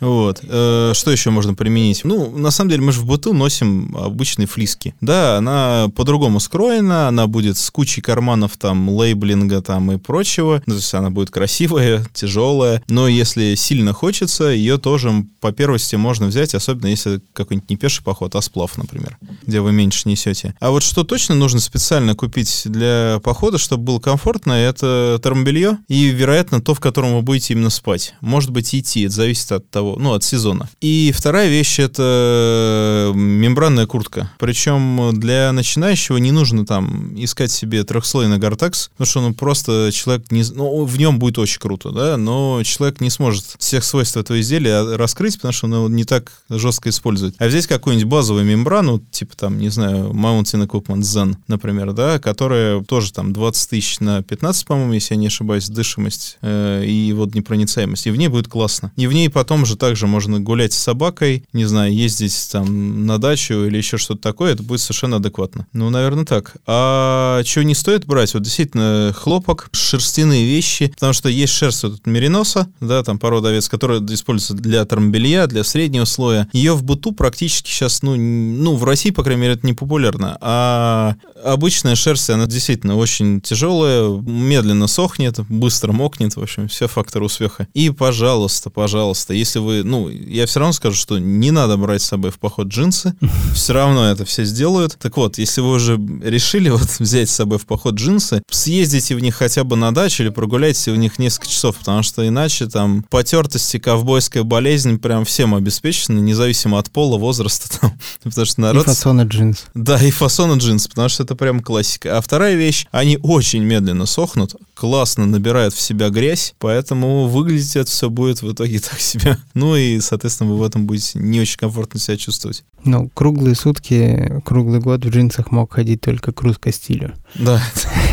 Вот. 0.00 0.40
Э, 0.42 0.92
Что 0.94 1.10
еще 1.10 1.30
можно 1.30 1.54
применить? 1.54 2.02
Ну, 2.04 2.30
на 2.36 2.50
самом 2.50 2.70
деле, 2.70 2.82
мы 2.82 2.92
же 2.92 3.00
в 3.00 3.06
быту 3.06 3.32
носим 3.32 3.96
обычные 3.96 4.46
флиски. 4.46 4.94
Да, 5.00 5.38
она 5.38 5.88
по-другому 5.94 6.40
скроена, 6.40 7.08
она 7.08 7.26
будет 7.26 7.56
с 7.58 7.70
кучей 7.70 8.00
карманов 8.00 8.56
там, 8.56 8.88
лейблинга 8.88 9.62
там 9.62 9.92
и 9.92 9.98
прочего. 9.98 10.62
Ну, 10.66 10.74
То 10.74 10.78
есть 10.78 10.94
она 10.94 11.10
будет 11.10 11.30
красивая, 11.30 12.04
тяжелая. 12.12 12.82
Но 12.88 13.08
если 13.08 13.54
сильно 13.54 13.92
хочется, 13.92 14.44
ее 14.44 14.78
тоже 14.78 15.26
по 15.40 15.52
первости 15.52 15.96
можно 15.96 16.26
взять, 16.26 16.54
особенно 16.54 16.88
если 16.88 17.20
какой-нибудь 17.32 17.70
не 17.70 17.76
пеший 17.76 18.04
поход, 18.04 18.34
а 18.34 18.42
сплав, 18.42 18.76
например, 18.76 19.18
где 19.46 19.60
вы 19.60 19.72
меньше 19.72 20.08
несете. 20.08 20.54
А 20.60 20.70
вот 20.70 20.82
что 20.82 21.04
точно 21.04 21.34
нужно 21.34 21.60
специально 21.60 22.14
купить 22.14 22.62
для 22.64 23.20
похода, 23.22 23.58
чтобы 23.58 23.84
было 23.84 24.00
комфортно, 24.00 24.52
это 24.52 25.20
термобелье 25.22 25.78
и, 25.88 26.06
вероятно, 26.06 26.60
то, 26.60 26.74
в 26.74 26.80
котором 26.80 27.14
вы 27.14 27.22
будете 27.22 27.54
именно 27.54 27.70
спать. 27.70 28.14
Может 28.20 28.50
быть, 28.50 28.74
идти, 28.74 29.02
это 29.02 29.14
зависит 29.14 29.52
от 29.52 29.70
того, 29.70 29.85
ну, 29.98 30.14
от 30.14 30.24
сезона. 30.24 30.68
И 30.80 31.12
вторая 31.14 31.48
вещь— 31.48 31.78
это 31.78 33.12
мембранная 33.14 33.86
куртка. 33.86 34.30
Причем 34.38 35.18
для 35.18 35.52
начинающего 35.52 36.16
не 36.16 36.32
нужно 36.32 36.66
там 36.66 37.12
искать 37.16 37.52
себе 37.52 37.84
трехслойный 37.84 38.38
гортекс, 38.38 38.90
потому 38.96 39.06
что 39.06 39.20
ну, 39.20 39.34
просто 39.34 39.90
человек 39.92 40.30
не... 40.32 40.42
Ну, 40.54 40.84
в 40.84 40.98
нем 40.98 41.18
будет 41.18 41.38
очень 41.38 41.60
круто, 41.60 41.90
да, 41.90 42.16
но 42.16 42.62
человек 42.64 43.00
не 43.00 43.10
сможет 43.10 43.44
всех 43.58 43.84
свойств 43.84 44.16
этого 44.16 44.40
изделия 44.40 44.96
раскрыть, 44.96 45.36
потому 45.36 45.52
что 45.52 45.66
он 45.66 45.74
его 45.74 45.88
не 45.88 46.04
так 46.04 46.32
жестко 46.48 46.88
использует. 46.88 47.34
А 47.38 47.46
взять 47.46 47.66
какую-нибудь 47.66 48.08
базовую 48.08 48.44
мембрану, 48.44 48.98
типа 49.10 49.36
там, 49.36 49.58
не 49.58 49.68
знаю, 49.68 50.10
Mountain 50.12 50.66
Equipment 50.66 51.00
Zen, 51.00 51.36
например, 51.48 51.92
да, 51.92 52.18
которая 52.18 52.82
тоже 52.82 53.12
там 53.12 53.32
20 53.32 53.70
тысяч 53.70 54.00
на 54.00 54.22
15, 54.22 54.66
по-моему, 54.66 54.92
если 54.94 55.14
я 55.14 55.20
не 55.20 55.26
ошибаюсь, 55.26 55.68
дышимость 55.68 56.38
э, 56.42 56.84
и 56.86 57.12
водонепроницаемость. 57.12 58.06
И 58.06 58.10
в 58.10 58.16
ней 58.16 58.28
будет 58.28 58.48
классно. 58.48 58.92
И 58.96 59.06
в 59.06 59.12
ней 59.12 59.28
потом 59.28 59.66
же 59.66 59.75
также 59.76 60.06
можно 60.06 60.40
гулять 60.40 60.72
с 60.72 60.78
собакой, 60.78 61.44
не 61.52 61.64
знаю, 61.64 61.94
ездить 61.94 62.48
там 62.50 63.06
на 63.06 63.18
дачу 63.18 63.64
или 63.64 63.76
еще 63.76 63.98
что-то 63.98 64.20
такое, 64.20 64.52
это 64.52 64.62
будет 64.62 64.80
совершенно 64.80 65.16
адекватно. 65.16 65.66
Ну, 65.72 65.90
наверное, 65.90 66.24
так. 66.24 66.56
А 66.66 67.42
чего 67.44 67.62
не 67.62 67.74
стоит 67.74 68.06
брать? 68.06 68.34
Вот 68.34 68.42
действительно, 68.42 69.14
хлопок, 69.16 69.68
шерстяные 69.72 70.46
вещи, 70.46 70.88
потому 70.88 71.12
что 71.12 71.28
есть 71.28 71.52
шерсть 71.52 71.82
вот 71.82 71.94
от 71.94 72.06
мериноса, 72.06 72.68
да, 72.80 73.02
там 73.02 73.18
порода 73.18 73.48
овец, 73.48 73.68
которая 73.68 74.00
используется 74.00 74.54
для 74.54 74.84
термобелья, 74.84 75.46
для 75.46 75.64
среднего 75.64 76.04
слоя. 76.04 76.48
Ее 76.52 76.74
в 76.74 76.82
быту 76.82 77.12
практически 77.12 77.68
сейчас, 77.70 78.02
ну, 78.02 78.16
ну, 78.16 78.76
в 78.76 78.84
России, 78.84 79.10
по 79.10 79.22
крайней 79.22 79.42
мере, 79.42 79.54
это 79.54 79.66
не 79.66 79.72
популярно. 79.72 80.36
А 80.40 81.14
обычная 81.44 81.94
шерсть, 81.94 82.30
она 82.30 82.46
действительно 82.46 82.96
очень 82.96 83.40
тяжелая, 83.40 84.08
медленно 84.08 84.86
сохнет, 84.86 85.38
быстро 85.48 85.92
мокнет, 85.92 86.36
в 86.36 86.42
общем, 86.42 86.68
все 86.68 86.88
факторы 86.88 87.24
успеха. 87.24 87.68
И, 87.74 87.90
пожалуйста, 87.90 88.70
пожалуйста, 88.70 89.34
если 89.34 89.58
вы 89.66 89.82
ну, 89.84 90.08
я 90.08 90.46
все 90.46 90.60
равно 90.60 90.72
скажу, 90.72 90.96
что 90.96 91.18
не 91.18 91.50
надо 91.50 91.76
брать 91.76 92.02
с 92.02 92.06
собой 92.06 92.30
в 92.30 92.38
поход 92.38 92.68
джинсы, 92.68 93.14
все 93.54 93.72
равно 93.72 94.10
это 94.10 94.24
все 94.24 94.44
сделают. 94.44 94.96
Так 94.98 95.16
вот, 95.16 95.38
если 95.38 95.60
вы 95.60 95.72
уже 95.72 95.96
решили 96.22 96.68
вот 96.70 96.88
взять 96.98 97.28
с 97.28 97.34
собой 97.34 97.58
в 97.58 97.66
поход 97.66 97.96
джинсы, 97.96 98.42
съездите 98.50 99.14
в 99.14 99.20
них 99.20 99.34
хотя 99.34 99.64
бы 99.64 99.76
на 99.76 99.92
дачу 99.92 100.22
или 100.22 100.30
прогуляйтесь 100.30 100.86
в 100.86 100.96
них 100.96 101.18
несколько 101.18 101.48
часов, 101.48 101.76
потому 101.76 102.02
что 102.02 102.26
иначе 102.26 102.66
там 102.66 103.04
потертости, 103.10 103.78
ковбойская 103.78 104.42
болезнь 104.42 104.98
прям 104.98 105.24
всем 105.24 105.54
обеспечены, 105.54 106.20
независимо 106.20 106.78
от 106.78 106.90
пола, 106.90 107.18
возраста 107.18 107.68
там, 107.80 107.98
потому 108.22 108.46
что 108.46 108.60
народ... 108.60 108.84
И 108.84 108.88
фасона 108.88 109.22
джинс. 109.22 109.64
Да, 109.74 110.02
и 110.02 110.10
фасона 110.10 110.58
джинс, 110.58 110.88
потому 110.88 111.08
что 111.08 111.24
это 111.24 111.34
прям 111.34 111.60
классика. 111.60 112.16
А 112.16 112.20
вторая 112.20 112.54
вещь, 112.54 112.86
они 112.92 113.18
очень 113.22 113.62
медленно 113.62 114.06
сохнут, 114.06 114.54
классно 114.76 115.24
набирают 115.26 115.72
в 115.74 115.80
себя 115.80 116.10
грязь, 116.10 116.54
поэтому 116.58 117.26
выглядеть 117.26 117.76
это 117.76 117.90
все 117.90 118.10
будет 118.10 118.42
в 118.42 118.52
итоге 118.52 118.78
так 118.90 119.00
себе. 119.00 119.38
Ну 119.54 119.74
и, 119.74 119.98
соответственно, 120.00 120.50
вы 120.50 120.58
в 120.58 120.62
этом 120.62 120.86
будете 120.86 121.18
не 121.18 121.40
очень 121.40 121.58
комфортно 121.58 121.98
себя 121.98 122.16
чувствовать. 122.16 122.62
Ну, 122.84 123.08
круглые 123.14 123.56
сутки, 123.56 124.40
круглый 124.44 124.80
год 124.80 125.04
в 125.04 125.08
джинсах 125.08 125.50
мог 125.50 125.72
ходить 125.72 126.02
только 126.02 126.32
к 126.32 126.40
русско-стилю. 126.42 127.14
Да, 127.34 127.60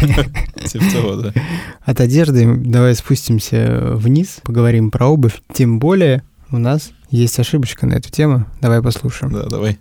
типа 0.66 0.86
того, 0.92 1.16
да. 1.16 1.34
От 1.82 2.00
одежды 2.00 2.56
давай 2.56 2.96
спустимся 2.96 3.92
вниз, 3.96 4.38
поговорим 4.44 4.90
про 4.90 5.08
обувь. 5.08 5.42
Тем 5.54 5.80
более 5.80 6.24
у 6.50 6.58
нас 6.58 6.92
есть 7.10 7.38
ошибочка 7.40 7.86
на 7.86 7.94
эту 7.96 8.10
тему. 8.10 8.46
Давай 8.62 8.82
послушаем. 8.82 9.34
Да, 9.34 9.44
давай. 9.44 9.78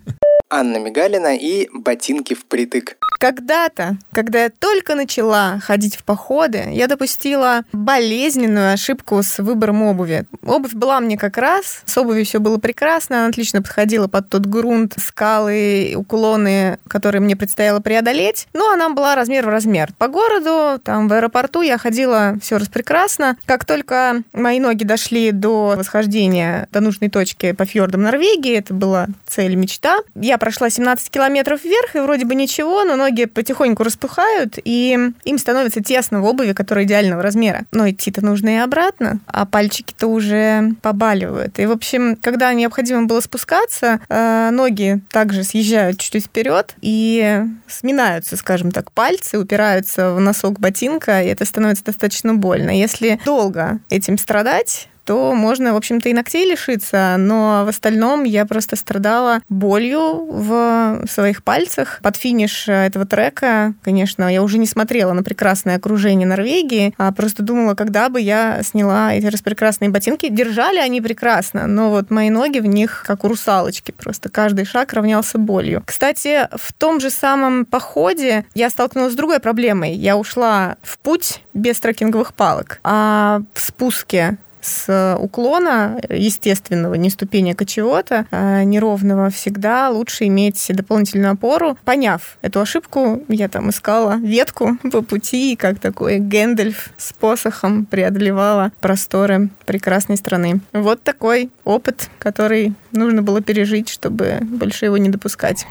Анна 0.50 0.78
Мигалина 0.78 1.34
и 1.34 1.68
ботинки 1.72 2.34
впритык. 2.34 2.98
Когда-то, 3.22 3.98
когда 4.10 4.42
я 4.42 4.50
только 4.50 4.96
начала 4.96 5.60
ходить 5.60 5.94
в 5.94 6.02
походы, 6.02 6.64
я 6.72 6.88
допустила 6.88 7.62
болезненную 7.72 8.72
ошибку 8.72 9.22
с 9.22 9.38
выбором 9.38 9.82
обуви. 9.82 10.26
Обувь 10.44 10.74
была 10.74 10.98
мне 10.98 11.16
как 11.16 11.38
раз, 11.38 11.82
с 11.84 11.96
обувью 11.96 12.24
все 12.24 12.40
было 12.40 12.58
прекрасно, 12.58 13.18
она 13.18 13.28
отлично 13.28 13.62
подходила 13.62 14.08
под 14.08 14.28
тот 14.28 14.46
грунт, 14.46 14.96
скалы, 14.98 15.94
уклоны, 15.96 16.80
которые 16.88 17.20
мне 17.20 17.36
предстояло 17.36 17.78
преодолеть. 17.78 18.48
Но 18.54 18.72
она 18.72 18.88
была 18.88 19.14
размер 19.14 19.46
в 19.46 19.50
размер. 19.50 19.90
По 19.98 20.08
городу, 20.08 20.80
там 20.82 21.06
в 21.06 21.12
аэропорту 21.12 21.62
я 21.62 21.78
ходила 21.78 22.34
все 22.42 22.58
распрекрасно. 22.58 23.36
Как 23.46 23.64
только 23.64 24.22
мои 24.32 24.58
ноги 24.58 24.82
дошли 24.82 25.30
до 25.30 25.74
восхождения 25.76 26.66
до 26.72 26.80
нужной 26.80 27.08
точки 27.08 27.52
по 27.52 27.66
фьордам 27.66 28.02
Норвегии, 28.02 28.58
это 28.58 28.74
была 28.74 29.06
цель, 29.26 29.54
мечта, 29.54 30.00
я 30.16 30.38
прошла 30.38 30.70
17 30.70 31.08
километров 31.08 31.62
вверх, 31.62 31.94
и 31.94 32.00
вроде 32.00 32.24
бы 32.24 32.34
ничего, 32.34 32.82
но 32.82 32.96
ноги 32.96 33.11
потихоньку 33.26 33.82
распухают, 33.82 34.58
и 34.64 34.98
им 35.24 35.38
становится 35.38 35.82
тесно 35.82 36.20
в 36.20 36.24
обуви, 36.24 36.52
которая 36.52 36.84
идеального 36.84 37.22
размера. 37.22 37.64
Но 37.72 37.88
идти-то 37.88 38.24
нужно 38.24 38.50
и 38.50 38.58
обратно, 38.58 39.20
а 39.26 39.46
пальчики-то 39.46 40.06
уже 40.06 40.74
побаливают. 40.82 41.58
И, 41.58 41.66
в 41.66 41.70
общем, 41.70 42.16
когда 42.16 42.52
необходимо 42.52 43.04
было 43.04 43.20
спускаться, 43.20 44.00
э, 44.08 44.50
ноги 44.50 45.00
также 45.10 45.44
съезжают 45.44 45.98
чуть-чуть 45.98 46.26
вперед 46.26 46.74
и 46.80 47.42
сминаются, 47.68 48.36
скажем 48.36 48.70
так, 48.70 48.92
пальцы, 48.92 49.38
упираются 49.38 50.12
в 50.12 50.20
носок 50.20 50.60
ботинка, 50.60 51.22
и 51.22 51.26
это 51.26 51.44
становится 51.44 51.84
достаточно 51.84 52.34
больно. 52.34 52.70
Если 52.70 53.20
долго 53.24 53.78
этим 53.90 54.18
страдать, 54.18 54.88
то 55.04 55.34
можно, 55.34 55.72
в 55.72 55.76
общем-то, 55.76 56.08
и 56.08 56.12
ногтей 56.12 56.48
лишиться, 56.48 57.16
но 57.18 57.64
в 57.64 57.68
остальном 57.68 58.24
я 58.24 58.46
просто 58.46 58.76
страдала 58.76 59.40
болью 59.48 60.26
в 60.30 61.04
своих 61.08 61.42
пальцах. 61.42 62.00
Под 62.02 62.16
финиш 62.16 62.68
этого 62.68 63.06
трека, 63.06 63.74
конечно, 63.82 64.32
я 64.32 64.42
уже 64.42 64.58
не 64.58 64.66
смотрела 64.66 65.12
на 65.12 65.22
прекрасное 65.22 65.76
окружение 65.76 66.26
Норвегии, 66.26 66.94
а 66.98 67.12
просто 67.12 67.42
думала, 67.42 67.74
когда 67.74 68.08
бы 68.08 68.20
я 68.20 68.62
сняла 68.62 69.14
эти 69.14 69.26
распрекрасные 69.26 69.90
ботинки. 69.90 70.28
Держали 70.28 70.78
они 70.78 71.00
прекрасно, 71.00 71.66
но 71.66 71.90
вот 71.90 72.10
мои 72.10 72.30
ноги 72.30 72.58
в 72.58 72.66
них 72.66 73.04
как 73.06 73.24
у 73.24 73.28
русалочки, 73.28 73.92
просто 73.92 74.28
каждый 74.28 74.64
шаг 74.64 74.92
равнялся 74.92 75.38
болью. 75.38 75.82
Кстати, 75.84 76.48
в 76.56 76.72
том 76.72 77.00
же 77.00 77.10
самом 77.10 77.64
походе 77.64 78.44
я 78.54 78.70
столкнулась 78.70 79.12
с 79.12 79.16
другой 79.16 79.40
проблемой. 79.40 79.94
Я 79.94 80.16
ушла 80.16 80.76
в 80.82 80.98
путь 80.98 81.42
без 81.54 81.80
трекинговых 81.80 82.34
палок, 82.34 82.80
а 82.84 83.42
в 83.54 83.60
спуске 83.60 84.36
с 84.62 85.16
уклона 85.18 86.00
естественного, 86.08 86.94
не 86.94 87.10
ступени 87.10 87.52
кочевота, 87.52 88.26
а 88.30 88.62
неровного, 88.64 89.30
всегда 89.30 89.90
лучше 89.90 90.26
иметь 90.26 90.64
дополнительную 90.70 91.32
опору. 91.32 91.76
Поняв 91.84 92.38
эту 92.42 92.60
ошибку, 92.60 93.22
я 93.28 93.48
там 93.48 93.70
искала 93.70 94.16
ветку 94.16 94.78
по 94.92 95.02
пути, 95.02 95.56
как 95.56 95.80
такой 95.80 96.18
Гэндальф 96.18 96.90
с 96.96 97.12
посохом 97.12 97.84
преодолевала 97.86 98.72
просторы 98.80 99.50
прекрасной 99.66 100.16
страны. 100.16 100.60
Вот 100.72 101.02
такой 101.02 101.50
опыт, 101.64 102.08
который 102.18 102.74
нужно 102.92 103.22
было 103.22 103.40
пережить, 103.40 103.88
чтобы 103.88 104.38
больше 104.42 104.86
его 104.86 104.96
не 104.96 105.08
допускать. 105.08 105.66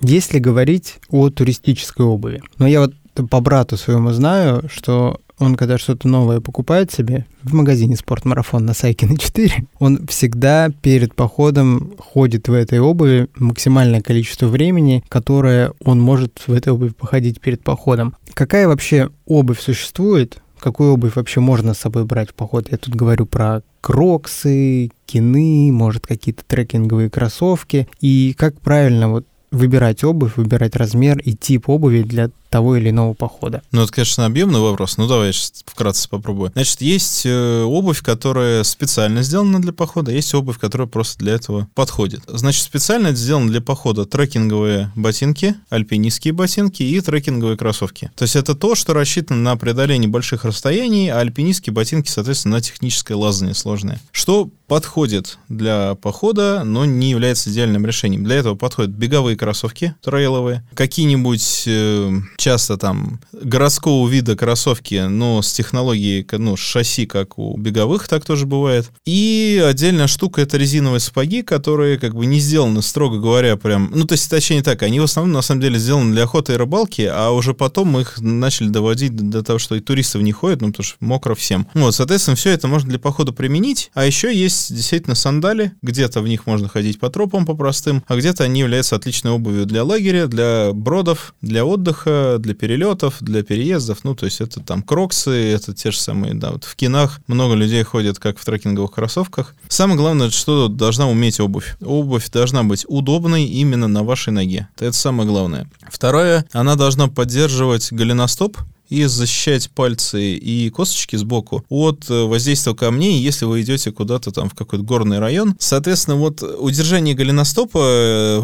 Если 0.00 0.38
говорить 0.38 0.98
о 1.10 1.30
туристической 1.30 2.06
обуви, 2.06 2.42
но 2.58 2.66
я 2.66 2.80
вот 2.80 2.94
по 3.28 3.40
брату 3.40 3.76
своему 3.76 4.12
знаю, 4.12 4.62
что 4.72 5.20
он 5.40 5.56
когда 5.56 5.78
что-то 5.78 6.06
новое 6.06 6.40
покупает 6.40 6.92
себе 6.92 7.26
в 7.42 7.54
магазине 7.54 7.96
«Спортмарафон» 7.96 8.64
на 8.66 8.74
Сайкина 8.74 9.16
4, 9.16 9.66
он 9.78 10.06
всегда 10.06 10.70
перед 10.82 11.14
походом 11.14 11.94
ходит 11.98 12.48
в 12.48 12.52
этой 12.52 12.78
обуви 12.78 13.28
максимальное 13.36 14.02
количество 14.02 14.46
времени, 14.46 15.02
которое 15.08 15.72
он 15.82 16.00
может 16.00 16.44
в 16.46 16.52
этой 16.52 16.72
обуви 16.72 16.90
походить 16.90 17.40
перед 17.40 17.62
походом. 17.62 18.14
Какая 18.34 18.68
вообще 18.68 19.10
обувь 19.26 19.60
существует, 19.60 20.42
какую 20.60 20.92
обувь 20.92 21.16
вообще 21.16 21.40
можно 21.40 21.74
с 21.74 21.78
собой 21.78 22.04
брать 22.04 22.30
в 22.30 22.34
поход. 22.34 22.68
Я 22.70 22.76
тут 22.76 22.94
говорю 22.94 23.26
про 23.26 23.62
кроксы, 23.80 24.90
кины, 25.06 25.72
может, 25.72 26.06
какие-то 26.06 26.44
трекинговые 26.46 27.10
кроссовки. 27.10 27.88
И 28.00 28.34
как 28.36 28.60
правильно 28.60 29.08
вот 29.08 29.26
выбирать 29.50 30.04
обувь, 30.04 30.36
выбирать 30.36 30.76
размер 30.76 31.18
и 31.18 31.32
тип 31.32 31.68
обуви 31.68 32.02
для 32.02 32.30
того 32.50 32.76
или 32.76 32.90
иного 32.90 33.14
похода. 33.14 33.62
Ну, 33.70 33.82
это, 33.82 33.92
конечно, 33.92 34.26
объемный 34.26 34.60
вопрос. 34.60 34.96
Ну, 34.96 35.06
давай 35.06 35.28
я 35.28 35.32
сейчас 35.32 35.64
вкратце 35.64 36.08
попробую. 36.08 36.50
Значит, 36.52 36.80
есть 36.80 37.22
э, 37.24 37.62
обувь, 37.62 38.02
которая 38.02 38.64
специально 38.64 39.22
сделана 39.22 39.62
для 39.62 39.72
похода, 39.72 40.10
есть 40.10 40.34
обувь, 40.34 40.58
которая 40.58 40.88
просто 40.88 41.18
для 41.20 41.34
этого 41.34 41.68
подходит. 41.74 42.22
Значит, 42.26 42.64
специально 42.64 43.12
сделана 43.12 43.48
для 43.48 43.60
похода 43.60 44.04
трекинговые 44.04 44.92
ботинки, 44.96 45.54
альпинистские 45.70 46.34
ботинки 46.34 46.82
и 46.82 47.00
трекинговые 47.00 47.56
кроссовки. 47.56 48.10
То 48.16 48.24
есть 48.24 48.36
это 48.36 48.54
то, 48.54 48.74
что 48.74 48.94
рассчитано 48.94 49.40
на 49.40 49.56
преодоление 49.56 50.08
больших 50.08 50.44
расстояний, 50.44 51.08
а 51.08 51.18
альпинистские 51.18 51.72
ботинки, 51.72 52.10
соответственно, 52.10 52.56
на 52.56 52.60
техническое 52.60 53.14
лазание 53.14 53.54
сложное. 53.54 54.00
Что 54.10 54.50
подходит 54.70 55.38
для 55.48 55.96
похода, 55.96 56.62
но 56.64 56.84
не 56.84 57.10
является 57.10 57.50
идеальным 57.50 57.84
решением. 57.84 58.22
Для 58.22 58.36
этого 58.36 58.54
подходят 58.54 58.92
беговые 58.92 59.36
кроссовки 59.36 59.96
трейловые, 60.00 60.64
какие-нибудь 60.74 61.64
э, 61.66 62.12
часто 62.40 62.76
там 62.76 63.20
городского 63.32 64.08
вида 64.08 64.36
кроссовки, 64.36 65.06
но 65.08 65.42
с 65.42 65.52
технологией, 65.52 66.26
ну, 66.32 66.56
шасси, 66.56 67.06
как 67.06 67.38
у 67.38 67.56
беговых, 67.56 68.08
так 68.08 68.24
тоже 68.24 68.46
бывает. 68.46 68.90
И 69.06 69.62
отдельная 69.64 70.06
штука— 70.06 70.40
это 70.42 70.56
резиновые 70.56 71.00
сапоги, 71.00 71.42
которые 71.42 71.98
как 71.98 72.14
бы 72.14 72.26
не 72.26 72.40
сделаны, 72.40 72.82
строго 72.82 73.18
говоря, 73.18 73.56
прям... 73.56 73.92
Ну, 73.94 74.04
то 74.04 74.14
есть, 74.14 74.28
точнее 74.30 74.62
так, 74.62 74.82
они 74.82 74.98
в 74.98 75.04
основном, 75.04 75.32
на 75.32 75.42
самом 75.42 75.60
деле, 75.60 75.78
сделаны 75.78 76.12
для 76.12 76.24
охоты 76.24 76.54
и 76.54 76.56
рыбалки, 76.56 77.02
а 77.02 77.30
уже 77.30 77.54
потом 77.54 77.88
мы 77.88 78.02
их 78.02 78.20
начали 78.20 78.68
доводить 78.68 79.14
до 79.14 79.42
того, 79.42 79.58
что 79.58 79.74
и 79.74 79.80
туристы 79.80 80.18
в 80.18 80.22
них 80.22 80.36
ходят, 80.36 80.62
ну, 80.62 80.68
потому 80.68 80.84
что 80.84 80.96
мокро 81.00 81.34
всем. 81.34 81.66
Вот, 81.74 81.94
соответственно, 81.94 82.36
все 82.36 82.50
это 82.50 82.66
можно 82.66 82.88
для 82.88 82.98
похода 82.98 83.32
применить. 83.32 83.90
А 83.94 84.04
еще 84.04 84.34
есть 84.34 84.74
действительно 84.74 85.14
сандали, 85.14 85.72
где-то 85.82 86.22
в 86.22 86.28
них 86.28 86.46
можно 86.46 86.68
ходить 86.68 86.98
по 86.98 87.10
тропам, 87.10 87.44
по 87.44 87.54
простым, 87.54 88.02
а 88.08 88.16
где-то 88.16 88.44
они 88.44 88.60
являются 88.60 88.96
отличной 88.96 89.32
обувью 89.32 89.66
для 89.66 89.84
лагеря, 89.84 90.26
для 90.26 90.72
бродов, 90.72 91.34
для 91.42 91.64
отдыха, 91.64 92.29
для 92.38 92.54
перелетов, 92.54 93.16
для 93.20 93.42
переездов. 93.42 94.04
Ну, 94.04 94.14
то 94.14 94.26
есть 94.26 94.40
это 94.40 94.60
там 94.60 94.82
кроксы, 94.82 95.30
это 95.30 95.74
те 95.74 95.90
же 95.90 95.98
самые, 95.98 96.34
да, 96.34 96.52
вот 96.52 96.64
в 96.64 96.76
кинах 96.76 97.20
много 97.26 97.54
людей 97.54 97.82
ходят 97.82 98.18
как 98.18 98.38
в 98.38 98.44
трекинговых 98.44 98.92
кроссовках. 98.92 99.54
Самое 99.68 99.98
главное, 99.98 100.30
что 100.30 100.68
должна 100.68 101.08
уметь 101.08 101.40
обувь. 101.40 101.76
Обувь 101.80 102.30
должна 102.30 102.62
быть 102.62 102.84
удобной 102.88 103.44
именно 103.44 103.88
на 103.88 104.02
вашей 104.02 104.32
ноге. 104.32 104.68
Это 104.78 104.92
самое 104.92 105.28
главное. 105.28 105.68
Второе, 105.90 106.46
она 106.52 106.76
должна 106.76 107.08
поддерживать 107.08 107.92
голеностоп, 107.92 108.58
и 108.90 109.04
защищать 109.04 109.70
пальцы 109.70 110.34
и 110.34 110.68
косточки 110.70 111.16
сбоку 111.16 111.64
от 111.68 112.10
э, 112.10 112.24
воздействия 112.24 112.74
камней, 112.74 113.20
если 113.20 113.44
вы 113.44 113.62
идете 113.62 113.92
куда-то 113.92 114.32
там 114.32 114.50
в 114.50 114.54
какой-то 114.54 114.84
горный 114.84 115.20
район. 115.20 115.54
Соответственно, 115.58 116.16
вот 116.16 116.42
удержание 116.42 117.14
голеностопа 117.14 117.78
э, 117.82 118.42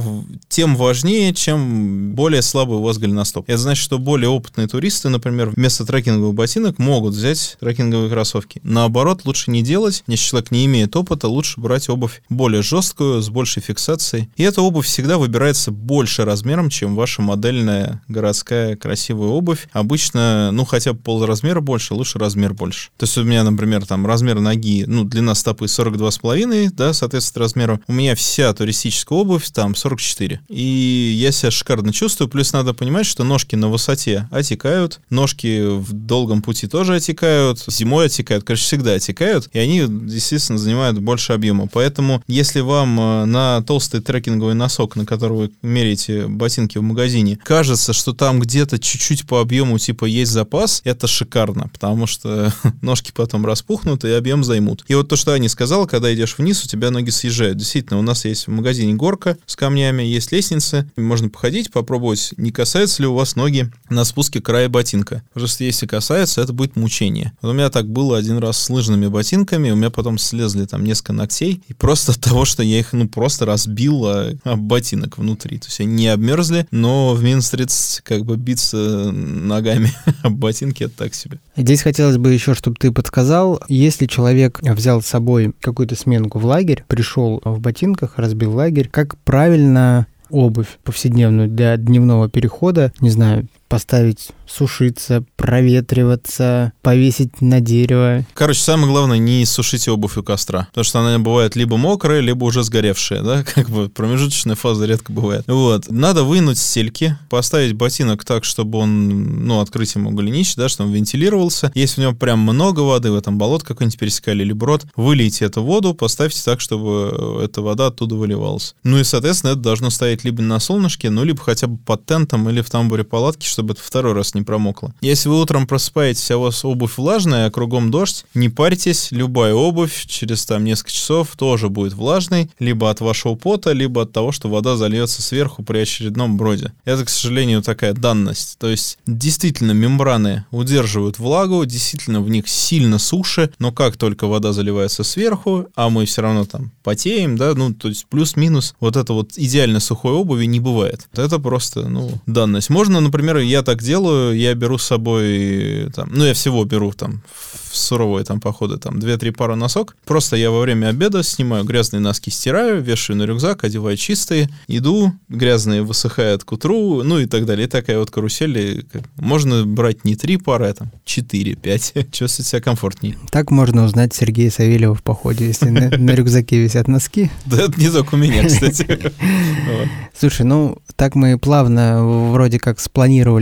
тем 0.48 0.76
важнее, 0.76 1.34
чем 1.34 2.14
более 2.14 2.42
слабый 2.42 2.78
у 2.78 2.82
вас 2.82 2.98
голеностоп. 2.98 3.44
Это 3.48 3.58
значит, 3.58 3.82
что 3.82 3.98
более 3.98 4.28
опытные 4.28 4.68
туристы, 4.68 5.08
например, 5.08 5.50
вместо 5.50 5.84
трекинговых 5.84 6.34
ботинок 6.34 6.78
могут 6.78 7.14
взять 7.14 7.56
трекинговые 7.60 8.08
кроссовки. 8.08 8.60
Наоборот, 8.62 9.22
лучше 9.24 9.50
не 9.50 9.62
делать. 9.62 10.04
Если 10.06 10.28
человек 10.28 10.52
не 10.52 10.64
имеет 10.66 10.94
опыта, 10.94 11.28
лучше 11.28 11.60
брать 11.60 11.88
обувь 11.88 12.22
более 12.28 12.62
жесткую, 12.62 13.20
с 13.20 13.28
большей 13.28 13.62
фиксацией. 13.62 14.28
И 14.36 14.44
эта 14.44 14.62
обувь 14.62 14.86
всегда 14.86 15.18
выбирается 15.18 15.72
больше 15.72 16.24
размером, 16.24 16.70
чем 16.70 16.94
ваша 16.94 17.22
модельная 17.22 18.02
городская 18.06 18.76
красивая 18.76 19.28
обувь. 19.30 19.68
Обычно 19.72 20.35
нужно, 20.36 20.52
ну, 20.52 20.64
хотя 20.64 20.92
бы 20.92 20.98
полразмера 20.98 21.60
больше, 21.60 21.94
лучше 21.94 22.18
размер 22.18 22.54
больше. 22.54 22.90
То 22.96 23.04
есть 23.04 23.16
у 23.18 23.24
меня, 23.24 23.44
например, 23.44 23.84
там 23.86 24.06
размер 24.06 24.40
ноги, 24.40 24.84
ну, 24.86 25.04
длина 25.04 25.34
стопы 25.34 25.66
42,5, 25.66 26.70
да, 26.72 26.92
соответствует 26.92 27.42
размеру. 27.42 27.80
У 27.86 27.92
меня 27.92 28.14
вся 28.14 28.52
туристическая 28.52 29.18
обувь 29.18 29.48
там 29.50 29.74
44. 29.74 30.40
И 30.48 31.16
я 31.18 31.32
себя 31.32 31.50
шикарно 31.50 31.92
чувствую. 31.92 32.28
Плюс 32.28 32.52
надо 32.52 32.74
понимать, 32.74 33.06
что 33.06 33.24
ножки 33.24 33.56
на 33.56 33.68
высоте 33.68 34.28
отекают, 34.30 35.00
ножки 35.10 35.78
в 35.78 35.92
долгом 35.92 36.42
пути 36.42 36.66
тоже 36.66 36.96
отекают, 36.96 37.64
зимой 37.66 38.06
отекают, 38.06 38.44
короче, 38.44 38.62
всегда 38.62 38.94
отекают, 38.94 39.48
и 39.52 39.58
они, 39.58 39.78
естественно, 39.78 40.58
занимают 40.58 40.98
больше 40.98 41.32
объема. 41.32 41.68
Поэтому, 41.72 42.22
если 42.26 42.60
вам 42.60 42.98
э, 42.98 43.24
на 43.26 43.62
толстый 43.62 44.00
трекинговый 44.00 44.54
носок, 44.54 44.96
на 44.96 45.04
который 45.04 45.36
вы 45.36 45.52
меряете 45.62 46.26
ботинки 46.26 46.78
в 46.78 46.82
магазине, 46.82 47.38
кажется, 47.42 47.92
что 47.92 48.12
там 48.12 48.40
где-то 48.40 48.78
чуть-чуть 48.78 49.26
по 49.26 49.40
объему 49.40 49.78
типа 49.78 50.04
есть 50.04 50.25
запас, 50.28 50.80
это 50.84 51.06
шикарно, 51.06 51.68
потому 51.72 52.06
что 52.06 52.52
ножки 52.82 53.12
потом 53.14 53.46
распухнут 53.46 54.04
и 54.04 54.10
объем 54.10 54.44
займут. 54.44 54.84
И 54.88 54.94
вот 54.94 55.08
то, 55.08 55.16
что 55.16 55.32
Аня 55.32 55.48
сказала, 55.48 55.86
когда 55.86 56.12
идешь 56.14 56.36
вниз, 56.38 56.64
у 56.64 56.68
тебя 56.68 56.90
ноги 56.90 57.10
съезжают. 57.10 57.58
Действительно, 57.58 57.98
у 57.98 58.02
нас 58.02 58.24
есть 58.24 58.46
в 58.46 58.50
магазине 58.50 58.94
горка 58.94 59.36
с 59.46 59.56
камнями, 59.56 60.02
есть 60.02 60.32
лестницы, 60.32 60.90
можно 60.96 61.28
походить, 61.28 61.70
попробовать, 61.70 62.34
не 62.36 62.50
касаются 62.50 63.02
ли 63.02 63.08
у 63.08 63.14
вас 63.14 63.36
ноги 63.36 63.70
на 63.90 64.04
спуске 64.04 64.40
края 64.40 64.68
ботинка. 64.68 65.22
Просто 65.32 65.64
если 65.64 65.86
касаются, 65.86 66.40
это 66.40 66.52
будет 66.52 66.76
мучение. 66.76 67.32
Вот 67.40 67.50
у 67.50 67.52
меня 67.52 67.70
так 67.70 67.88
было 67.88 68.18
один 68.18 68.38
раз 68.38 68.58
с 68.58 68.70
лыжными 68.70 69.06
ботинками, 69.06 69.70
у 69.70 69.76
меня 69.76 69.90
потом 69.90 70.18
слезли 70.18 70.64
там 70.64 70.84
несколько 70.84 71.12
ногтей, 71.12 71.62
и 71.68 71.74
просто 71.74 72.12
от 72.12 72.20
того, 72.20 72.44
что 72.44 72.62
я 72.62 72.78
их, 72.78 72.92
ну, 72.92 73.08
просто 73.08 73.46
разбил 73.46 74.06
об 74.06 74.60
ботинок 74.60 75.18
внутри. 75.18 75.58
То 75.58 75.66
есть 75.66 75.80
они 75.80 75.94
не 75.94 76.08
обмерзли, 76.08 76.66
но 76.70 77.14
в 77.14 77.22
минус 77.22 77.50
30 77.50 78.02
как 78.02 78.24
бы 78.24 78.36
биться 78.36 78.76
ногами 79.12 79.92
ботинки 80.30 80.84
это 80.84 80.96
так 80.96 81.14
себе. 81.14 81.38
Здесь 81.56 81.82
хотелось 81.82 82.18
бы 82.18 82.32
еще, 82.32 82.54
чтобы 82.54 82.76
ты 82.78 82.92
подсказал, 82.92 83.60
если 83.68 84.06
человек 84.06 84.60
взял 84.62 85.02
с 85.02 85.06
собой 85.06 85.52
какую-то 85.60 85.96
сменку 85.96 86.38
в 86.38 86.44
лагерь, 86.44 86.84
пришел 86.88 87.40
в 87.44 87.60
ботинках, 87.60 88.14
разбил 88.16 88.54
лагерь, 88.54 88.88
как 88.90 89.16
правильно 89.18 90.06
обувь 90.30 90.78
повседневную 90.82 91.48
для 91.48 91.76
дневного 91.76 92.28
перехода, 92.28 92.92
не 93.00 93.10
знаю, 93.10 93.46
поставить 93.68 94.30
сушиться, 94.46 95.24
проветриваться, 95.36 96.72
повесить 96.82 97.40
на 97.40 97.60
дерево. 97.60 98.24
Короче, 98.34 98.60
самое 98.60 98.88
главное, 98.88 99.18
не 99.18 99.44
сушите 99.44 99.90
обувь 99.90 100.16
у 100.16 100.22
костра, 100.22 100.66
потому 100.70 100.84
что 100.84 101.00
она 101.00 101.18
бывает 101.18 101.56
либо 101.56 101.76
мокрая, 101.76 102.20
либо 102.20 102.44
уже 102.44 102.62
сгоревшая, 102.62 103.22
да, 103.22 103.42
как 103.54 103.68
бы 103.70 103.88
промежуточная 103.88 104.54
фаза 104.54 104.86
редко 104.86 105.12
бывает. 105.12 105.44
Вот. 105.46 105.90
Надо 105.90 106.24
вынуть 106.24 106.58
стельки, 106.58 107.16
поставить 107.28 107.74
ботинок 107.74 108.24
так, 108.24 108.44
чтобы 108.44 108.78
он, 108.78 109.46
ну, 109.46 109.60
открыть 109.60 109.94
ему 109.94 110.10
голенищ, 110.10 110.54
да, 110.54 110.68
чтобы 110.68 110.90
он 110.90 110.94
вентилировался. 110.94 111.72
Если 111.74 112.00
у 112.00 112.04
него 112.04 112.14
прям 112.14 112.40
много 112.40 112.80
воды, 112.80 113.10
в 113.10 113.16
этом 113.16 113.38
болот 113.38 113.62
какой-нибудь 113.62 113.98
пересекали 113.98 114.42
или 114.42 114.52
брод, 114.52 114.86
вылейте 114.94 115.44
эту 115.44 115.62
воду, 115.62 115.94
поставьте 115.94 116.40
так, 116.44 116.60
чтобы 116.60 117.42
эта 117.42 117.62
вода 117.62 117.88
оттуда 117.88 118.14
выливалась. 118.14 118.74
Ну 118.84 118.98
и, 118.98 119.04
соответственно, 119.04 119.52
это 119.52 119.60
должно 119.60 119.90
стоять 119.90 120.24
либо 120.24 120.42
на 120.42 120.60
солнышке, 120.60 121.10
ну, 121.10 121.24
либо 121.24 121.40
хотя 121.40 121.66
бы 121.66 121.78
под 121.78 122.06
тентом 122.06 122.48
или 122.48 122.60
в 122.60 122.70
тамбуре 122.70 123.04
палатки, 123.04 123.46
чтобы 123.56 123.72
это 123.72 123.82
второй 123.82 124.12
раз 124.12 124.34
не 124.34 124.42
промокло. 124.42 124.94
Если 125.00 125.30
вы 125.30 125.40
утром 125.40 125.66
просыпаетесь, 125.66 126.30
а 126.30 126.36
у 126.36 126.42
вас 126.42 126.62
обувь 126.62 126.98
влажная, 126.98 127.46
а 127.46 127.50
кругом 127.50 127.90
дождь, 127.90 128.26
не 128.34 128.50
парьтесь, 128.50 129.12
любая 129.12 129.54
обувь 129.54 130.04
через 130.06 130.44
там 130.44 130.62
несколько 130.62 130.92
часов 130.92 131.30
тоже 131.38 131.70
будет 131.70 131.94
влажной, 131.94 132.50
либо 132.58 132.90
от 132.90 133.00
вашего 133.00 133.34
пота, 133.34 133.72
либо 133.72 134.02
от 134.02 134.12
того, 134.12 134.30
что 134.30 134.50
вода 134.50 134.76
зальется 134.76 135.22
сверху 135.22 135.62
при 135.62 135.78
очередном 135.78 136.36
броде. 136.36 136.74
Это, 136.84 137.06
к 137.06 137.08
сожалению, 137.08 137.62
такая 137.62 137.94
данность. 137.94 138.58
То 138.58 138.68
есть, 138.68 138.98
действительно, 139.06 139.72
мембраны 139.72 140.44
удерживают 140.50 141.18
влагу, 141.18 141.64
действительно, 141.64 142.20
в 142.20 142.28
них 142.28 142.48
сильно 142.48 142.98
суше, 142.98 143.52
но 143.58 143.72
как 143.72 143.96
только 143.96 144.26
вода 144.26 144.52
заливается 144.52 145.02
сверху, 145.02 145.64
а 145.74 145.88
мы 145.88 146.04
все 146.04 146.20
равно 146.20 146.44
там 146.44 146.72
потеем, 146.82 147.38
да, 147.38 147.54
ну, 147.54 147.72
то 147.72 147.88
есть 147.88 148.04
плюс-минус, 148.04 148.74
вот 148.80 148.96
это 148.96 149.14
вот 149.14 149.30
идеально 149.36 149.80
сухой 149.80 150.12
обуви 150.12 150.44
не 150.44 150.60
бывает. 150.60 151.08
Это 151.14 151.38
просто, 151.38 151.88
ну, 151.88 152.20
данность. 152.26 152.68
Можно, 152.68 153.00
например, 153.00 153.38
я 153.46 153.62
так 153.62 153.82
делаю, 153.82 154.36
я 154.36 154.54
беру 154.54 154.78
с 154.78 154.84
собой, 154.84 155.90
там, 155.94 156.08
ну, 156.12 156.24
я 156.24 156.34
всего 156.34 156.64
беру 156.64 156.92
там 156.92 157.22
в 157.70 157.76
суровые 157.76 158.24
там 158.24 158.40
походы, 158.40 158.78
там, 158.78 158.98
2-3 158.98 159.32
пары 159.32 159.56
носок. 159.56 159.96
Просто 160.04 160.36
я 160.36 160.50
во 160.50 160.60
время 160.60 160.88
обеда 160.88 161.22
снимаю 161.22 161.64
грязные 161.64 162.00
носки, 162.00 162.30
стираю, 162.30 162.82
вешаю 162.82 163.18
на 163.18 163.24
рюкзак, 163.24 163.64
одеваю 163.64 163.96
чистые, 163.96 164.48
иду, 164.66 165.12
грязные 165.28 165.82
высыхают 165.82 166.44
к 166.44 166.52
утру, 166.52 167.02
ну 167.02 167.18
и 167.18 167.26
так 167.26 167.44
далее. 167.44 167.66
И 167.66 167.70
такая 167.70 167.98
вот 167.98 168.10
карусель. 168.10 168.86
Можно 169.16 169.64
брать 169.64 170.04
не 170.04 170.16
3 170.16 170.38
пары, 170.38 170.68
а 170.68 170.74
там 170.74 170.90
4-5. 171.06 172.10
Чувствовать 172.12 172.48
себя 172.48 172.60
комфортнее. 172.60 173.16
Так 173.30 173.50
можно 173.50 173.84
узнать 173.84 174.14
Сергея 174.14 174.50
Савельева 174.50 174.94
в 174.94 175.02
походе, 175.02 175.46
если 175.46 175.68
на 175.68 176.12
рюкзаке 176.12 176.62
висят 176.62 176.88
носки. 176.88 177.30
Да 177.46 177.62
это 177.62 177.78
не 177.80 177.90
только 177.90 178.14
у 178.14 178.18
меня, 178.18 178.44
кстати. 178.44 179.12
Слушай, 180.18 180.46
ну 180.46 180.78
так 180.96 181.14
мы 181.14 181.38
плавно 181.38 182.30
вроде 182.32 182.58
как 182.58 182.80
спланировали 182.80 183.35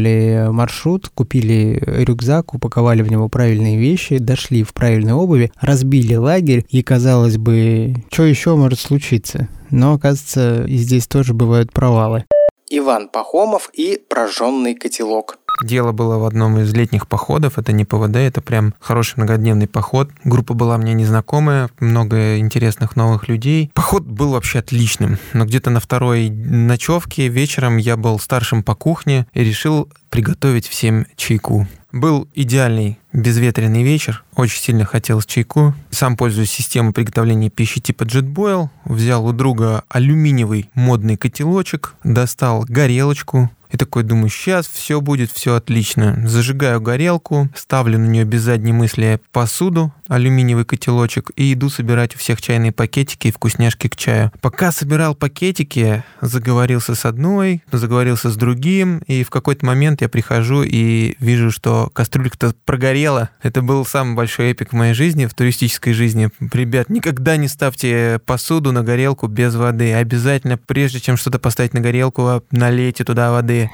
маршрут, 0.50 1.09
купили 1.09 1.83
рюкзак, 1.87 2.54
упаковали 2.54 3.02
в 3.02 3.11
него 3.11 3.28
правильные 3.28 3.78
вещи, 3.78 4.18
дошли 4.18 4.62
в 4.62 4.72
правильной 4.72 5.12
обуви, 5.12 5.52
разбили 5.61 6.14
лагерь, 6.14 6.64
и, 6.68 6.83
казалось 6.83 7.38
бы, 7.38 7.94
что 8.11 8.24
еще 8.24 8.57
может 8.57 8.80
случиться? 8.80 9.48
Но, 9.70 9.94
оказывается, 9.94 10.64
и 10.64 10.76
здесь 10.76 11.07
тоже 11.07 11.35
бывают 11.35 11.72
провалы. 11.72 12.24
Иван 12.70 13.09
Пахомов 13.09 13.70
и 13.72 14.00
прожженный 14.09 14.74
котелок. 14.74 15.38
Дело 15.62 15.93
было 15.93 16.19
в 16.19 16.25
одном 16.25 16.59
из 16.59 16.75
летних 16.75 17.07
походов, 17.07 17.59
это 17.59 17.73
не 17.73 17.85
ПВД, 17.85 18.17
это 18.17 18.40
прям 18.40 18.75
хороший 18.81 19.14
многодневный 19.17 19.69
поход. 19.69 20.11
Группа 20.25 20.55
была 20.55 20.79
мне 20.79 20.95
незнакомая, 20.95 21.71
много 21.79 22.38
интересных 22.38 22.97
новых 22.97 23.29
людей. 23.29 23.71
Поход 23.73 24.05
был 24.05 24.31
вообще 24.31 24.59
отличным, 24.59 25.19
но 25.33 25.45
где-то 25.45 25.71
на 25.71 25.79
второй 25.79 26.29
ночевке 26.29 27.29
вечером 27.29 27.77
я 27.77 27.97
был 27.97 28.19
старшим 28.19 28.64
по 28.64 28.75
кухне 28.75 29.27
и 29.33 29.45
решил 29.45 29.88
приготовить 30.11 30.67
всем 30.67 31.07
чайку. 31.17 31.69
Был 31.93 32.29
идеальный 32.35 32.99
безветренный 33.12 33.85
вечер, 33.85 34.25
очень 34.35 34.61
сильно 34.61 34.85
хотелось 34.85 35.27
чайку. 35.27 35.75
Сам 35.90 36.17
пользуюсь 36.17 36.51
системой 36.51 36.93
приготовления 36.93 37.51
пищи 37.51 37.81
типа 37.81 38.03
JetBoil. 38.03 38.69
Взял 38.85 39.25
у 39.25 39.33
друга 39.33 39.85
алюминиевый 39.88 40.71
модный 40.75 41.17
котелочек, 41.17 41.95
достал 42.03 42.64
горелочку, 42.69 43.49
и 43.74 43.76
такой 43.76 44.04
думаю, 44.04 44.28
сейчас 44.28 44.68
все 44.68 45.00
будет, 45.00 45.32
все 45.32 45.56
отлично. 45.56 46.22
Зажигаю 46.28 46.80
горелку, 46.80 47.48
ставлю 47.56 47.98
на 47.98 48.06
нее 48.06 48.24
без 48.24 48.42
задней 48.42 48.72
мысли 48.72 49.20
посуду, 49.32 49.92
алюминиевый 50.09 50.64
котелочек 50.64 51.31
и 51.37 51.53
иду 51.53 51.69
собирать 51.71 52.14
у 52.14 52.19
всех 52.19 52.40
чайные 52.40 52.73
пакетики 52.73 53.29
и 53.29 53.33
вкусняшки 53.33 53.88
к 53.88 53.97
чаю. 53.97 54.33
Пока 54.40 54.73
собирал 54.73 55.14
пакетики, 55.14 56.05
заговорился 56.21 56.95
с 56.95 57.05
одной, 57.05 57.62
заговорился 57.73 58.31
с 58.31 58.37
другим, 58.37 58.99
и 59.07 59.25
в 59.25 59.31
какой-то 59.31 59.64
момент 59.67 60.03
я 60.03 60.09
прихожу 60.09 60.62
и 60.62 61.17
вижу, 61.19 61.51
что 61.51 61.90
кастрюлька-то 61.93 62.55
прогорела. 62.64 63.31
Это 63.43 63.62
был 63.62 63.85
самый 63.87 64.14
большой 64.14 64.51
эпик 64.51 64.73
в 64.73 64.77
моей 64.77 64.95
жизни, 64.95 65.27
в 65.27 65.35
туристической 65.35 65.93
жизни. 65.93 66.31
Ребят, 66.53 66.88
никогда 66.90 67.37
не 67.37 67.49
ставьте 67.49 68.21
посуду 68.25 68.73
на 68.73 68.83
горелку 68.83 69.27
без 69.27 69.55
воды. 69.55 69.93
Обязательно, 69.95 70.59
прежде 70.59 71.01
чем 71.01 71.17
что-то 71.17 71.38
поставить 71.38 71.75
на 71.75 71.81
горелку, 71.81 72.43
налейте 72.51 73.05
туда 73.05 73.33
воды. 73.33 73.71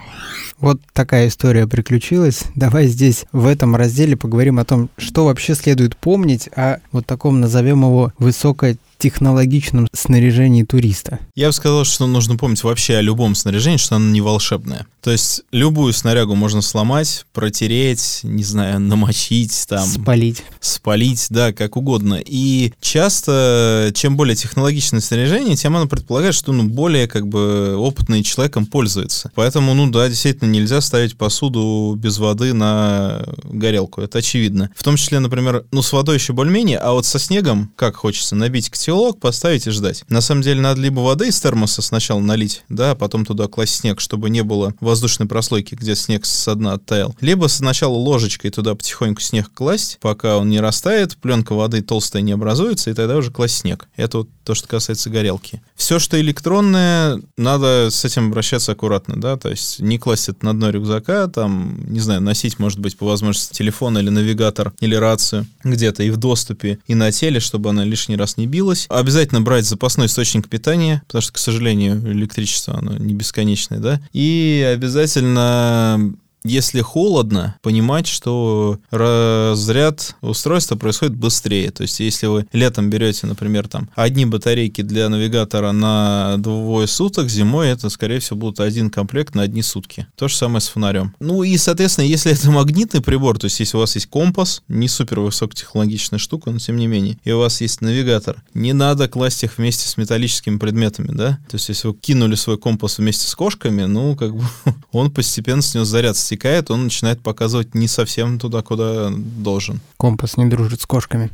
Вот 0.58 0.80
такая 0.92 1.28
история 1.28 1.66
приключилась. 1.66 2.44
Давай 2.54 2.86
здесь 2.86 3.24
в 3.32 3.46
этом 3.46 3.76
разделе 3.76 4.16
поговорим 4.16 4.58
о 4.58 4.64
том, 4.64 4.90
что 4.98 5.24
вообще 5.24 5.54
следует 5.54 5.96
помнить 5.96 6.19
о 6.54 6.78
вот 6.92 7.06
таком, 7.06 7.40
назовем 7.40 7.82
его, 7.82 8.12
высокой 8.18 8.78
технологичном 9.00 9.88
снаряжении 9.92 10.62
туриста? 10.62 11.18
Я 11.34 11.48
бы 11.48 11.52
сказал, 11.52 11.84
что 11.84 12.06
нужно 12.06 12.36
помнить 12.36 12.62
вообще 12.62 12.96
о 12.96 13.00
любом 13.00 13.34
снаряжении, 13.34 13.78
что 13.78 13.96
оно 13.96 14.10
не 14.10 14.20
волшебное. 14.20 14.86
То 15.00 15.10
есть 15.10 15.42
любую 15.50 15.92
снарягу 15.94 16.34
можно 16.34 16.60
сломать, 16.60 17.24
протереть, 17.32 18.20
не 18.22 18.44
знаю, 18.44 18.80
намочить, 18.80 19.66
там... 19.66 19.86
Спалить. 19.86 20.44
Спалить, 20.60 21.26
да, 21.30 21.52
как 21.52 21.76
угодно. 21.76 22.20
И 22.24 22.74
часто, 22.80 23.90
чем 23.94 24.16
более 24.16 24.36
технологичное 24.36 25.00
снаряжение, 25.00 25.56
тем 25.56 25.74
оно 25.76 25.86
предполагает, 25.86 26.34
что, 26.34 26.52
ну, 26.52 26.64
более, 26.64 27.08
как 27.08 27.26
бы, 27.26 27.76
опытный 27.76 28.22
человеком 28.22 28.66
пользуется. 28.66 29.32
Поэтому, 29.34 29.72
ну, 29.72 29.90
да, 29.90 30.08
действительно, 30.08 30.50
нельзя 30.50 30.82
ставить 30.82 31.16
посуду 31.16 31.94
без 31.96 32.18
воды 32.18 32.52
на 32.52 33.24
горелку, 33.44 34.02
это 34.02 34.18
очевидно. 34.18 34.70
В 34.76 34.84
том 34.84 34.96
числе, 34.96 35.18
например, 35.18 35.64
ну, 35.72 35.80
с 35.80 35.92
водой 35.92 36.16
еще 36.16 36.34
более-менее, 36.34 36.76
а 36.76 36.92
вот 36.92 37.06
со 37.06 37.18
снегом, 37.18 37.72
как 37.76 37.96
хочется, 37.96 38.36
набить 38.36 38.68
котел 38.68 38.89
котелок, 38.90 39.20
поставить 39.20 39.66
и 39.66 39.70
ждать. 39.70 40.04
На 40.08 40.20
самом 40.20 40.42
деле 40.42 40.60
надо 40.60 40.80
либо 40.80 41.00
воды 41.00 41.28
из 41.28 41.40
термоса 41.40 41.80
сначала 41.80 42.18
налить, 42.18 42.64
да, 42.68 42.92
а 42.92 42.94
потом 42.96 43.24
туда 43.24 43.46
класть 43.46 43.76
снег, 43.76 44.00
чтобы 44.00 44.30
не 44.30 44.42
было 44.42 44.74
воздушной 44.80 45.28
прослойки, 45.28 45.76
где 45.76 45.94
снег 45.94 46.26
со 46.26 46.56
дна 46.56 46.72
оттаял. 46.74 47.14
Либо 47.20 47.46
сначала 47.46 47.94
ложечкой 47.94 48.50
туда 48.50 48.74
потихоньку 48.74 49.20
снег 49.20 49.52
класть, 49.54 49.98
пока 50.00 50.38
он 50.38 50.50
не 50.50 50.60
растает, 50.60 51.16
пленка 51.16 51.54
воды 51.54 51.82
толстая 51.82 52.22
не 52.22 52.32
образуется, 52.32 52.90
и 52.90 52.94
тогда 52.94 53.16
уже 53.16 53.30
класть 53.30 53.58
снег. 53.58 53.88
Это 53.96 54.18
вот 54.18 54.28
то, 54.44 54.54
что 54.54 54.66
касается 54.66 55.10
горелки. 55.10 55.62
Все, 55.76 56.00
что 56.00 56.20
электронное, 56.20 57.20
надо 57.36 57.88
с 57.90 58.04
этим 58.04 58.28
обращаться 58.28 58.72
аккуратно, 58.72 59.20
да, 59.20 59.36
то 59.36 59.50
есть 59.50 59.78
не 59.78 59.98
класть 59.98 60.28
это 60.28 60.44
на 60.44 60.52
дно 60.52 60.70
рюкзака, 60.70 61.28
там, 61.28 61.80
не 61.86 62.00
знаю, 62.00 62.20
носить, 62.20 62.58
может 62.58 62.80
быть, 62.80 62.98
по 62.98 63.06
возможности 63.06 63.54
телефон 63.54 63.98
или 63.98 64.10
навигатор, 64.10 64.72
или 64.80 64.96
рацию 64.96 65.46
где-то 65.62 66.02
и 66.02 66.10
в 66.10 66.16
доступе, 66.16 66.80
и 66.86 66.94
на 66.94 67.12
теле, 67.12 67.38
чтобы 67.38 67.70
она 67.70 67.84
лишний 67.84 68.16
раз 68.16 68.36
не 68.36 68.46
билась. 68.46 68.79
Обязательно 68.88 69.40
брать 69.40 69.66
запасной 69.66 70.06
источник 70.06 70.48
питания, 70.48 71.02
потому 71.06 71.22
что, 71.22 71.32
к 71.32 71.38
сожалению, 71.38 72.00
электричество, 72.12 72.78
оно 72.78 72.96
не 72.96 73.14
бесконечное, 73.14 73.78
да, 73.78 74.00
и 74.12 74.66
обязательно 74.72 76.14
если 76.44 76.80
холодно, 76.80 77.56
понимать, 77.62 78.06
что 78.06 78.78
разряд 78.90 80.16
устройства 80.22 80.76
происходит 80.76 81.16
быстрее. 81.16 81.70
То 81.70 81.82
есть, 81.82 82.00
если 82.00 82.26
вы 82.26 82.46
летом 82.52 82.90
берете, 82.90 83.26
например, 83.26 83.68
там 83.68 83.90
одни 83.94 84.26
батарейки 84.26 84.82
для 84.82 85.08
навигатора 85.08 85.72
на 85.72 86.36
двое 86.38 86.86
суток, 86.86 87.28
зимой 87.28 87.68
это, 87.68 87.88
скорее 87.90 88.20
всего, 88.20 88.38
будет 88.38 88.60
один 88.60 88.90
комплект 88.90 89.34
на 89.34 89.42
одни 89.42 89.62
сутки. 89.62 90.06
То 90.16 90.28
же 90.28 90.36
самое 90.36 90.60
с 90.60 90.68
фонарем. 90.68 91.14
Ну 91.20 91.42
и, 91.42 91.56
соответственно, 91.56 92.06
если 92.06 92.32
это 92.32 92.50
магнитный 92.50 93.00
прибор, 93.00 93.38
то 93.38 93.46
есть, 93.46 93.60
если 93.60 93.76
у 93.76 93.80
вас 93.80 93.94
есть 93.94 94.06
компас, 94.06 94.62
не 94.68 94.88
супер 94.88 95.20
высокотехнологичная 95.20 96.18
штука, 96.18 96.50
но 96.50 96.58
тем 96.58 96.76
не 96.76 96.86
менее, 96.86 97.18
и 97.24 97.32
у 97.32 97.38
вас 97.38 97.60
есть 97.60 97.80
навигатор, 97.80 98.42
не 98.54 98.72
надо 98.72 99.08
класть 99.08 99.44
их 99.44 99.58
вместе 99.58 99.88
с 99.88 99.96
металлическими 99.96 100.58
предметами, 100.58 101.08
да? 101.12 101.38
То 101.48 101.56
есть, 101.56 101.68
если 101.68 101.88
вы 101.88 101.94
кинули 101.94 102.34
свой 102.34 102.58
компас 102.58 102.98
вместе 102.98 103.26
с 103.26 103.34
кошками, 103.34 103.84
ну, 103.84 104.16
как 104.16 104.34
бы 104.34 104.42
он 104.92 105.10
постепенно 105.10 105.62
снес 105.62 105.86
заряд 105.86 106.16
стекает, 106.30 106.70
он 106.70 106.84
начинает 106.84 107.20
показывать 107.20 107.74
не 107.74 107.88
совсем 107.88 108.38
туда, 108.38 108.62
куда 108.62 109.10
должен. 109.10 109.80
Компас 109.96 110.36
не 110.36 110.46
дружит 110.46 110.80
с 110.80 110.86
кошками. 110.86 111.30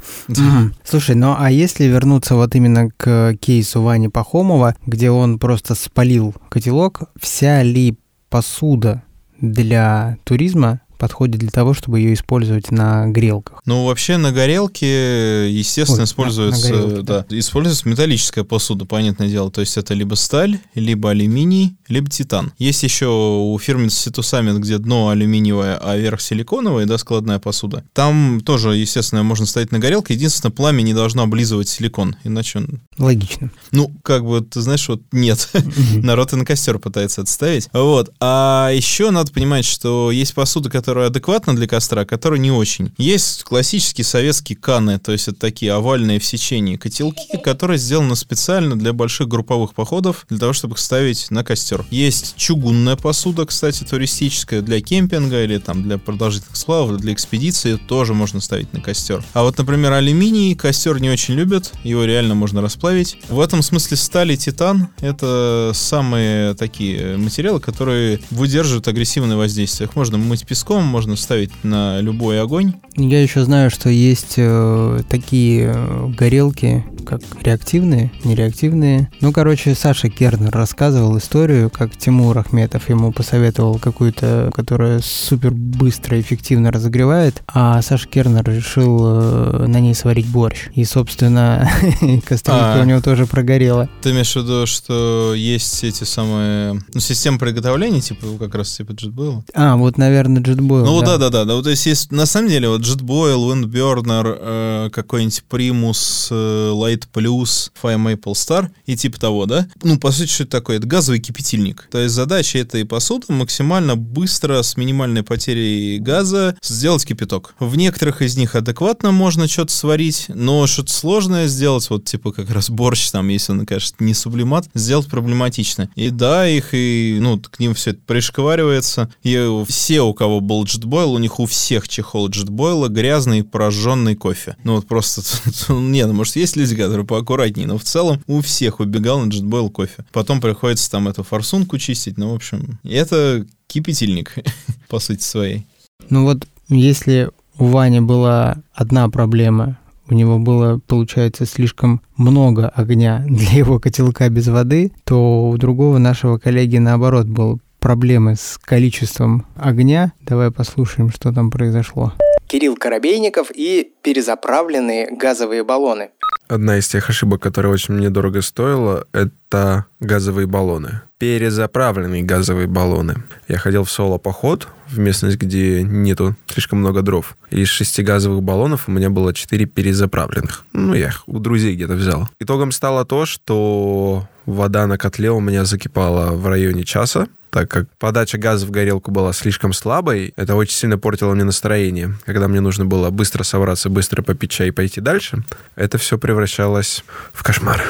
Слушай, 0.84 1.16
ну 1.16 1.34
а 1.38 1.50
если 1.50 1.84
вернуться 1.84 2.34
вот 2.34 2.54
именно 2.54 2.88
к 2.96 3.36
кейсу 3.38 3.82
Вани 3.82 4.08
Пахомова, 4.08 4.74
где 4.86 5.10
он 5.10 5.38
просто 5.38 5.74
спалил 5.74 6.34
котелок, 6.48 7.02
вся 7.20 7.62
ли 7.62 7.98
посуда 8.30 9.02
для 9.38 10.16
туризма 10.24 10.80
подходит 10.96 11.38
для 11.38 11.50
того, 11.50 11.74
чтобы 11.74 12.00
ее 12.00 12.14
использовать 12.14 12.70
на 12.70 13.06
грелках. 13.06 13.60
Ну, 13.64 13.86
вообще 13.86 14.16
на 14.16 14.32
горелке, 14.32 15.50
естественно, 15.50 16.00
Ой, 16.02 16.06
используется, 16.06 16.68
на, 16.70 16.76
на 16.76 16.82
горелке, 16.82 17.02
да, 17.02 17.26
да, 17.28 17.38
используется 17.38 17.88
металлическая 17.88 18.44
посуда, 18.44 18.84
понятное 18.84 19.28
дело. 19.28 19.50
То 19.50 19.60
есть 19.60 19.76
это 19.76 19.94
либо 19.94 20.14
сталь, 20.14 20.58
либо 20.74 21.10
алюминий, 21.10 21.76
либо 21.88 22.10
титан. 22.10 22.52
Есть 22.58 22.82
еще 22.82 23.06
у 23.06 23.58
фирмы 23.58 23.86
Summit, 23.86 24.58
где 24.58 24.78
дно 24.78 25.08
алюминиевое, 25.08 25.78
а 25.78 25.96
верх 25.96 26.20
силиконовое, 26.20 26.86
да, 26.86 26.98
складная 26.98 27.38
посуда. 27.38 27.84
Там 27.92 28.40
тоже, 28.44 28.76
естественно, 28.76 29.22
можно 29.22 29.46
ставить 29.46 29.72
на 29.72 29.78
горелке. 29.78 30.14
Единственное, 30.14 30.52
пламя 30.52 30.82
не 30.82 30.94
должно 30.94 31.22
облизывать 31.22 31.68
силикон, 31.68 32.16
иначе 32.24 32.58
он... 32.58 32.80
Логично. 32.98 33.50
Ну, 33.70 33.92
как 34.02 34.24
бы, 34.24 34.40
ты 34.40 34.60
знаешь, 34.60 34.88
вот 34.88 35.02
нет. 35.12 35.50
Народ 35.94 36.32
и 36.32 36.36
на 36.36 36.44
костер 36.44 36.78
пытается 36.78 37.22
отставить. 37.22 37.68
Вот. 37.72 38.12
А 38.20 38.70
еще 38.72 39.10
надо 39.10 39.32
понимать, 39.32 39.64
что 39.64 40.10
есть 40.10 40.34
посуда, 40.34 40.70
которая 40.70 40.85
которая 40.86 41.08
адекватна 41.08 41.56
для 41.56 41.66
костра, 41.66 42.04
которая 42.04 42.38
не 42.38 42.52
очень. 42.52 42.92
Есть 42.96 43.42
классические 43.42 44.04
советские 44.04 44.56
каны, 44.56 45.00
то 45.00 45.10
есть 45.10 45.26
это 45.26 45.36
такие 45.36 45.72
овальные 45.72 46.20
в 46.20 46.24
сечении 46.24 46.76
котелки, 46.76 47.36
которые 47.42 47.76
сделаны 47.76 48.14
специально 48.14 48.78
для 48.78 48.92
больших 48.92 49.26
групповых 49.26 49.74
походов, 49.74 50.26
для 50.28 50.38
того, 50.38 50.52
чтобы 50.52 50.74
их 50.74 50.78
ставить 50.78 51.28
на 51.32 51.42
костер. 51.42 51.84
Есть 51.90 52.36
чугунная 52.36 52.94
посуда, 52.94 53.46
кстати, 53.46 53.82
туристическая, 53.82 54.62
для 54.62 54.80
кемпинга 54.80 55.42
или 55.42 55.58
там 55.58 55.82
для 55.82 55.98
продолжительных 55.98 56.56
сплавов, 56.56 56.98
для 56.98 57.12
экспедиции 57.12 57.74
тоже 57.74 58.14
можно 58.14 58.40
ставить 58.40 58.72
на 58.72 58.80
костер. 58.80 59.24
А 59.32 59.42
вот, 59.42 59.58
например, 59.58 59.92
алюминий 59.92 60.54
костер 60.54 61.00
не 61.00 61.10
очень 61.10 61.34
любят, 61.34 61.72
его 61.82 62.04
реально 62.04 62.36
можно 62.36 62.62
расплавить. 62.62 63.18
В 63.28 63.40
этом 63.40 63.62
смысле 63.62 63.96
сталь 63.96 64.36
титан— 64.36 64.90
это 65.00 65.72
самые 65.74 66.54
такие 66.54 67.16
материалы, 67.16 67.58
которые 67.58 68.20
выдерживают 68.30 68.86
агрессивное 68.86 69.36
воздействие. 69.36 69.88
Их 69.88 69.96
можно 69.96 70.16
мыть 70.16 70.46
песком, 70.46 70.75
песком, 70.76 70.84
можно 70.84 71.16
ставить 71.16 71.50
на 71.64 72.00
любой 72.00 72.40
огонь. 72.40 72.74
Я 72.96 73.22
еще 73.22 73.44
знаю, 73.44 73.70
что 73.70 73.90
есть 73.90 74.34
э, 74.36 75.00
такие 75.08 75.72
э, 75.74 76.06
горелки, 76.16 76.84
как 77.04 77.20
реактивные, 77.42 78.10
нереактивные. 78.24 79.10
Ну, 79.20 79.32
короче, 79.32 79.74
Саша 79.74 80.08
Кернер 80.08 80.50
рассказывал 80.50 81.16
историю, 81.18 81.70
как 81.70 81.96
Тимур 81.96 82.38
Ахметов 82.38 82.88
ему 82.88 83.12
посоветовал 83.12 83.78
какую-то, 83.78 84.50
которая 84.54 85.00
супер 85.00 85.52
быстро 85.52 86.16
и 86.16 86.20
эффективно 86.20 86.72
разогревает, 86.72 87.42
а 87.46 87.80
Саша 87.82 88.08
Кернер 88.08 88.44
решил 88.48 88.98
э, 89.02 89.66
на 89.66 89.78
ней 89.78 89.94
сварить 89.94 90.28
борщ. 90.28 90.68
И, 90.74 90.84
собственно, 90.84 91.70
кастрюлька 92.26 92.80
а, 92.80 92.82
у 92.82 92.84
него 92.84 93.00
тоже 93.00 93.26
прогорела. 93.26 93.88
Ты 94.02 94.10
имеешь 94.10 94.32
в 94.32 94.36
виду, 94.36 94.66
что 94.66 95.34
есть 95.34 95.84
эти 95.84 96.04
самые... 96.04 96.80
Ну, 96.94 97.00
системы 97.00 97.38
приготовления, 97.38 98.00
типа, 98.00 98.26
как 98.38 98.54
раз 98.54 98.74
типа 98.74 98.92
JetBoil? 98.92 99.42
А, 99.54 99.76
вот, 99.76 99.98
наверное, 99.98 100.42
JetBoil. 100.66 100.84
Ну, 100.84 101.00
да, 101.02 101.18
да, 101.18 101.30
да. 101.30 101.44
да. 101.44 101.54
Вот, 101.54 101.64
то 101.64 101.70
есть, 101.70 101.86
есть, 101.86 102.10
на 102.10 102.26
самом 102.26 102.48
деле, 102.48 102.68
вот 102.68 102.80
JetBoil, 102.80 103.36
Windburner, 103.36 104.38
э, 104.38 104.90
какой-нибудь 104.90 105.44
Primus, 105.48 106.28
э, 106.30 106.70
Light 106.72 106.96
Light 106.96 107.06
Plus, 107.12 107.70
Fire 107.80 107.98
Maple 107.98 108.32
Star 108.32 108.70
и 108.86 108.96
типа 108.96 109.18
того, 109.18 109.46
да? 109.46 109.68
Ну, 109.82 109.98
по 109.98 110.10
сути, 110.12 110.30
что 110.30 110.44
это 110.44 110.52
такое? 110.52 110.78
Это 110.78 110.86
газовый 110.86 111.20
кипятильник. 111.20 111.88
То 111.90 111.98
есть 111.98 112.14
задача 112.14 112.58
этой 112.58 112.84
посуды 112.84 113.26
максимально 113.32 113.96
быстро, 113.96 114.62
с 114.62 114.76
минимальной 114.76 115.22
потерей 115.22 115.98
газа, 115.98 116.56
сделать 116.62 117.04
кипяток. 117.04 117.54
В 117.58 117.76
некоторых 117.76 118.22
из 118.22 118.36
них 118.36 118.54
адекватно 118.54 119.12
можно 119.12 119.48
что-то 119.48 119.72
сварить, 119.72 120.26
но 120.28 120.66
что-то 120.66 120.92
сложное 120.92 121.46
сделать, 121.48 121.88
вот 121.90 122.04
типа 122.04 122.32
как 122.32 122.50
раз 122.50 122.70
борщ 122.70 123.10
там, 123.10 123.28
если 123.28 123.52
он, 123.52 123.66
конечно, 123.66 123.96
не 124.00 124.14
сублимат, 124.14 124.68
сделать 124.74 125.06
проблематично. 125.06 125.88
И 125.94 126.10
да, 126.10 126.48
их 126.48 126.70
и, 126.72 127.18
ну, 127.20 127.38
к 127.38 127.58
ним 127.58 127.74
все 127.74 127.90
это 127.90 128.00
пришковаривается. 128.06 129.10
И 129.22 129.64
все, 129.68 130.02
у 130.02 130.14
кого 130.14 130.40
был 130.40 130.55
джетбойл, 130.64 131.12
у 131.12 131.18
них 131.18 131.40
у 131.40 131.46
всех 131.46 131.88
чехол 131.88 132.28
джетбойла 132.28 132.88
грязный 132.88 133.44
прожженный 133.44 134.14
кофе. 134.14 134.56
Ну 134.64 134.76
вот 134.76 134.86
просто, 134.86 135.22
нет, 135.72 136.08
ну, 136.08 136.14
может, 136.14 136.36
есть 136.36 136.56
люди, 136.56 136.76
который 136.76 137.04
поаккуратнее, 137.04 137.66
но 137.66 137.78
в 137.78 137.84
целом 137.84 138.22
у 138.26 138.40
всех 138.40 138.80
убегал 138.80 139.20
на 139.20 139.30
JetBoil 139.30 139.70
кофе. 139.70 140.04
Потом 140.12 140.40
приходится 140.40 140.90
там 140.90 141.08
эту 141.08 141.22
форсунку 141.22 141.78
чистить, 141.78 142.18
ну, 142.18 142.32
в 142.32 142.34
общем, 142.34 142.78
это 142.84 143.46
кипятильник, 143.66 144.34
по 144.88 144.98
сути 144.98 145.22
своей. 145.22 145.66
Ну 146.08 146.24
вот, 146.24 146.46
если 146.68 147.30
у 147.58 147.66
Вани 147.66 148.00
была 148.00 148.58
одна 148.74 149.08
проблема, 149.08 149.78
у 150.08 150.14
него 150.14 150.38
было, 150.38 150.80
получается, 150.86 151.46
слишком 151.46 152.00
много 152.16 152.68
огня 152.68 153.24
для 153.28 153.50
его 153.50 153.78
котелка 153.78 154.28
без 154.28 154.46
воды, 154.48 154.92
то 155.04 155.48
у 155.48 155.56
другого 155.56 155.98
нашего 155.98 156.38
коллеги, 156.38 156.78
наоборот, 156.78 157.26
был 157.26 157.60
проблемы 157.86 158.34
с 158.34 158.58
количеством 158.60 159.46
огня. 159.54 160.12
Давай 160.22 160.50
послушаем, 160.50 161.08
что 161.08 161.32
там 161.32 161.52
произошло. 161.52 162.12
Кирилл 162.48 162.74
Коробейников 162.74 163.52
и 163.54 163.92
перезаправленные 164.02 165.16
газовые 165.16 165.62
баллоны. 165.62 166.10
Одна 166.48 166.78
из 166.78 166.88
тех 166.88 167.08
ошибок, 167.08 167.42
которая 167.42 167.72
очень 167.72 167.94
мне 167.94 168.10
дорого 168.10 168.42
стоила, 168.42 169.06
это 169.12 169.86
газовые 170.00 170.48
баллоны. 170.48 171.02
Перезаправленные 171.18 172.24
газовые 172.24 172.66
баллоны. 172.66 173.22
Я 173.46 173.58
ходил 173.58 173.84
в 173.84 173.90
соло-поход 173.92 174.66
в 174.88 174.98
местность, 174.98 175.36
где 175.36 175.84
нету 175.84 176.34
слишком 176.48 176.80
много 176.80 177.02
дров. 177.02 177.36
Из 177.50 177.68
шести 177.68 178.02
газовых 178.02 178.42
баллонов 178.42 178.88
у 178.88 178.90
меня 178.90 179.10
было 179.10 179.32
четыре 179.32 179.66
перезаправленных. 179.66 180.64
Ну, 180.72 180.92
я 180.94 181.10
их 181.10 181.22
у 181.28 181.38
друзей 181.38 181.76
где-то 181.76 181.94
взял. 181.94 182.28
Итогом 182.40 182.72
стало 182.72 183.04
то, 183.04 183.26
что 183.26 184.28
вода 184.44 184.88
на 184.88 184.98
котле 184.98 185.30
у 185.30 185.38
меня 185.38 185.64
закипала 185.64 186.32
в 186.32 186.48
районе 186.48 186.82
часа 186.82 187.28
так 187.56 187.70
как 187.70 187.88
подача 187.98 188.36
газа 188.36 188.66
в 188.66 188.70
горелку 188.70 189.10
была 189.10 189.32
слишком 189.32 189.72
слабой, 189.72 190.34
это 190.36 190.56
очень 190.56 190.74
сильно 190.74 190.98
портило 190.98 191.32
мне 191.32 191.42
настроение. 191.44 192.14
Когда 192.26 192.48
мне 192.48 192.60
нужно 192.60 192.84
было 192.84 193.08
быстро 193.08 193.44
собраться, 193.44 193.88
быстро 193.88 194.20
попить 194.20 194.50
чай 194.50 194.68
и 194.68 194.72
пойти 194.72 195.00
дальше, 195.00 195.42
это 195.74 195.96
все 195.96 196.18
превращалось 196.18 197.02
в 197.32 197.42
кошмар. 197.42 197.82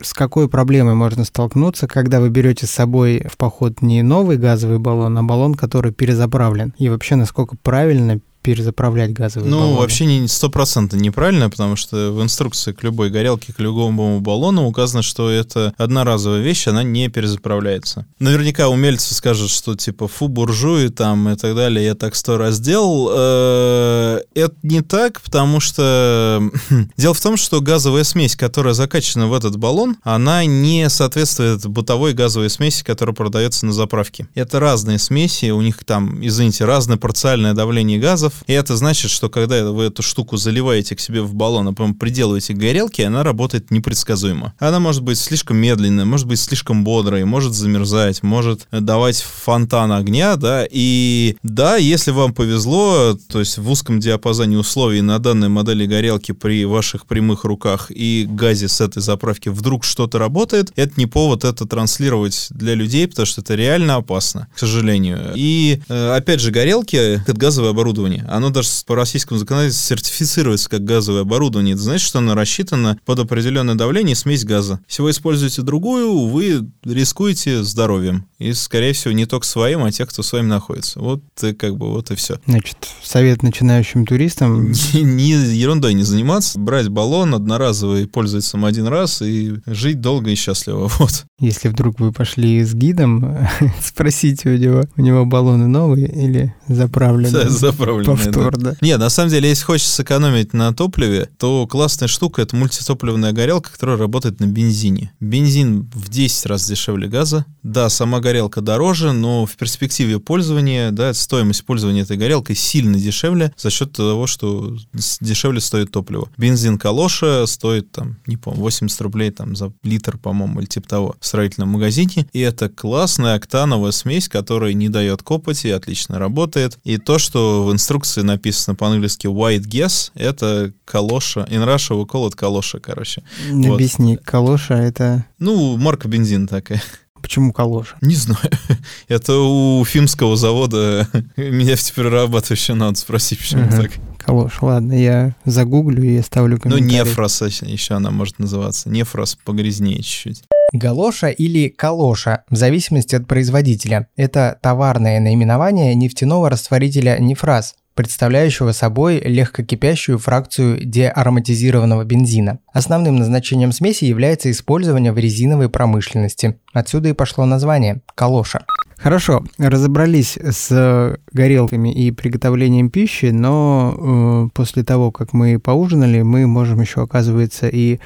С 0.00 0.14
какой 0.14 0.48
проблемой 0.48 0.94
можно 0.94 1.24
столкнуться, 1.24 1.86
когда 1.86 2.18
вы 2.18 2.30
берете 2.30 2.66
с 2.66 2.70
собой 2.70 3.26
в 3.30 3.36
поход 3.36 3.82
не 3.82 4.02
новый 4.02 4.38
газовый 4.38 4.78
баллон, 4.78 5.18
а 5.18 5.22
баллон, 5.22 5.54
который 5.54 5.92
перезаправлен? 5.92 6.72
И 6.78 6.88
вообще, 6.88 7.16
насколько 7.16 7.56
правильно 7.62 8.20
перезаправлять 8.46 9.12
газовые 9.12 9.50
Ну, 9.50 9.58
баллоны? 9.58 9.78
вообще 9.80 10.06
не 10.06 10.28
стопроцентно 10.28 10.96
неправильно, 10.96 11.50
потому 11.50 11.74
что 11.74 12.12
в 12.12 12.22
инструкции 12.22 12.70
к 12.72 12.84
любой 12.84 13.10
горелке, 13.10 13.52
к 13.52 13.58
любому 13.58 14.20
баллону 14.20 14.66
указано, 14.66 15.02
что 15.02 15.28
это 15.28 15.74
одноразовая 15.76 16.42
вещь, 16.42 16.68
она 16.68 16.84
не 16.84 17.08
перезаправляется. 17.08 18.06
Наверняка 18.20 18.68
умельцы 18.68 19.14
скажут, 19.14 19.50
что 19.50 19.74
типа 19.74 20.06
фу, 20.06 20.28
буржуи 20.28 20.88
там 20.90 21.28
и 21.28 21.36
так 21.36 21.56
далее, 21.56 21.84
я 21.86 21.94
так 21.96 22.14
сто 22.14 22.38
раз 22.38 22.60
делал. 22.60 23.10
Э, 23.12 24.20
Это 24.34 24.54
не 24.62 24.80
так, 24.82 25.20
потому 25.22 25.58
что 25.58 26.40
дело 26.96 27.14
в 27.14 27.20
том, 27.20 27.36
что 27.36 27.60
газовая 27.60 28.04
смесь, 28.04 28.36
которая 28.36 28.74
закачана 28.74 29.26
в 29.26 29.34
этот 29.34 29.56
баллон, 29.56 29.96
она 30.04 30.44
не 30.44 30.88
соответствует 30.88 31.66
бытовой 31.66 32.14
газовой 32.14 32.48
смеси, 32.50 32.84
которая 32.84 33.14
продается 33.14 33.66
на 33.66 33.72
заправке. 33.72 34.28
Это 34.36 34.60
разные 34.60 34.98
смеси, 35.00 35.50
у 35.50 35.60
них 35.62 35.82
там, 35.84 36.24
извините, 36.24 36.64
разное 36.64 36.96
парциальное 36.96 37.54
давление 37.54 37.98
газов, 37.98 38.35
и 38.46 38.52
это 38.52 38.76
значит, 38.76 39.10
что 39.10 39.28
когда 39.28 39.70
вы 39.70 39.84
эту 39.84 40.02
штуку 40.02 40.36
заливаете 40.36 40.96
к 40.96 41.00
себе 41.00 41.22
в 41.22 41.34
баллон, 41.34 41.68
а 41.68 41.72
потом 41.72 41.94
приделываете 41.94 42.54
к 42.54 42.58
горелке, 42.58 43.06
она 43.06 43.22
работает 43.22 43.70
непредсказуемо. 43.70 44.54
Она 44.58 44.80
может 44.80 45.02
быть 45.02 45.18
слишком 45.18 45.56
медленная, 45.56 46.04
может 46.04 46.26
быть 46.26 46.40
слишком 46.40 46.84
бодрой, 46.84 47.24
может 47.24 47.54
замерзать, 47.54 48.22
может 48.22 48.66
давать 48.70 49.22
фонтан 49.22 49.92
огня, 49.92 50.36
да, 50.36 50.66
и 50.70 51.36
да, 51.42 51.76
если 51.76 52.10
вам 52.10 52.34
повезло, 52.34 53.18
то 53.28 53.40
есть 53.40 53.58
в 53.58 53.70
узком 53.70 54.00
диапазоне 54.00 54.58
условий 54.58 55.00
на 55.00 55.18
данной 55.18 55.48
модели 55.48 55.86
горелки 55.86 56.32
при 56.32 56.64
ваших 56.64 57.06
прямых 57.06 57.44
руках 57.44 57.90
и 57.90 58.26
газе 58.28 58.68
с 58.68 58.80
этой 58.80 59.02
заправки 59.02 59.48
вдруг 59.48 59.84
что-то 59.84 60.18
работает, 60.18 60.72
это 60.76 60.92
не 60.96 61.06
повод 61.06 61.44
это 61.44 61.66
транслировать 61.66 62.48
для 62.50 62.74
людей, 62.74 63.06
потому 63.08 63.26
что 63.26 63.40
это 63.40 63.54
реально 63.54 63.96
опасно, 63.96 64.48
к 64.54 64.58
сожалению. 64.58 65.32
И, 65.34 65.80
э, 65.88 66.16
опять 66.16 66.40
же, 66.40 66.50
горелки, 66.50 66.96
это 66.96 67.32
газовое 67.32 67.70
оборудование, 67.70 68.25
оно 68.28 68.50
даже 68.50 68.68
по 68.86 68.94
российскому 68.94 69.38
законодательству 69.38 69.96
сертифицируется 69.96 70.68
как 70.68 70.84
газовое 70.84 71.22
оборудование. 71.22 71.74
Это 71.74 71.82
значит, 71.82 72.06
что 72.06 72.18
оно 72.18 72.34
рассчитано 72.34 72.98
под 73.04 73.20
определенное 73.20 73.74
давление 73.74 74.12
и 74.12 74.16
смесь 74.16 74.44
газа. 74.44 74.80
Если 74.88 75.02
вы 75.02 75.10
используете 75.10 75.62
другую, 75.62 76.26
вы 76.26 76.68
рискуете 76.84 77.62
здоровьем. 77.62 78.26
И, 78.38 78.52
скорее 78.52 78.92
всего, 78.92 79.12
не 79.12 79.26
только 79.26 79.46
своим, 79.46 79.82
а 79.84 79.90
тех, 79.90 80.08
кто 80.08 80.22
с 80.22 80.32
вами 80.32 80.46
находится. 80.46 81.00
Вот 81.00 81.22
э, 81.42 81.54
как 81.54 81.76
бы 81.76 81.90
вот 81.90 82.10
и 82.10 82.14
все. 82.16 82.38
Значит, 82.46 82.76
совет 83.02 83.42
начинающим 83.42 84.04
туристам 84.04 84.72
Не, 84.92 85.02
не 85.02 85.30
ерундой 85.30 85.94
не 85.94 86.02
заниматься, 86.02 86.58
брать 86.58 86.88
баллон 86.88 87.34
одноразовый, 87.34 88.06
пользоваться 88.06 88.56
им 88.56 88.64
один 88.64 88.86
раз 88.86 89.22
и 89.22 89.54
жить 89.66 90.00
долго 90.00 90.30
и 90.30 90.34
счастливо. 90.34 90.90
Вот. 90.98 91.26
Если 91.38 91.68
вдруг 91.68 92.00
вы 92.00 92.10
пошли 92.10 92.64
с 92.64 92.74
гидом, 92.74 93.46
спросите 93.82 94.48
у 94.48 94.56
него, 94.56 94.84
у 94.96 95.02
него 95.02 95.26
баллоны 95.26 95.66
новые 95.66 96.08
или 96.08 96.54
заправленные? 96.68 97.44
Да, 97.44 97.48
заправленные, 97.48 98.05
Повтор, 98.06 98.56
да. 98.56 98.74
Нет, 98.80 98.98
на 98.98 99.10
самом 99.10 99.30
деле, 99.30 99.48
если 99.48 99.64
хочешь 99.64 99.86
сэкономить 99.86 100.52
на 100.52 100.72
топливе, 100.72 101.28
то 101.38 101.66
классная 101.66 102.08
штука— 102.08 102.42
это 102.42 102.56
мультитопливная 102.56 103.32
горелка, 103.32 103.70
которая 103.72 103.96
работает 103.96 104.40
на 104.40 104.46
бензине. 104.46 105.12
Бензин 105.20 105.90
в 105.94 106.08
10 106.08 106.46
раз 106.46 106.66
дешевле 106.66 107.08
газа. 107.08 107.44
Да, 107.62 107.88
сама 107.88 108.20
горелка 108.20 108.60
дороже, 108.60 109.12
но 109.12 109.44
в 109.44 109.56
перспективе 109.56 110.20
пользования, 110.20 110.92
да, 110.92 111.12
стоимость 111.14 111.64
пользования 111.64 112.02
этой 112.02 112.16
горелкой 112.16 112.54
сильно 112.54 112.98
дешевле 112.98 113.52
за 113.56 113.70
счет 113.70 113.92
того, 113.92 114.26
что 114.26 114.76
дешевле 115.20 115.60
стоит 115.60 115.90
топливо. 115.90 116.28
Бензин 116.36 116.78
Калоша 116.78 117.44
стоит, 117.46 117.90
там, 117.90 118.18
не 118.26 118.36
помню, 118.36 118.60
80 118.60 119.00
рублей 119.00 119.30
там 119.30 119.56
за 119.56 119.72
литр, 119.82 120.16
по-моему, 120.16 120.60
или 120.60 120.66
типа 120.66 120.88
того 120.88 121.16
в 121.20 121.26
строительном 121.26 121.70
магазине. 121.70 122.28
И 122.32 122.40
это 122.40 122.68
классная 122.68 123.34
октановая 123.34 123.90
смесь, 123.90 124.28
которая 124.28 124.72
не 124.72 124.88
дает 124.88 125.22
копоти, 125.22 125.68
отлично 125.68 126.18
работает. 126.18 126.78
И 126.84 126.98
то, 126.98 127.18
что 127.18 127.64
в 127.64 127.72
инструкции 127.72 127.95
написано 128.22 128.74
по-английски 128.74 129.26
white 129.26 129.66
guess, 129.66 130.10
это 130.14 130.72
калоша. 130.84 131.46
In 131.50 131.64
Russia 131.64 131.90
we 132.00 132.06
call 132.06 132.28
it 132.28 132.34
калоша, 132.36 132.78
короче. 132.80 133.22
Вот. 133.50 133.74
Объясни, 133.74 134.16
калоша 134.16 134.74
это... 134.74 135.24
Ну, 135.38 135.76
марка 135.76 136.08
бензин 136.08 136.46
такая. 136.46 136.82
Почему 137.22 137.52
калоша? 137.52 137.96
Не 138.02 138.14
знаю. 138.14 138.50
Это 139.08 139.32
у 139.36 139.84
фимского 139.84 140.36
завода 140.36 141.08
нефтеперерабатывающего 141.36 142.76
надо 142.76 142.98
спросить, 142.98 143.38
почему 143.40 143.68
так. 143.68 143.90
Калош, 144.18 144.60
ладно, 144.60 144.92
я 144.92 145.34
загуглю 145.44 146.02
и 146.04 146.16
оставлю 146.18 146.56
Ну, 146.56 146.60
комментарий. 146.70 146.92
нефрос 147.10 147.42
еще 147.42 147.94
она 147.94 148.10
может 148.10 148.38
называться. 148.38 148.88
Нефрос 148.90 149.36
погрязнее 149.44 150.02
чуть-чуть. 150.02 150.42
Галоша 150.72 151.28
или 151.28 151.68
калоша, 151.68 152.42
в 152.50 152.56
зависимости 152.56 153.14
от 153.14 153.26
производителя. 153.28 154.08
Это 154.16 154.58
товарное 154.62 155.20
наименование 155.20 155.94
нефтяного 155.94 156.50
растворителя 156.50 157.18
нефраз, 157.18 157.76
представляющего 157.96 158.70
собой 158.72 159.18
легкокипящую 159.18 160.18
фракцию 160.18 160.84
деароматизированного 160.84 162.04
бензина. 162.04 162.60
Основным 162.72 163.16
назначением 163.16 163.72
смеси 163.72 164.04
является 164.04 164.50
использование 164.50 165.12
в 165.12 165.18
резиновой 165.18 165.68
промышленности. 165.68 166.60
Отсюда 166.72 167.08
и 167.08 167.14
пошло 167.14 167.46
название– 167.46 168.02
калоша. 168.14 168.64
Хорошо, 168.98 169.44
разобрались 169.58 170.36
с 170.36 171.18
горелками 171.32 171.92
и 171.92 172.10
приготовлением 172.10 172.90
пищи, 172.90 173.26
но 173.26 174.46
э, 174.48 174.54
после 174.54 174.84
того, 174.84 175.10
как 175.10 175.32
мы 175.32 175.58
поужинали, 175.58 176.22
мы 176.22 176.46
можем 176.46 176.80
еще, 176.80 177.02
оказывается, 177.02 177.68
и 177.68 177.98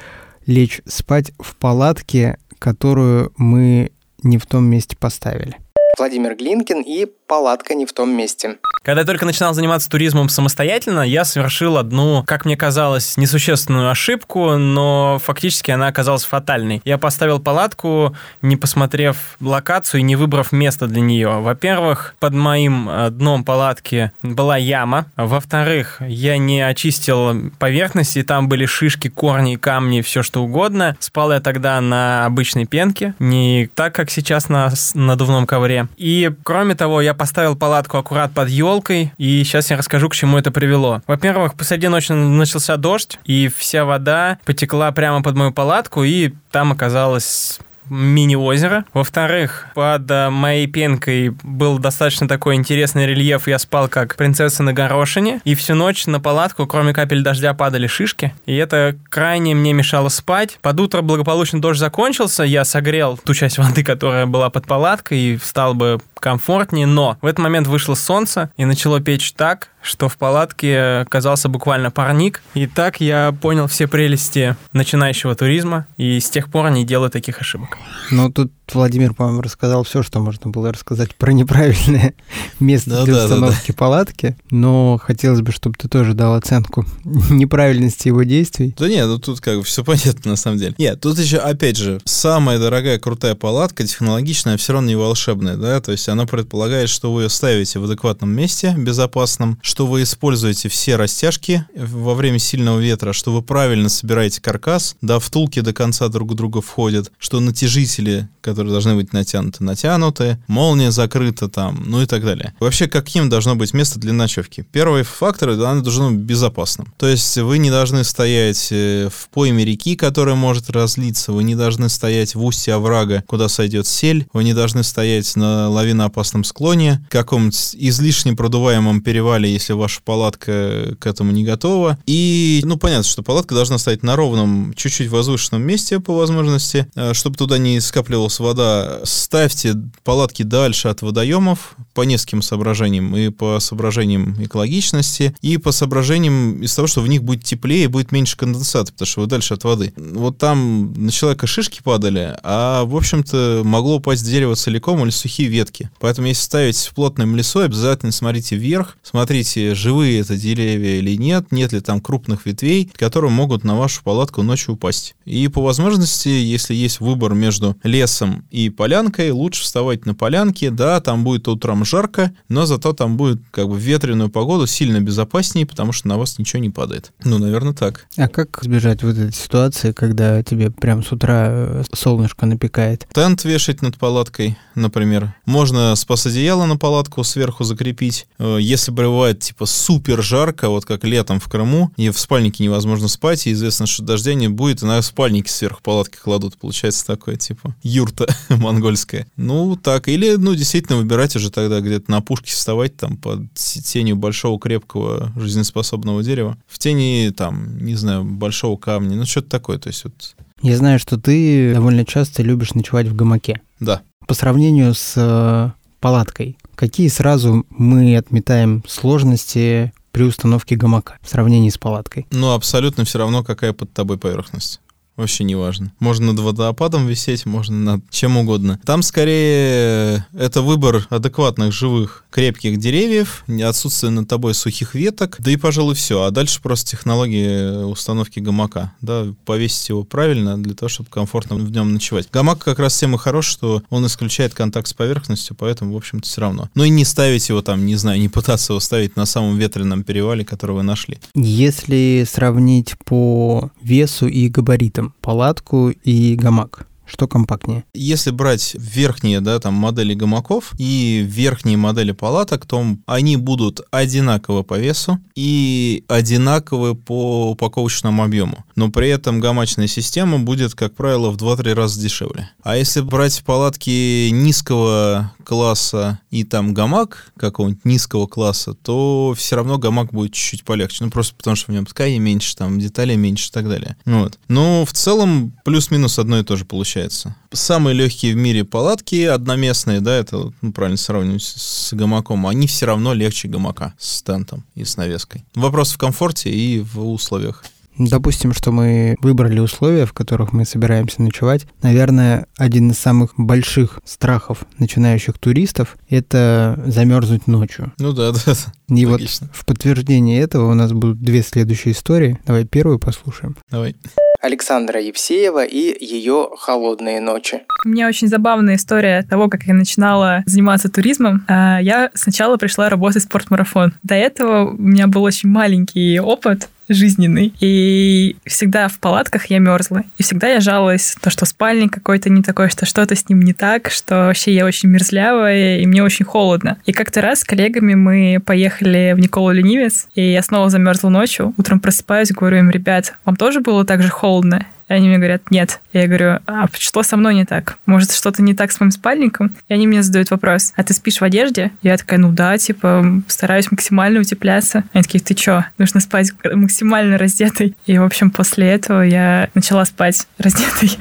лечь 0.45 0.81
спать 0.85 1.31
в 1.39 1.55
палатке, 1.55 2.37
которую 2.59 3.31
мы 3.37 3.91
не 4.23 4.37
в 4.37 4.45
том 4.45 4.65
месте 4.65 4.95
поставили. 4.97 5.57
Владимир 5.97 6.35
Глинкин 6.35 6.81
и 6.81 7.05
палатка 7.27 7.73
не 7.73 7.85
в 7.85 7.93
том 7.93 8.15
месте. 8.15 8.57
Когда 8.83 9.01
я 9.01 9.05
только 9.05 9.27
начинал 9.27 9.53
заниматься 9.53 9.87
туризмом 9.91 10.27
самостоятельно, 10.27 11.01
я 11.01 11.23
совершил 11.23 11.77
одну, 11.77 12.23
как 12.25 12.45
мне 12.45 12.57
казалось, 12.57 13.15
несущественную 13.15 13.91
ошибку, 13.91 14.57
но 14.57 15.19
фактически 15.23 15.69
она 15.69 15.85
оказалась 15.85 16.23
фатальной. 16.23 16.81
Я 16.83 16.97
поставил 16.97 17.39
палатку, 17.39 18.15
не 18.41 18.55
посмотрев 18.57 19.37
локацию 19.39 19.99
и 19.99 20.03
не 20.03 20.15
выбрав 20.15 20.51
место 20.51 20.87
для 20.87 20.99
нее. 21.01 21.41
Во-первых, 21.41 22.15
под 22.19 22.33
моим 22.33 22.89
э, 22.89 23.11
дном 23.11 23.43
палатки 23.43 24.13
была 24.23 24.57
яма. 24.57 25.05
Во-вторых, 25.15 26.01
я 26.01 26.39
не 26.39 26.61
очистил 26.61 27.51
поверхность, 27.59 28.17
и 28.17 28.23
там 28.23 28.49
были 28.49 28.65
шишки, 28.65 29.09
корни, 29.09 29.57
камни, 29.57 30.01
все 30.01 30.23
что 30.23 30.41
угодно. 30.41 30.97
Спал 30.99 31.31
я 31.31 31.39
тогда 31.39 31.79
на 31.81 32.25
обычной 32.25 32.65
пенке, 32.65 33.13
не 33.19 33.69
так, 33.75 33.93
как 33.93 34.09
сейчас 34.09 34.49
на 34.49 34.73
надувном 34.95 35.45
ковре. 35.45 35.87
И, 35.97 36.31
кроме 36.41 36.73
того, 36.73 36.99
я 36.99 37.13
поставил 37.13 37.55
палатку 37.55 37.97
аккурат 37.97 38.33
под 38.33 38.49
елкой, 38.71 39.13
и 39.17 39.43
сейчас 39.43 39.69
я 39.71 39.77
расскажу, 39.77 40.09
к 40.09 40.15
чему 40.15 40.37
это 40.37 40.51
привело. 40.51 41.01
Во-первых, 41.07 41.55
посреди 41.55 41.87
ночи 41.87 42.11
начался 42.11 42.77
дождь, 42.77 43.19
и 43.25 43.49
вся 43.55 43.85
вода 43.85 44.37
потекла 44.45 44.91
прямо 44.91 45.21
под 45.21 45.35
мою 45.35 45.51
палатку, 45.51 46.03
и 46.03 46.33
там 46.51 46.71
оказалось 46.71 47.59
мини-озеро. 47.89 48.85
Во-вторых, 48.93 49.67
под 49.75 50.09
э, 50.09 50.29
моей 50.29 50.65
пенкой 50.67 51.35
был 51.43 51.77
достаточно 51.77 52.27
такой 52.27 52.55
интересный 52.55 53.05
рельеф. 53.05 53.47
Я 53.47 53.59
спал 53.59 53.89
как 53.89 54.15
принцесса 54.15 54.63
на 54.63 54.71
горошине. 54.71 55.41
И 55.43 55.55
всю 55.55 55.75
ночь 55.75 56.07
на 56.07 56.19
палатку, 56.21 56.65
кроме 56.67 56.93
капель 56.93 57.21
дождя, 57.21 57.53
падали 57.53 57.87
шишки. 57.87 58.33
И 58.45 58.55
это 58.55 58.95
крайне 59.09 59.53
мне 59.55 59.73
мешало 59.73 60.07
спать. 60.07 60.57
Под 60.61 60.79
утро 60.79 61.01
благополучно 61.01 61.59
дождь 61.59 61.79
закончился. 61.79 62.43
Я 62.43 62.63
согрел 62.63 63.17
ту 63.17 63.33
часть 63.33 63.57
воды, 63.57 63.83
которая 63.83 64.25
была 64.25 64.49
под 64.49 64.67
палаткой, 64.67 65.19
и 65.19 65.37
стал 65.37 65.73
бы 65.73 65.99
комфортнее. 66.21 66.85
Но 66.85 67.17
в 67.21 67.25
этот 67.25 67.39
момент 67.39 67.67
вышло 67.67 67.95
солнце 67.95 68.51
и 68.55 68.63
начало 68.63 69.01
печь 69.01 69.33
так, 69.33 69.71
что 69.81 70.07
в 70.07 70.17
палатке 70.17 71.01
оказался 71.01 71.49
буквально 71.49 71.91
парник. 71.91 72.41
И 72.53 72.67
так 72.67 73.01
я 73.01 73.35
понял 73.41 73.67
все 73.67 73.87
прелести 73.87 74.55
начинающего 74.73 75.35
туризма, 75.35 75.87
и 75.97 76.19
с 76.19 76.29
тех 76.29 76.49
пор 76.49 76.69
не 76.69 76.85
делаю 76.85 77.09
таких 77.09 77.41
ошибок. 77.41 77.77
Ну, 78.11 78.31
тут 78.31 78.51
Владимир, 78.73 79.13
по-моему, 79.13 79.41
рассказал 79.41 79.83
все, 79.83 80.03
что 80.03 80.19
можно 80.19 80.49
было 80.51 80.71
рассказать 80.71 81.15
про 81.15 81.31
неправильное 81.33 82.13
место 82.59 82.91
Да, 82.91 83.03
для 83.05 83.13
да, 83.13 83.19
да, 83.19 83.25
установки 83.25 83.71
палатки, 83.71 84.37
но 84.49 84.99
хотелось 85.01 85.41
бы, 85.41 85.51
чтобы 85.51 85.75
ты 85.77 85.87
тоже 85.87 86.13
дал 86.13 86.35
оценку 86.35 86.85
неправильности 87.29 88.07
его 88.07 88.23
действий. 88.23 88.75
Да 88.77 88.87
нет, 88.87 89.07
ну 89.07 89.17
тут 89.19 89.41
как 89.41 89.57
бы 89.57 89.63
все 89.63 89.83
понятно 89.83 90.31
на 90.31 90.35
самом 90.35 90.57
деле. 90.57 90.75
Нет, 90.77 91.01
тут 91.01 91.17
еще, 91.19 91.37
опять 91.37 91.77
же, 91.77 91.99
самая 92.05 92.59
дорогая 92.59 92.99
крутая 92.99 93.35
палатка, 93.35 93.85
технологичная, 93.85 94.57
все 94.57 94.73
равно 94.73 94.89
не 94.89 94.95
волшебная, 94.95 95.57
да, 95.57 95.81
то 95.81 95.91
есть 95.91 96.07
она 96.11 96.25
предполагает, 96.25 96.89
что 96.89 97.13
вы 97.13 97.23
ее 97.23 97.29
ставите 97.29 97.79
в 97.79 97.85
адекватном 97.85 98.29
месте, 98.29 98.75
безопасном, 98.77 99.59
что 99.61 99.87
вы 99.87 100.03
используете 100.03 100.69
все 100.69 100.95
растяжки 100.95 101.65
во 101.75 102.13
время 102.13 102.39
сильного 102.39 102.79
ветра, 102.79 103.13
что 103.13 103.31
вы 103.31 103.41
правильно 103.41 103.89
собираете 103.89 104.41
каркас, 104.41 104.95
да, 105.01 105.19
втулки 105.19 105.61
до 105.61 105.73
конца 105.73 106.07
друг 106.07 106.35
друга 106.35 106.61
входят, 106.61 107.11
что 107.17 107.39
натяжители, 107.39 108.27
которые 108.41 108.71
должны 108.71 108.95
быть 108.95 109.13
натянуты, 109.13 109.63
натянуты, 109.63 110.37
молния 110.47 110.91
закрыта 110.91 111.47
там, 111.47 111.83
ну 111.85 112.01
и 112.01 112.05
так 112.05 112.23
далее. 112.23 112.53
Вообще, 112.59 112.87
каким 112.87 113.29
должно 113.29 113.55
быть 113.55 113.73
место 113.73 113.99
для 113.99 114.13
ночевки? 114.13 114.65
Первый 114.71 115.03
фактор, 115.03 115.55
да, 115.55 115.71
оно 115.71 115.81
должно 115.81 116.11
быть 116.11 116.19
безопасным. 116.19 116.93
То 116.97 117.07
есть 117.07 117.37
вы 117.37 117.57
не 117.57 117.69
должны 117.69 118.03
стоять 118.03 118.69
э, 118.71 119.09
в 119.11 119.29
пойме 119.29 119.65
реки, 119.65 119.95
которая 119.95 120.35
может 120.35 120.69
разлиться, 120.69 121.31
вы 121.31 121.43
не 121.43 121.55
должны 121.55 121.89
стоять 121.89 122.35
в 122.35 122.43
устье 122.43 122.73
оврага, 122.73 123.23
куда 123.27 123.47
сойдет 123.47 123.87
сель, 123.87 124.27
вы 124.33 124.43
не 124.43 124.53
должны 124.53 124.83
стоять 124.83 125.35
на 125.35 125.69
на 126.01 126.05
опасном 126.05 126.43
склоне, 126.43 127.05
каком-нибудь 127.09 127.75
излишне 127.77 128.33
продуваемом 128.33 129.01
перевале, 129.01 129.51
если 129.51 129.73
ваша 129.73 130.01
палатка 130.03 130.95
к 130.99 131.05
этому 131.05 131.31
не 131.31 131.43
готова. 131.43 131.99
И, 132.07 132.61
ну, 132.65 132.77
понятно, 132.77 133.03
что 133.03 133.21
палатка 133.21 133.53
должна 133.53 133.77
стоять 133.77 134.01
на 134.01 134.15
ровном, 134.15 134.73
чуть-чуть 134.75 135.09
возвышенном 135.09 135.61
месте 135.61 135.99
по 135.99 136.15
возможности, 136.15 136.87
э, 136.95 137.13
чтобы 137.13 137.37
туда 137.37 137.59
не 137.59 137.79
скапливалась 137.79 138.39
вода. 138.39 139.01
Ставьте 139.03 139.75
палатки 140.03 140.41
дальше 140.41 140.87
от 140.87 141.03
водоемов 141.03 141.75
по 141.93 142.03
нескольким 142.03 142.41
соображениям. 142.41 143.15
И 143.15 143.29
по 143.29 143.59
соображениям 143.59 144.35
экологичности, 144.43 145.35
и 145.41 145.57
по 145.57 145.71
соображениям 145.71 146.61
из 146.61 146.73
того, 146.75 146.87
что 146.87 147.01
в 147.01 147.07
них 147.07 147.23
будет 147.23 147.43
теплее 147.43 147.87
будет 147.87 148.11
меньше 148.11 148.37
конденсата, 148.37 148.91
потому 148.91 149.07
что 149.07 149.21
вы 149.21 149.27
дальше 149.27 149.53
от 149.53 149.63
воды. 149.63 149.93
Вот 149.95 150.37
там 150.37 150.93
на 150.93 151.11
человека 151.11 151.47
шишки 151.47 151.81
падали, 151.83 152.35
а, 152.43 152.85
в 152.85 152.95
общем-то, 152.95 153.61
могло 153.63 153.97
упасть 153.97 154.25
дерево 154.25 154.55
целиком 154.55 155.03
или 155.03 155.09
сухие 155.09 155.49
ветки. 155.49 155.89
Поэтому, 155.99 156.27
если 156.27 156.41
ставить 156.41 156.77
в 156.77 156.93
плотном 156.93 157.35
лесу, 157.35 157.59
обязательно 157.59 158.11
смотрите 158.11 158.55
вверх, 158.55 158.97
смотрите, 159.03 159.75
живые 159.75 160.19
это 160.19 160.37
деревья 160.37 160.97
или 160.97 161.15
нет, 161.15 161.51
нет 161.51 161.73
ли 161.73 161.81
там 161.81 162.01
крупных 162.01 162.45
ветвей, 162.45 162.89
которые 162.95 163.31
могут 163.31 163.63
на 163.63 163.75
вашу 163.75 164.03
палатку 164.03 164.43
ночью 164.43 164.75
упасть. 164.75 165.15
И 165.25 165.47
по 165.47 165.61
возможности, 165.61 166.29
если 166.29 166.73
есть 166.73 166.99
выбор 166.99 167.33
между 167.33 167.75
лесом 167.83 168.45
и 168.51 168.69
полянкой, 168.69 169.31
лучше 169.31 169.63
вставать 169.63 170.05
на 170.05 170.13
полянке. 170.13 170.71
Да, 170.71 170.99
там 171.01 171.23
будет 171.23 171.47
утром 171.47 171.80
жарко, 171.85 172.33
но 172.49 172.65
зато 172.65 172.93
там 172.93 173.17
будет 173.17 173.41
как 173.51 173.67
бы 173.69 173.79
ветреную 173.79 174.29
погоду 174.29 174.67
сильно 174.67 174.99
безопаснее, 174.99 175.65
потому 175.65 175.91
что 175.91 176.07
на 176.07 176.17
вас 176.17 176.37
ничего 176.37 176.61
не 176.61 176.69
падает. 176.69 177.11
Ну, 177.23 177.37
наверное, 177.37 177.73
так. 177.73 178.07
А 178.17 178.27
как 178.27 178.63
избежать 178.63 179.03
вот 179.03 179.17
этой 179.17 179.33
ситуации, 179.33 179.91
когда 179.91 180.41
тебе 180.43 180.71
прям 180.71 181.03
с 181.03 181.11
утра 181.11 181.47
э, 181.49 181.83
солнышко 181.93 182.45
напекает? 182.45 183.07
Тент 183.13 183.43
вешать 183.43 183.81
над 183.81 183.97
палаткой, 183.97 184.57
например. 184.75 185.35
Можно 185.45 185.95
спас-одеяло 185.95 186.65
на 186.65 186.77
палатку 186.77 187.23
сверху 187.23 187.63
закрепить. 187.63 188.27
Э, 188.39 188.57
если 188.59 188.91
бывает, 188.91 189.39
типа, 189.39 189.65
супер 189.65 190.21
жарко, 190.21 190.69
вот 190.69 190.85
как 190.85 191.03
летом 191.03 191.39
в 191.39 191.47
Крыму, 191.47 191.91
и 191.97 192.09
в 192.09 192.19
спальнике 192.19 192.63
невозможно 192.63 193.07
спать, 193.07 193.47
и 193.47 193.51
известно, 193.51 193.85
что 193.85 194.03
дождя 194.03 194.33
не 194.33 194.47
будет, 194.47 194.81
и 194.83 194.85
на 194.85 195.01
спальники 195.01 195.49
сверху 195.49 195.81
палатки 195.81 196.17
кладут. 196.17 196.57
Получается 196.57 197.05
такое, 197.05 197.35
типа, 197.35 197.75
юрта 197.83 198.27
монгольская. 198.49 199.27
Ну, 199.35 199.75
так. 199.75 200.07
Или, 200.07 200.35
ну, 200.35 200.55
действительно, 200.55 200.97
выбирать 200.97 201.35
уже 201.35 201.49
тогда 201.49 201.70
где-то 201.79 202.11
на 202.11 202.21
пушке 202.21 202.51
вставать, 202.51 202.97
там, 202.97 203.15
под 203.15 203.53
тенью 203.53 204.15
большого 204.15 204.59
крепкого 204.59 205.31
жизнеспособного 205.37 206.23
дерева. 206.23 206.57
В 206.67 206.79
тени, 206.79 207.31
там, 207.35 207.77
не 207.77 207.95
знаю, 207.95 208.23
большого 208.25 208.77
камня. 208.77 209.15
Ну, 209.15 209.25
что-то 209.25 209.49
такое. 209.49 209.77
То 209.77 209.87
есть 209.87 210.03
вот... 210.03 210.35
Я 210.61 210.75
знаю, 210.75 210.99
что 210.99 211.17
ты 211.17 211.73
довольно 211.73 212.05
часто 212.05 212.43
любишь 212.43 212.73
ночевать 212.73 213.07
в 213.07 213.15
гамаке. 213.15 213.61
Да. 213.79 214.01
По 214.27 214.33
сравнению 214.33 214.93
с 214.93 215.13
э, 215.15 215.71
палаткой, 215.99 216.57
какие 216.75 217.07
сразу 217.07 217.65
мы 217.69 218.17
отметаем 218.17 218.83
сложности 218.87 219.93
при 220.11 220.23
установке 220.23 220.75
гамака 220.75 221.17
в 221.21 221.29
сравнении 221.29 221.69
с 221.69 221.77
палаткой? 221.77 222.27
Ну, 222.31 222.51
абсолютно 222.51 223.05
все 223.05 223.19
равно, 223.19 223.43
какая 223.43 223.73
под 223.73 223.93
тобой 223.93 224.17
поверхность. 224.17 224.81
Вообще 225.17 225.43
не 225.43 225.55
важно. 225.55 225.91
Можно 225.99 226.27
над 226.27 226.39
водопадом 226.39 227.05
висеть, 227.05 227.45
можно 227.45 227.77
над 227.77 228.09
чем 228.09 228.37
угодно. 228.37 228.79
Там 228.85 229.03
скорее 229.03 230.25
это 230.33 230.61
выбор 230.61 231.05
адекватных, 231.09 231.73
живых, 231.73 232.23
крепких 232.31 232.77
деревьев, 232.77 233.43
отсутствие 233.63 234.11
над 234.11 234.27
тобой 234.27 234.53
сухих 234.53 234.95
веток, 234.95 235.35
да 235.39 235.51
и, 235.51 235.57
пожалуй, 235.57 235.95
все. 235.95 236.23
А 236.23 236.31
дальше 236.31 236.61
просто 236.61 236.91
технологии 236.91 237.83
установки 237.83 238.39
гамака. 238.39 238.93
Да, 239.01 239.27
повесить 239.45 239.89
его 239.89 240.03
правильно 240.03 240.61
для 240.61 240.73
того, 240.73 240.89
чтобы 240.89 241.09
комфортно 241.09 241.55
в 241.55 241.71
нем 241.71 241.93
ночевать. 241.93 242.29
Гамак 242.31 242.59
как 242.63 242.79
раз 242.79 242.97
тем 242.97 243.15
и 243.15 243.17
хорош, 243.17 243.47
что 243.47 243.83
он 243.89 244.05
исключает 244.05 244.53
контакт 244.53 244.87
с 244.87 244.93
поверхностью, 244.93 245.55
поэтому, 245.59 245.93
в 245.93 245.97
общем-то, 245.97 246.27
все 246.27 246.41
равно. 246.41 246.69
Ну 246.73 246.83
и 246.83 246.89
не 246.89 247.03
ставить 247.03 247.49
его 247.49 247.61
там, 247.61 247.85
не 247.85 247.95
знаю, 247.95 248.19
не 248.19 248.29
пытаться 248.29 248.73
его 248.73 248.79
ставить 248.79 249.15
на 249.15 249.25
самом 249.25 249.57
ветреном 249.57 250.03
перевале, 250.03 250.45
который 250.45 250.77
вы 250.77 250.83
нашли. 250.83 251.19
Если 251.35 252.25
сравнить 252.29 252.95
по 253.05 253.71
весу 253.81 254.27
и 254.27 254.47
габаритам, 254.47 255.00
палатку 255.21 255.89
и 255.89 256.35
гамак. 256.35 256.87
Что 257.11 257.27
компактнее? 257.27 257.83
Если 257.93 258.31
брать 258.31 258.73
верхние, 258.75 259.41
да, 259.41 259.59
там 259.59 259.73
модели 259.73 260.13
гамаков 260.13 260.71
и 260.77 261.21
верхние 261.27 261.75
модели 261.75 262.13
палаток, 262.13 262.65
то 262.65 262.85
они 263.05 263.35
будут 263.35 263.81
одинаковы 263.91 264.63
по 264.63 264.79
весу 264.79 265.19
и 265.35 266.05
одинаковы 266.07 266.95
по 266.95 267.51
упаковочному 267.51 268.23
объему. 268.23 268.63
Но 268.77 268.89
при 268.89 269.09
этом 269.09 269.41
гамачная 269.41 269.87
система 269.87 270.39
будет, 270.39 270.73
как 270.73 270.95
правило, 270.95 271.31
в 271.31 271.35
2-3 271.35 271.73
раза 271.73 271.99
дешевле. 271.99 272.49
А 272.63 272.77
если 272.77 273.01
брать 273.01 273.43
палатки 273.43 274.29
низкого 274.29 275.33
класса 275.43 276.19
и 276.29 276.45
там 276.45 276.73
гамак 276.73 277.33
какого-нибудь 277.35 277.83
низкого 277.83 278.25
класса, 278.25 278.73
то 278.73 279.35
все 279.37 279.57
равно 279.57 279.77
гамак 279.77 280.13
будет 280.13 280.31
чуть-чуть 280.31 280.63
полегче. 280.63 281.03
Ну, 281.03 281.11
просто 281.11 281.35
потому 281.35 281.57
что 281.57 281.73
в 281.73 281.75
нем 281.75 281.85
ткани 281.85 282.19
меньше, 282.19 282.55
там 282.55 282.79
деталей 282.79 283.17
меньше 283.17 283.49
и 283.49 283.51
так 283.51 283.67
далее. 283.67 283.97
Вот. 284.05 284.39
Но 284.47 284.85
в 284.85 284.93
целом 284.93 285.51
плюс-минус 285.65 286.17
одно 286.17 286.39
и 286.39 286.43
то 286.43 286.55
же 286.55 286.63
получается 286.63 287.00
получается. 287.01 287.35
Самые 287.51 287.93
легкие 287.93 288.33
в 288.33 288.37
мире 288.37 288.63
палатки, 288.63 289.23
одноместные, 289.25 290.01
да, 290.01 290.15
это 290.15 290.51
ну, 290.61 290.71
правильно 290.71 290.97
сравнивать 290.97 291.43
с 291.43 291.93
гамаком, 291.93 292.47
они 292.47 292.67
все 292.67 292.85
равно 292.85 293.13
легче 293.13 293.47
гамака 293.47 293.93
с 293.99 294.21
тентом 294.21 294.63
и 294.75 294.83
с 294.83 294.97
навеской. 294.97 295.43
Вопрос 295.55 295.91
в 295.93 295.97
комфорте 295.97 296.49
и 296.49 296.79
в 296.79 296.99
условиях. 297.11 297.63
Допустим, 297.97 298.53
что 298.53 298.71
мы 298.71 299.17
выбрали 299.21 299.59
условия, 299.59 300.05
в 300.05 300.13
которых 300.13 300.53
мы 300.53 300.63
собираемся 300.65 301.21
ночевать. 301.21 301.67
Наверное, 301.81 302.47
один 302.57 302.91
из 302.91 302.97
самых 302.97 303.33
больших 303.35 303.99
страхов 304.05 304.63
начинающих 304.79 305.37
туристов— 305.37 305.97
это 306.09 306.81
замерзнуть 306.87 307.47
ночью. 307.47 307.91
Ну 307.99 308.13
да, 308.13 308.31
да. 308.45 308.55
И 308.87 309.05
Логично. 309.05 309.47
вот 309.47 309.57
в 309.57 309.65
подтверждение 309.65 310.39
этого 310.39 310.71
у 310.71 310.73
нас 310.73 310.93
будут 310.93 311.21
две 311.21 311.43
следующие 311.43 311.93
истории. 311.93 312.39
Давай 312.45 312.65
первую 312.65 312.97
послушаем. 312.97 313.57
Давай. 313.69 313.95
Александра 314.41 314.99
Евсеева 314.99 315.63
и 315.63 316.03
ее 316.03 316.49
«Холодные 316.57 317.21
ночи». 317.21 317.61
У 317.85 317.89
меня 317.89 318.07
очень 318.07 318.27
забавная 318.27 318.75
история 318.75 319.23
того, 319.23 319.49
как 319.49 319.63
я 319.63 319.73
начинала 319.73 320.43
заниматься 320.45 320.89
туризмом. 320.89 321.45
А, 321.47 321.79
я 321.81 322.09
сначала 322.13 322.57
пришла 322.57 322.89
работать 322.89 323.23
в 323.23 323.25
спортмарафон. 323.25 323.93
До 324.03 324.15
этого 324.15 324.71
у 324.71 324.81
меня 324.81 325.07
был 325.07 325.23
очень 325.23 325.49
маленький 325.49 326.19
опыт 326.19 326.69
жизненный. 326.93 327.53
И 327.59 328.35
всегда 328.45 328.87
в 328.87 328.99
палатках 328.99 329.47
я 329.47 329.59
мерзла. 329.59 330.03
И 330.17 330.23
всегда 330.23 330.47
я 330.47 330.59
жаловалась, 330.59 331.15
то, 331.21 331.29
что 331.29 331.45
спальник 331.45 331.93
какой-то 331.93 332.29
не 332.29 332.41
такой, 332.41 332.69
что 332.69 332.85
что-то 332.85 333.15
с 333.15 333.27
ним 333.29 333.41
не 333.41 333.53
так, 333.53 333.89
что 333.89 334.15
вообще 334.27 334.53
я 334.53 334.65
очень 334.65 334.89
мерзлявая, 334.89 335.79
и 335.79 335.85
мне 335.85 336.03
очень 336.03 336.25
холодно. 336.25 336.77
И 336.85 336.91
как-то 336.91 337.21
раз 337.21 337.41
с 337.41 337.43
коллегами 337.43 337.95
мы 337.95 338.41
поехали 338.45 339.13
в 339.15 339.19
Николу 339.19 339.51
Ленивец, 339.51 340.07
и 340.15 340.31
я 340.31 340.41
снова 340.41 340.69
замерзла 340.69 341.09
ночью. 341.09 341.53
Утром 341.57 341.79
просыпаюсь, 341.79 342.31
говорю 342.31 342.59
им, 342.59 342.69
ребят, 342.69 343.13
вам 343.25 343.35
тоже 343.35 343.61
было 343.61 343.85
так 343.85 344.01
же 344.01 344.09
холодно? 344.09 344.65
И 344.91 344.93
они 344.93 345.07
мне 345.07 345.19
говорят, 345.19 345.51
нет. 345.51 345.79
Я 345.93 346.05
говорю, 346.05 346.39
а 346.45 346.67
что 346.77 347.01
со 347.01 347.15
мной 347.15 347.33
не 347.33 347.45
так? 347.45 347.77
Может, 347.85 348.11
что-то 348.11 348.41
не 348.43 348.53
так 348.53 348.73
с 348.73 348.79
моим 348.81 348.91
спальником? 348.91 349.55
И 349.69 349.73
они 349.73 349.87
мне 349.87 350.03
задают 350.03 350.31
вопрос, 350.31 350.73
а 350.75 350.83
ты 350.83 350.93
спишь 350.93 351.21
в 351.21 351.23
одежде? 351.23 351.71
Я 351.81 351.95
такая, 351.95 352.19
ну 352.19 352.33
да, 352.33 352.57
типа, 352.57 353.23
стараюсь 353.29 353.71
максимально 353.71 354.19
утепляться. 354.19 354.83
Они 354.91 355.03
такие, 355.03 355.23
ты 355.23 355.33
чё? 355.33 355.63
Нужно 355.77 356.01
спать 356.01 356.33
максимально 356.43 357.17
раздетой. 357.17 357.73
И, 357.85 357.97
в 357.97 358.03
общем, 358.03 358.31
после 358.31 358.67
этого 358.67 359.01
я 359.01 359.49
начала 359.53 359.85
спать 359.85 360.27
раздетой 360.37 360.91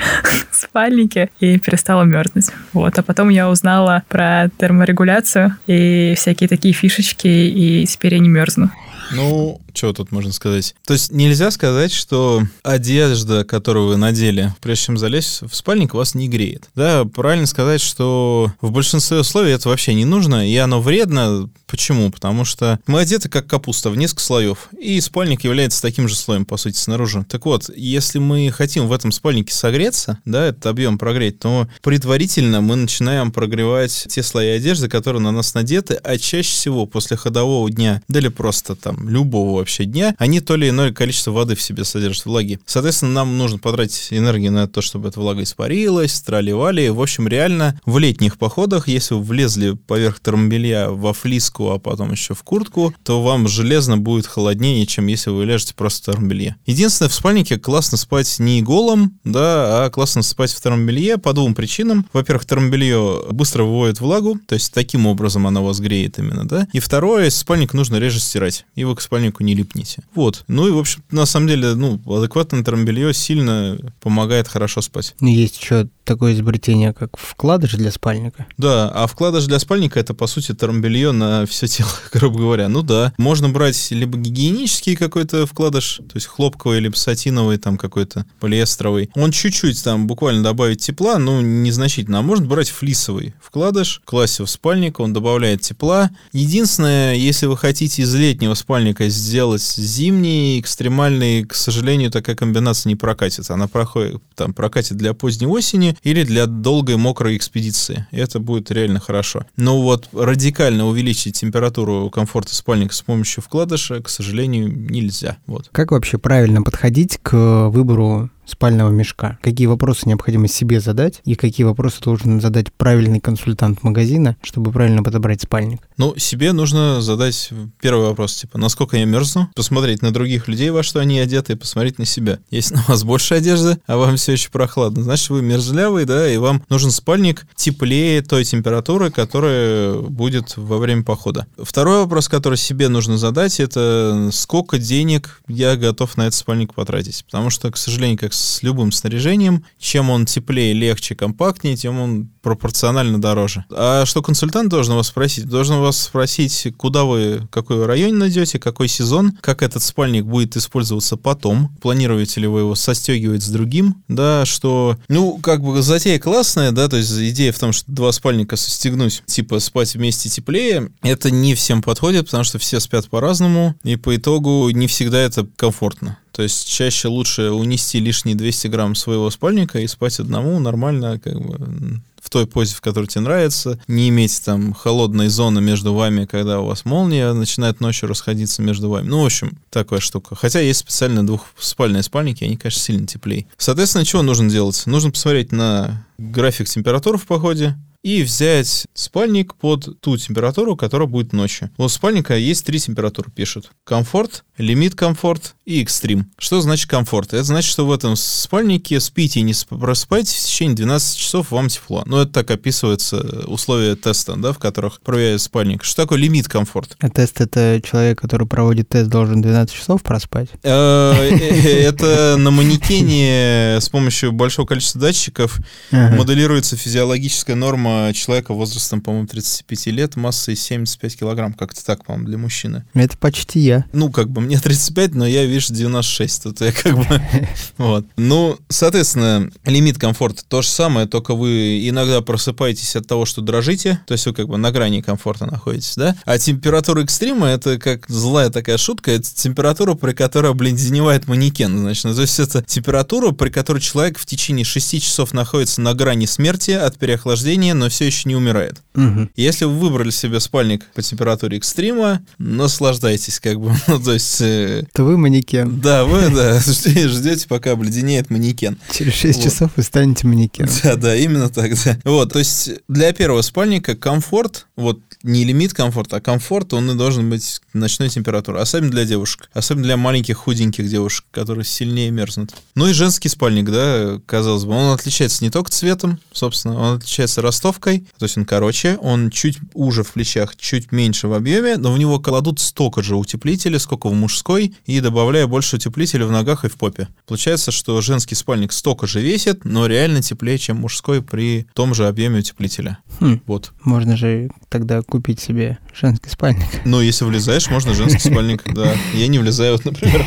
в 0.53 0.55
спальнике 0.55 1.30
и 1.41 1.59
перестала 1.59 2.05
мерзнуть. 2.05 2.51
Вот. 2.72 2.97
А 2.97 3.03
потом 3.03 3.28
я 3.28 3.51
узнала 3.51 4.05
про 4.09 4.51
терморегуляцию 4.57 5.57
и 5.66 6.14
всякие 6.16 6.49
такие 6.49 6.74
фишечки, 6.74 7.26
и 7.26 7.84
теперь 7.86 8.14
я 8.14 8.20
не 8.20 8.28
мерзну. 8.28 8.70
Ну, 9.12 9.61
что 9.74 9.92
тут 9.92 10.12
можно 10.12 10.32
сказать? 10.32 10.74
То 10.86 10.92
есть 10.92 11.12
нельзя 11.12 11.50
сказать, 11.50 11.92
что 11.92 12.42
одежда, 12.62 13.44
которую 13.44 13.88
вы 13.88 13.96
надели, 13.96 14.54
прежде 14.60 14.86
чем 14.86 14.98
залезть 14.98 15.42
в 15.42 15.54
спальник, 15.54 15.94
вас 15.94 16.14
не 16.14 16.28
греет. 16.28 16.68
Да, 16.74 17.04
правильно 17.04 17.46
сказать, 17.46 17.80
что 17.80 18.52
в 18.60 18.70
большинстве 18.70 19.18
условий 19.18 19.52
это 19.52 19.68
вообще 19.68 19.94
не 19.94 20.04
нужно, 20.04 20.48
и 20.48 20.56
оно 20.56 20.80
вредно. 20.80 21.48
Почему? 21.66 22.10
Потому 22.10 22.44
что 22.44 22.80
мы 22.86 23.00
одеты 23.00 23.28
как 23.28 23.46
капуста 23.46 23.90
в 23.90 23.96
несколько 23.96 24.22
слоев, 24.22 24.68
и 24.78 25.00
спальник 25.00 25.44
является 25.44 25.82
таким 25.82 26.08
же 26.08 26.16
слоем, 26.16 26.44
по 26.44 26.56
сути, 26.56 26.76
снаружи. 26.76 27.24
Так 27.28 27.46
вот, 27.46 27.70
если 27.74 28.18
мы 28.18 28.50
хотим 28.50 28.88
в 28.88 28.92
этом 28.92 29.12
спальнике 29.12 29.54
согреться, 29.54 30.18
да, 30.24 30.46
этот 30.46 30.66
объем 30.66 30.98
прогреть, 30.98 31.38
то 31.38 31.68
предварительно 31.82 32.60
мы 32.60 32.76
начинаем 32.76 33.30
прогревать 33.30 34.06
те 34.08 34.22
слои 34.22 34.48
одежды, 34.48 34.88
которые 34.88 35.22
на 35.22 35.32
нас 35.32 35.54
надеты, 35.54 35.94
а 35.94 36.18
чаще 36.18 36.50
всего 36.50 36.86
после 36.86 37.16
ходового 37.16 37.70
дня, 37.70 38.02
да 38.08 38.18
или 38.18 38.28
просто 38.28 38.74
там 38.74 39.08
любого 39.08 39.59
вообще 39.61 39.84
дня, 39.84 40.14
они 40.18 40.40
то 40.40 40.56
или 40.56 40.68
иное 40.68 40.92
количество 40.92 41.30
воды 41.30 41.54
в 41.54 41.62
себе 41.62 41.84
содержат 41.84 42.26
влаги. 42.26 42.61
Соответственно, 42.66 43.12
нам 43.12 43.38
нужно 43.38 43.58
потратить 43.58 44.08
энергию 44.11 44.52
на 44.52 44.68
то, 44.68 44.82
чтобы 44.82 45.08
эта 45.08 45.20
влага 45.20 45.42
испарилась, 45.42 46.20
траливали. 46.20 46.88
В 46.88 47.00
общем, 47.00 47.28
реально 47.28 47.80
в 47.86 47.98
летних 47.98 48.38
походах, 48.38 48.88
если 48.88 49.14
вы 49.14 49.22
влезли 49.22 49.72
поверх 49.72 50.20
термобелья 50.20 50.88
во 50.88 51.12
флиску, 51.12 51.70
а 51.70 51.78
потом 51.78 52.12
еще 52.12 52.34
в 52.34 52.42
куртку, 52.42 52.94
то 53.02 53.22
вам 53.22 53.48
железно 53.48 53.96
будет 53.96 54.26
холоднее, 54.26 54.86
чем 54.86 55.06
если 55.06 55.30
вы 55.30 55.44
ляжете 55.44 55.74
просто 55.74 56.12
в 56.12 56.14
термобелье. 56.14 56.56
Единственное, 56.66 57.08
в 57.08 57.14
спальнике 57.14 57.58
классно 57.58 57.96
спать 57.96 58.38
не 58.38 58.62
голым, 58.62 59.18
да, 59.24 59.86
а 59.86 59.90
классно 59.90 60.22
спать 60.22 60.52
в 60.52 60.61
термобелье 60.61 61.18
по 61.18 61.32
двум 61.32 61.54
причинам. 61.54 62.06
Во-первых, 62.12 62.46
термобелье 62.46 63.22
быстро 63.30 63.64
выводит 63.64 64.00
влагу, 64.00 64.38
то 64.46 64.54
есть 64.54 64.72
таким 64.72 65.06
образом 65.06 65.46
оно 65.46 65.64
вас 65.64 65.80
греет 65.80 66.18
именно, 66.18 66.46
да. 66.46 66.66
И 66.72 66.80
второе, 66.80 67.30
спальник 67.30 67.74
нужно 67.74 67.96
реже 67.96 68.20
стирать, 68.20 68.64
вы 68.76 68.96
к 68.96 69.00
спальнику 69.00 69.42
не 69.42 69.49
липнете. 69.55 70.03
Вот. 70.14 70.44
Ну 70.48 70.68
и, 70.68 70.70
в 70.70 70.78
общем, 70.78 71.03
на 71.11 71.26
самом 71.26 71.48
деле, 71.48 71.74
ну, 71.74 72.01
адекватное 72.07 72.62
термобелье 72.62 73.12
сильно 73.14 73.78
помогает 74.01 74.48
хорошо 74.48 74.80
спать. 74.82 75.14
Ну, 75.20 75.28
есть 75.28 75.61
еще 75.61 75.88
такое 76.05 76.34
изобретение, 76.34 76.92
как 76.92 77.16
вкладыш 77.16 77.74
для 77.74 77.92
спальника. 77.92 78.46
Да, 78.59 78.88
а 78.88 79.07
вкладыш 79.07 79.46
для 79.46 79.61
спальника 79.61 80.01
это, 80.01 80.12
по 80.12 80.26
сути, 80.26 80.53
термобелье 80.53 81.12
на 81.12 81.46
все 81.46 81.68
тело, 81.68 81.90
грубо 82.12 82.38
говоря. 82.38 82.68
Ну 82.68 82.82
да, 82.82 83.12
можно 83.16 83.48
брать 83.48 83.90
либо 83.92 84.18
гигиенический 84.18 84.96
какой-то 84.96 85.46
вкладыш, 85.46 85.98
то 85.98 86.16
есть 86.16 86.26
хлопковый, 86.26 86.80
либо 86.80 86.96
сатиновый, 86.96 87.59
там 87.59 87.78
какой-то 87.78 88.26
полиэстеровый. 88.40 89.11
Он 89.14 89.30
чуть-чуть 89.30 89.82
там 89.84 90.09
буквально 90.09 90.42
добавит 90.42 90.80
тепла, 90.80 91.18
ну, 91.18 91.40
незначительно. 91.40 92.18
А 92.18 92.22
можно 92.22 92.46
брать 92.46 92.70
флисовый 92.70 93.34
вкладыш, 93.40 94.03
класть 94.05 94.38
его 94.38 94.46
в 94.46 94.51
спальник, 94.51 94.98
он 94.98 95.12
добавляет 95.12 95.61
тепла. 95.61 96.11
Единственное, 96.32 97.14
если 97.14 97.46
вы 97.46 97.57
хотите 97.57 98.03
из 98.03 98.12
летнего 98.14 98.55
спальника 98.55 99.09
сделать 99.09 99.39
зимний, 99.57 100.61
экстремальный, 100.61 101.45
к 101.45 101.55
сожалению, 101.55 102.11
такая 102.11 102.36
комбинация 102.36 102.91
не 102.91 102.97
прокатит. 102.97 103.51
Она 103.51 103.68
проходит, 103.68 104.22
там, 104.34 104.55
прокатит 104.55 104.97
для 104.97 105.14
поздней 105.14 105.47
осени, 105.47 105.97
или 106.03 106.24
для 106.24 106.47
долгой 106.47 106.97
мокрой 106.97 107.36
экспедиции. 107.36 108.07
И 108.11 108.18
это 108.18 108.41
будет 108.41 108.70
реально 108.70 109.01
хорошо. 109.01 109.47
Но 109.57 109.80
вот 109.80 110.09
радикально 110.12 110.86
увеличить 110.86 111.38
температуру 111.38 112.11
комфорта 112.11 112.55
спальника 112.55 112.95
с 112.95 113.03
помощью 113.03 113.43
вкладыша, 113.43 114.03
к 114.03 114.09
сожалению, 114.09 114.68
нельзя. 114.68 115.38
Вот. 115.47 115.68
Как 115.72 115.93
вообще 115.93 116.18
правильно 116.18 116.62
подходить 116.62 117.18
к 117.22 117.68
выбору 117.68 118.30
спального 118.45 118.91
мешка. 118.91 119.38
Какие 119.43 119.66
вопросы 119.66 120.09
необходимо 120.09 120.49
себе 120.49 120.80
задать 120.80 121.20
и 121.24 121.34
какие 121.34 121.64
вопросы 121.64 122.01
должен 122.01 122.41
задать 122.41 122.72
правильный 122.72 123.20
консультант 123.20 123.82
магазина, 123.82 124.36
чтобы 124.43 124.72
правильно 124.72 125.03
подобрать 125.03 125.43
спальник? 125.43 125.80
Ну, 125.97 126.16
себе 126.16 126.53
нужно 126.53 127.01
задать 127.01 127.51
первый 127.80 128.07
вопрос, 128.07 128.34
типа, 128.34 128.59
насколько 128.59 128.97
я 128.97 129.05
мерзну, 129.05 129.49
посмотреть 129.55 130.03
на 130.03 130.12
других 130.12 130.49
людей, 130.49 130.70
во 130.70 130.82
что 130.82 131.01
они 131.01 131.18
одеты, 131.20 131.53
и 131.53 131.57
посмотреть 131.57 131.99
на 131.99 132.05
себя. 132.05 132.38
Если 132.51 132.74
на 132.74 132.84
вас 132.88 133.05
больше 133.05 133.34
одежды, 133.34 133.78
а 133.86 133.97
вам 133.97 134.16
все 134.16 134.32
еще 134.32 134.51
прохладно, 134.51 135.03
значит, 135.03 135.30
вы 135.30 135.43
мерзлявый, 135.43 136.05
да, 136.05 136.28
и 136.28 136.36
вам 136.36 136.64
нужен 136.68 136.91
спальник 136.91 137.47
теплее 137.55 138.22
той 138.22 138.45
температуры, 138.45 139.11
которая 139.11 139.95
будет 139.95 140.57
во 140.57 140.78
время 140.78 141.03
похода. 141.03 141.47
Второй 141.59 141.99
вопрос, 141.99 142.28
который 142.28 142.59
себе 142.59 142.88
нужно 142.88 143.18
задать, 143.18 143.61
это 143.61 144.30
сколько 144.32 144.78
денег 144.78 145.43
я 145.49 145.76
готов 145.76 146.16
на 146.16 146.22
этот 146.22 146.34
спальник 146.34 146.74
потратить. 146.74 147.24
Потому 147.24 147.51
что, 147.51 147.70
к 147.70 147.76
сожалению, 147.76 148.18
как 148.18 148.32
с 148.41 148.62
любым 148.62 148.93
снаряжением. 148.93 149.64
Чем 149.78 150.11
он 150.11 150.26
теплее, 150.26 150.72
легче, 150.72 151.14
компактнее, 151.14 151.76
тем 151.76 152.01
он 152.01 152.30
пропорционально 152.43 153.20
дороже. 153.20 153.64
А 153.70 154.05
что 154.07 154.22
консультант 154.22 154.68
должен 154.70 154.95
вас 154.95 155.09
спросить? 155.09 155.47
Должен 155.47 155.80
вас 155.80 156.01
спросить, 156.01 156.68
куда 156.76 157.05
вы, 157.05 157.47
какой 157.51 157.84
район 157.84 158.18
найдете, 158.18 158.59
какой 158.59 158.88
сезон, 158.88 159.32
как 159.41 159.62
этот 159.62 159.82
спальник 159.82 160.24
будет 160.24 160.57
использоваться 160.57 161.16
потом, 161.16 161.74
планируете 161.80 162.41
ли 162.41 162.47
вы 162.47 162.61
его 162.61 162.74
состегивать 162.74 163.43
с 163.43 163.49
другим, 163.49 164.03
да, 164.09 164.45
что, 164.47 164.97
ну, 165.09 165.38
как 165.38 165.62
бы 165.62 165.82
затея 165.82 166.18
классная, 166.18 166.72
да, 166.72 166.88
то 166.88 166.97
есть 166.97 167.12
идея 167.12 167.53
в 167.53 167.59
том, 167.59 167.72
что 167.72 167.91
два 167.93 168.12
спальника 168.12 168.57
состегнуть, 168.57 169.22
типа 169.26 169.59
спать 169.61 169.95
вместе 169.95 170.28
теплее, 170.28 170.91
это 171.03 171.30
не 171.30 171.55
всем 171.55 171.82
подходит, 171.82 172.26
потому 172.26 172.45
что 172.45 172.59
все 172.59 172.80
спят 172.80 173.09
по-разному, 173.09 173.74
и 173.82 173.97
по 173.97 174.16
итогу 174.16 174.70
не 174.70 174.86
всегда 174.86 175.18
это 175.18 175.47
комфортно. 175.57 176.18
То 176.32 176.45
есть 176.45 176.68
чаще 176.68 177.09
лучше 177.09 177.51
унести 177.51 177.99
лишние 177.99 178.36
200 178.36 178.68
грамм 178.68 178.95
своего 178.95 179.30
спальника 179.30 179.80
и 179.80 179.86
спать 179.86 180.20
одному 180.20 180.59
нормально, 180.61 181.18
как 181.18 181.41
бы 181.41 182.01
в 182.20 182.30
той 182.30 182.46
позе, 182.46 182.74
в 182.74 182.80
которой 182.80 183.06
тебе 183.06 183.22
нравится, 183.22 183.80
не 183.88 184.08
иметь 184.08 184.42
там 184.44 184.72
холодной 184.72 185.28
зоны 185.28 185.60
между 185.60 185.94
вами, 185.94 186.26
когда 186.26 186.60
у 186.60 186.66
вас 186.66 186.84
молния 186.84 187.32
начинает 187.32 187.80
ночью 187.80 188.08
расходиться 188.08 188.62
между 188.62 188.90
вами. 188.90 189.08
Ну, 189.08 189.22
в 189.22 189.26
общем, 189.26 189.58
такая 189.70 190.00
штука. 190.00 190.34
Хотя 190.34 190.60
есть 190.60 190.80
специально 190.80 191.26
двухспальные 191.26 192.02
спальники, 192.02 192.44
они, 192.44 192.56
конечно, 192.56 192.80
сильно 192.80 193.06
теплее. 193.06 193.46
Соответственно, 193.56 194.04
чего 194.04 194.22
нужно 194.22 194.50
делать? 194.50 194.82
Нужно 194.86 195.10
посмотреть 195.10 195.52
на 195.52 196.06
график 196.18 196.68
температур 196.68 197.18
в 197.18 197.26
походе, 197.26 197.76
и 198.03 198.22
взять 198.22 198.86
спальник 198.94 199.55
под 199.55 200.01
ту 200.01 200.16
температуру, 200.16 200.76
которая 200.76 201.09
будет 201.09 201.32
ночью. 201.32 201.70
У 201.76 201.88
спальника 201.88 202.36
есть 202.36 202.64
три 202.64 202.78
температуры, 202.78 203.30
пишут. 203.30 203.70
Комфорт, 203.84 204.44
лимит 204.57 204.94
комфорт 204.94 205.55
и 205.66 205.82
экстрим. 205.82 206.30
Что 206.38 206.61
значит 206.61 206.88
комфорт? 206.88 207.32
Это 207.32 207.44
значит, 207.44 207.70
что 207.70 207.86
в 207.86 207.92
этом 207.92 208.16
спальнике 208.16 209.01
спите 209.01 209.40
и 209.40 209.42
не 209.42 209.55
просыпаетесь 209.68 210.34
в 210.34 210.46
течение 210.46 210.76
12 210.76 211.18
часов, 211.18 211.51
вам 211.51 211.68
тепло. 211.68 212.03
Ну, 212.07 212.18
это 212.18 212.32
так 212.32 212.51
описывается 212.51 213.44
условия 213.46 213.96
теста, 213.96 214.36
да, 214.36 214.53
в 214.53 214.59
которых 214.59 215.01
проверяют 215.01 215.42
спальник. 215.42 215.84
Что 215.84 216.03
такое 216.03 216.18
лимит 216.18 216.48
комфорт? 216.48 216.96
А 217.01 217.11
тест— 217.11 217.40
это 217.40 217.80
человек, 217.84 218.20
который 218.20 218.46
проводит 218.46 218.88
тест, 218.88 219.11
должен 219.11 219.42
12 219.42 219.74
часов 219.74 220.03
проспать? 220.03 220.48
Э, 220.62 221.12
э, 221.12 221.82
это 221.82 222.36
на 222.38 222.51
манекене 222.51 223.78
с 223.80 223.88
помощью 223.88 224.32
большого 224.32 224.66
количества 224.66 225.01
датчиков 225.01 225.59
моделируется 225.90 226.76
физиологическая 226.76 227.57
норма 227.57 227.89
человека 228.14 228.55
возрастом, 228.55 229.01
по-моему, 229.01 229.26
35 229.26 229.86
лет, 229.86 230.16
массой 230.16 230.57
75 230.57 231.18
килограмм, 231.18 231.53
как-то 231.53 231.84
так, 231.84 232.05
по-моему, 232.05 232.28
для 232.28 232.38
мужчины. 232.38 232.84
Это 232.95 233.16
почти 233.18 233.61
я. 233.61 233.84
Ну, 233.93 234.11
как 234.11 234.30
бы 234.30 234.41
мне 234.41 234.59
35, 234.59 235.14
но 235.14 235.26
я, 235.26 235.45
видишь, 235.45 235.68
96, 235.68 236.43
тут 236.43 236.61
я 236.61 236.72
как 236.72 236.97
бы... 236.97 237.07
Вот. 237.78 238.07
Ну, 238.16 238.59
соответственно, 238.68 239.51
лимит 239.64 239.99
комфорта 239.99 240.43
то 240.47 240.62
же 240.62 240.68
самое, 240.68 241.07
только 241.07 241.34
вы 241.34 241.88
иногда 241.88 242.20
просыпаетесь 242.20 242.97
от 242.97 243.07
того, 243.07 243.24
что 243.24 243.41
дрожите, 243.41 244.01
то 244.07 244.12
есть 244.12 244.26
вы 244.26 244.34
как 244.34 244.49
бы 244.49 244.57
на 244.57 244.70
грани 244.70 245.01
комфорта 245.01 245.47
находитесь, 245.47 245.95
да? 245.97 246.16
А 246.24 246.38
температура 246.38 247.03
экстрима— 247.03 247.47
это 247.49 247.78
как 247.78 248.09
злая 248.09 248.51
такая 248.51 248.78
шутка, 248.78 249.12
это 249.12 249.28
температура, 249.34 249.95
при 249.95 250.12
которой 250.12 250.51
обледеневает 250.51 251.26
манекен, 251.26 251.78
значит. 251.78 252.05
Ну, 252.05 252.14
то 252.14 252.22
есть 252.22 252.38
это 252.38 252.62
температура, 252.62 253.32
при 253.32 253.51
которой 253.51 253.80
человек 253.80 254.18
в 254.18 254.26
течение 254.26 254.64
6 254.64 255.03
часов 255.03 255.32
находится 255.32 255.80
на 255.80 255.95
грани 255.95 256.26
смерти 256.26 256.72
от 256.72 256.99
переохлаждения, 256.99 257.74
но 257.81 257.89
все 257.89 258.07
еще 258.07 258.28
не 258.28 258.37
умирает. 258.37 258.83
Угу. 258.95 259.31
Если 259.37 259.64
вы 259.64 259.78
выбрали 259.78 260.11
себе 260.11 260.39
спальник 260.39 260.85
по 260.95 261.03
температуре 261.03 261.57
экстрима, 261.57 262.22
наслаждайтесь, 262.39 263.41
как 263.41 263.59
бы. 263.59 263.74
Ну, 263.87 263.99
то 263.99 264.12
есть... 264.12 264.41
Э, 264.41 264.85
То 264.93 265.05
вы 265.05 265.16
манекен. 265.16 265.81
Да, 265.81 266.05
вы, 266.05 266.28
да, 266.28 266.61
ждете, 266.61 267.49
пока 267.49 267.72
обледенеет 267.72 268.31
манекен. 268.31 268.78
Через 268.93 269.14
6 269.14 269.37
вот. 269.37 269.45
часов 269.45 269.70
вы 269.76 269.83
станете 269.83 270.26
манекеном. 270.26 270.70
Да, 270.83 270.97
да, 270.97 271.16
именно 271.16 271.49
так, 271.49 271.72
да. 271.85 271.99
Вот, 272.05 272.33
то 272.33 272.39
есть 272.39 272.70
для 272.89 273.12
первого 273.12 273.43
спальника 273.43 273.97
комфорт, 273.97 274.66
вот 274.76 275.01
не 275.22 275.44
лимит 275.44 275.74
комфорта, 275.74 276.16
а 276.16 276.20
комфорт, 276.20 276.72
он 276.72 276.90
и 276.90 276.94
должен 276.94 277.28
быть 277.28 277.60
ночной 277.72 278.08
температуры. 278.08 278.60
Особенно 278.60 278.90
для 278.90 279.04
девушек. 279.04 279.50
Особенно 279.52 279.84
для 279.84 279.96
маленьких 279.96 280.36
худеньких 280.36 280.88
девушек, 280.88 281.24
которые 281.30 281.64
сильнее 281.64 282.10
мерзнут. 282.10 282.54
Ну 282.74 282.86
и 282.86 282.92
женский 282.92 283.28
спальник, 283.28 283.70
да, 283.70 284.20
казалось 284.26 284.64
бы, 284.64 284.72
он 284.72 284.94
отличается 284.94 285.44
не 285.44 285.50
только 285.50 285.70
цветом, 285.70 286.18
собственно, 286.32 286.78
он 286.78 286.96
отличается 286.96 287.42
ростовкой, 287.42 288.06
то 288.18 288.24
есть 288.24 288.36
он 288.36 288.44
короче, 288.44 288.96
он 288.96 289.30
чуть 289.30 289.58
уже 289.74 290.02
в 290.02 290.12
плечах, 290.12 290.56
чуть 290.56 290.92
меньше 290.92 291.28
в 291.28 291.34
объеме, 291.34 291.76
но 291.76 291.92
в 291.92 291.98
него 291.98 292.18
кладут 292.18 292.60
столько 292.60 293.02
же 293.02 293.16
утеплителя, 293.16 293.78
сколько 293.78 294.08
в 294.08 294.14
мужской, 294.14 294.74
и 294.86 295.00
добавляя 295.00 295.46
больше 295.46 295.76
утеплителя 295.76 296.26
в 296.26 296.32
ногах 296.32 296.64
и 296.64 296.68
в 296.68 296.74
попе. 296.74 297.08
Получается, 297.26 297.70
что 297.70 298.00
женский 298.00 298.34
спальник 298.34 298.72
столько 298.72 299.06
же 299.06 299.20
весит, 299.20 299.64
но 299.64 299.86
реально 299.86 300.22
теплее, 300.22 300.58
чем 300.58 300.78
мужской 300.78 301.22
при 301.22 301.66
том 301.74 301.94
же 301.94 302.06
объеме 302.06 302.40
утеплителя. 302.40 302.98
Хм. 303.20 303.40
Вот. 303.46 303.72
Можно 303.82 304.16
же 304.16 304.50
тогда 304.68 305.02
купить 305.11 305.40
себе 305.40 305.78
женский 305.94 306.30
спальник. 306.30 306.66
Ну, 306.84 307.00
если 307.00 307.24
влезаешь, 307.24 307.68
можно 307.68 307.92
женский 307.92 308.30
спальник, 308.30 308.62
да. 308.74 308.94
Я 309.14 309.28
не 309.28 309.38
влезаю, 309.38 309.72
вот, 309.72 309.84
например. 309.84 310.24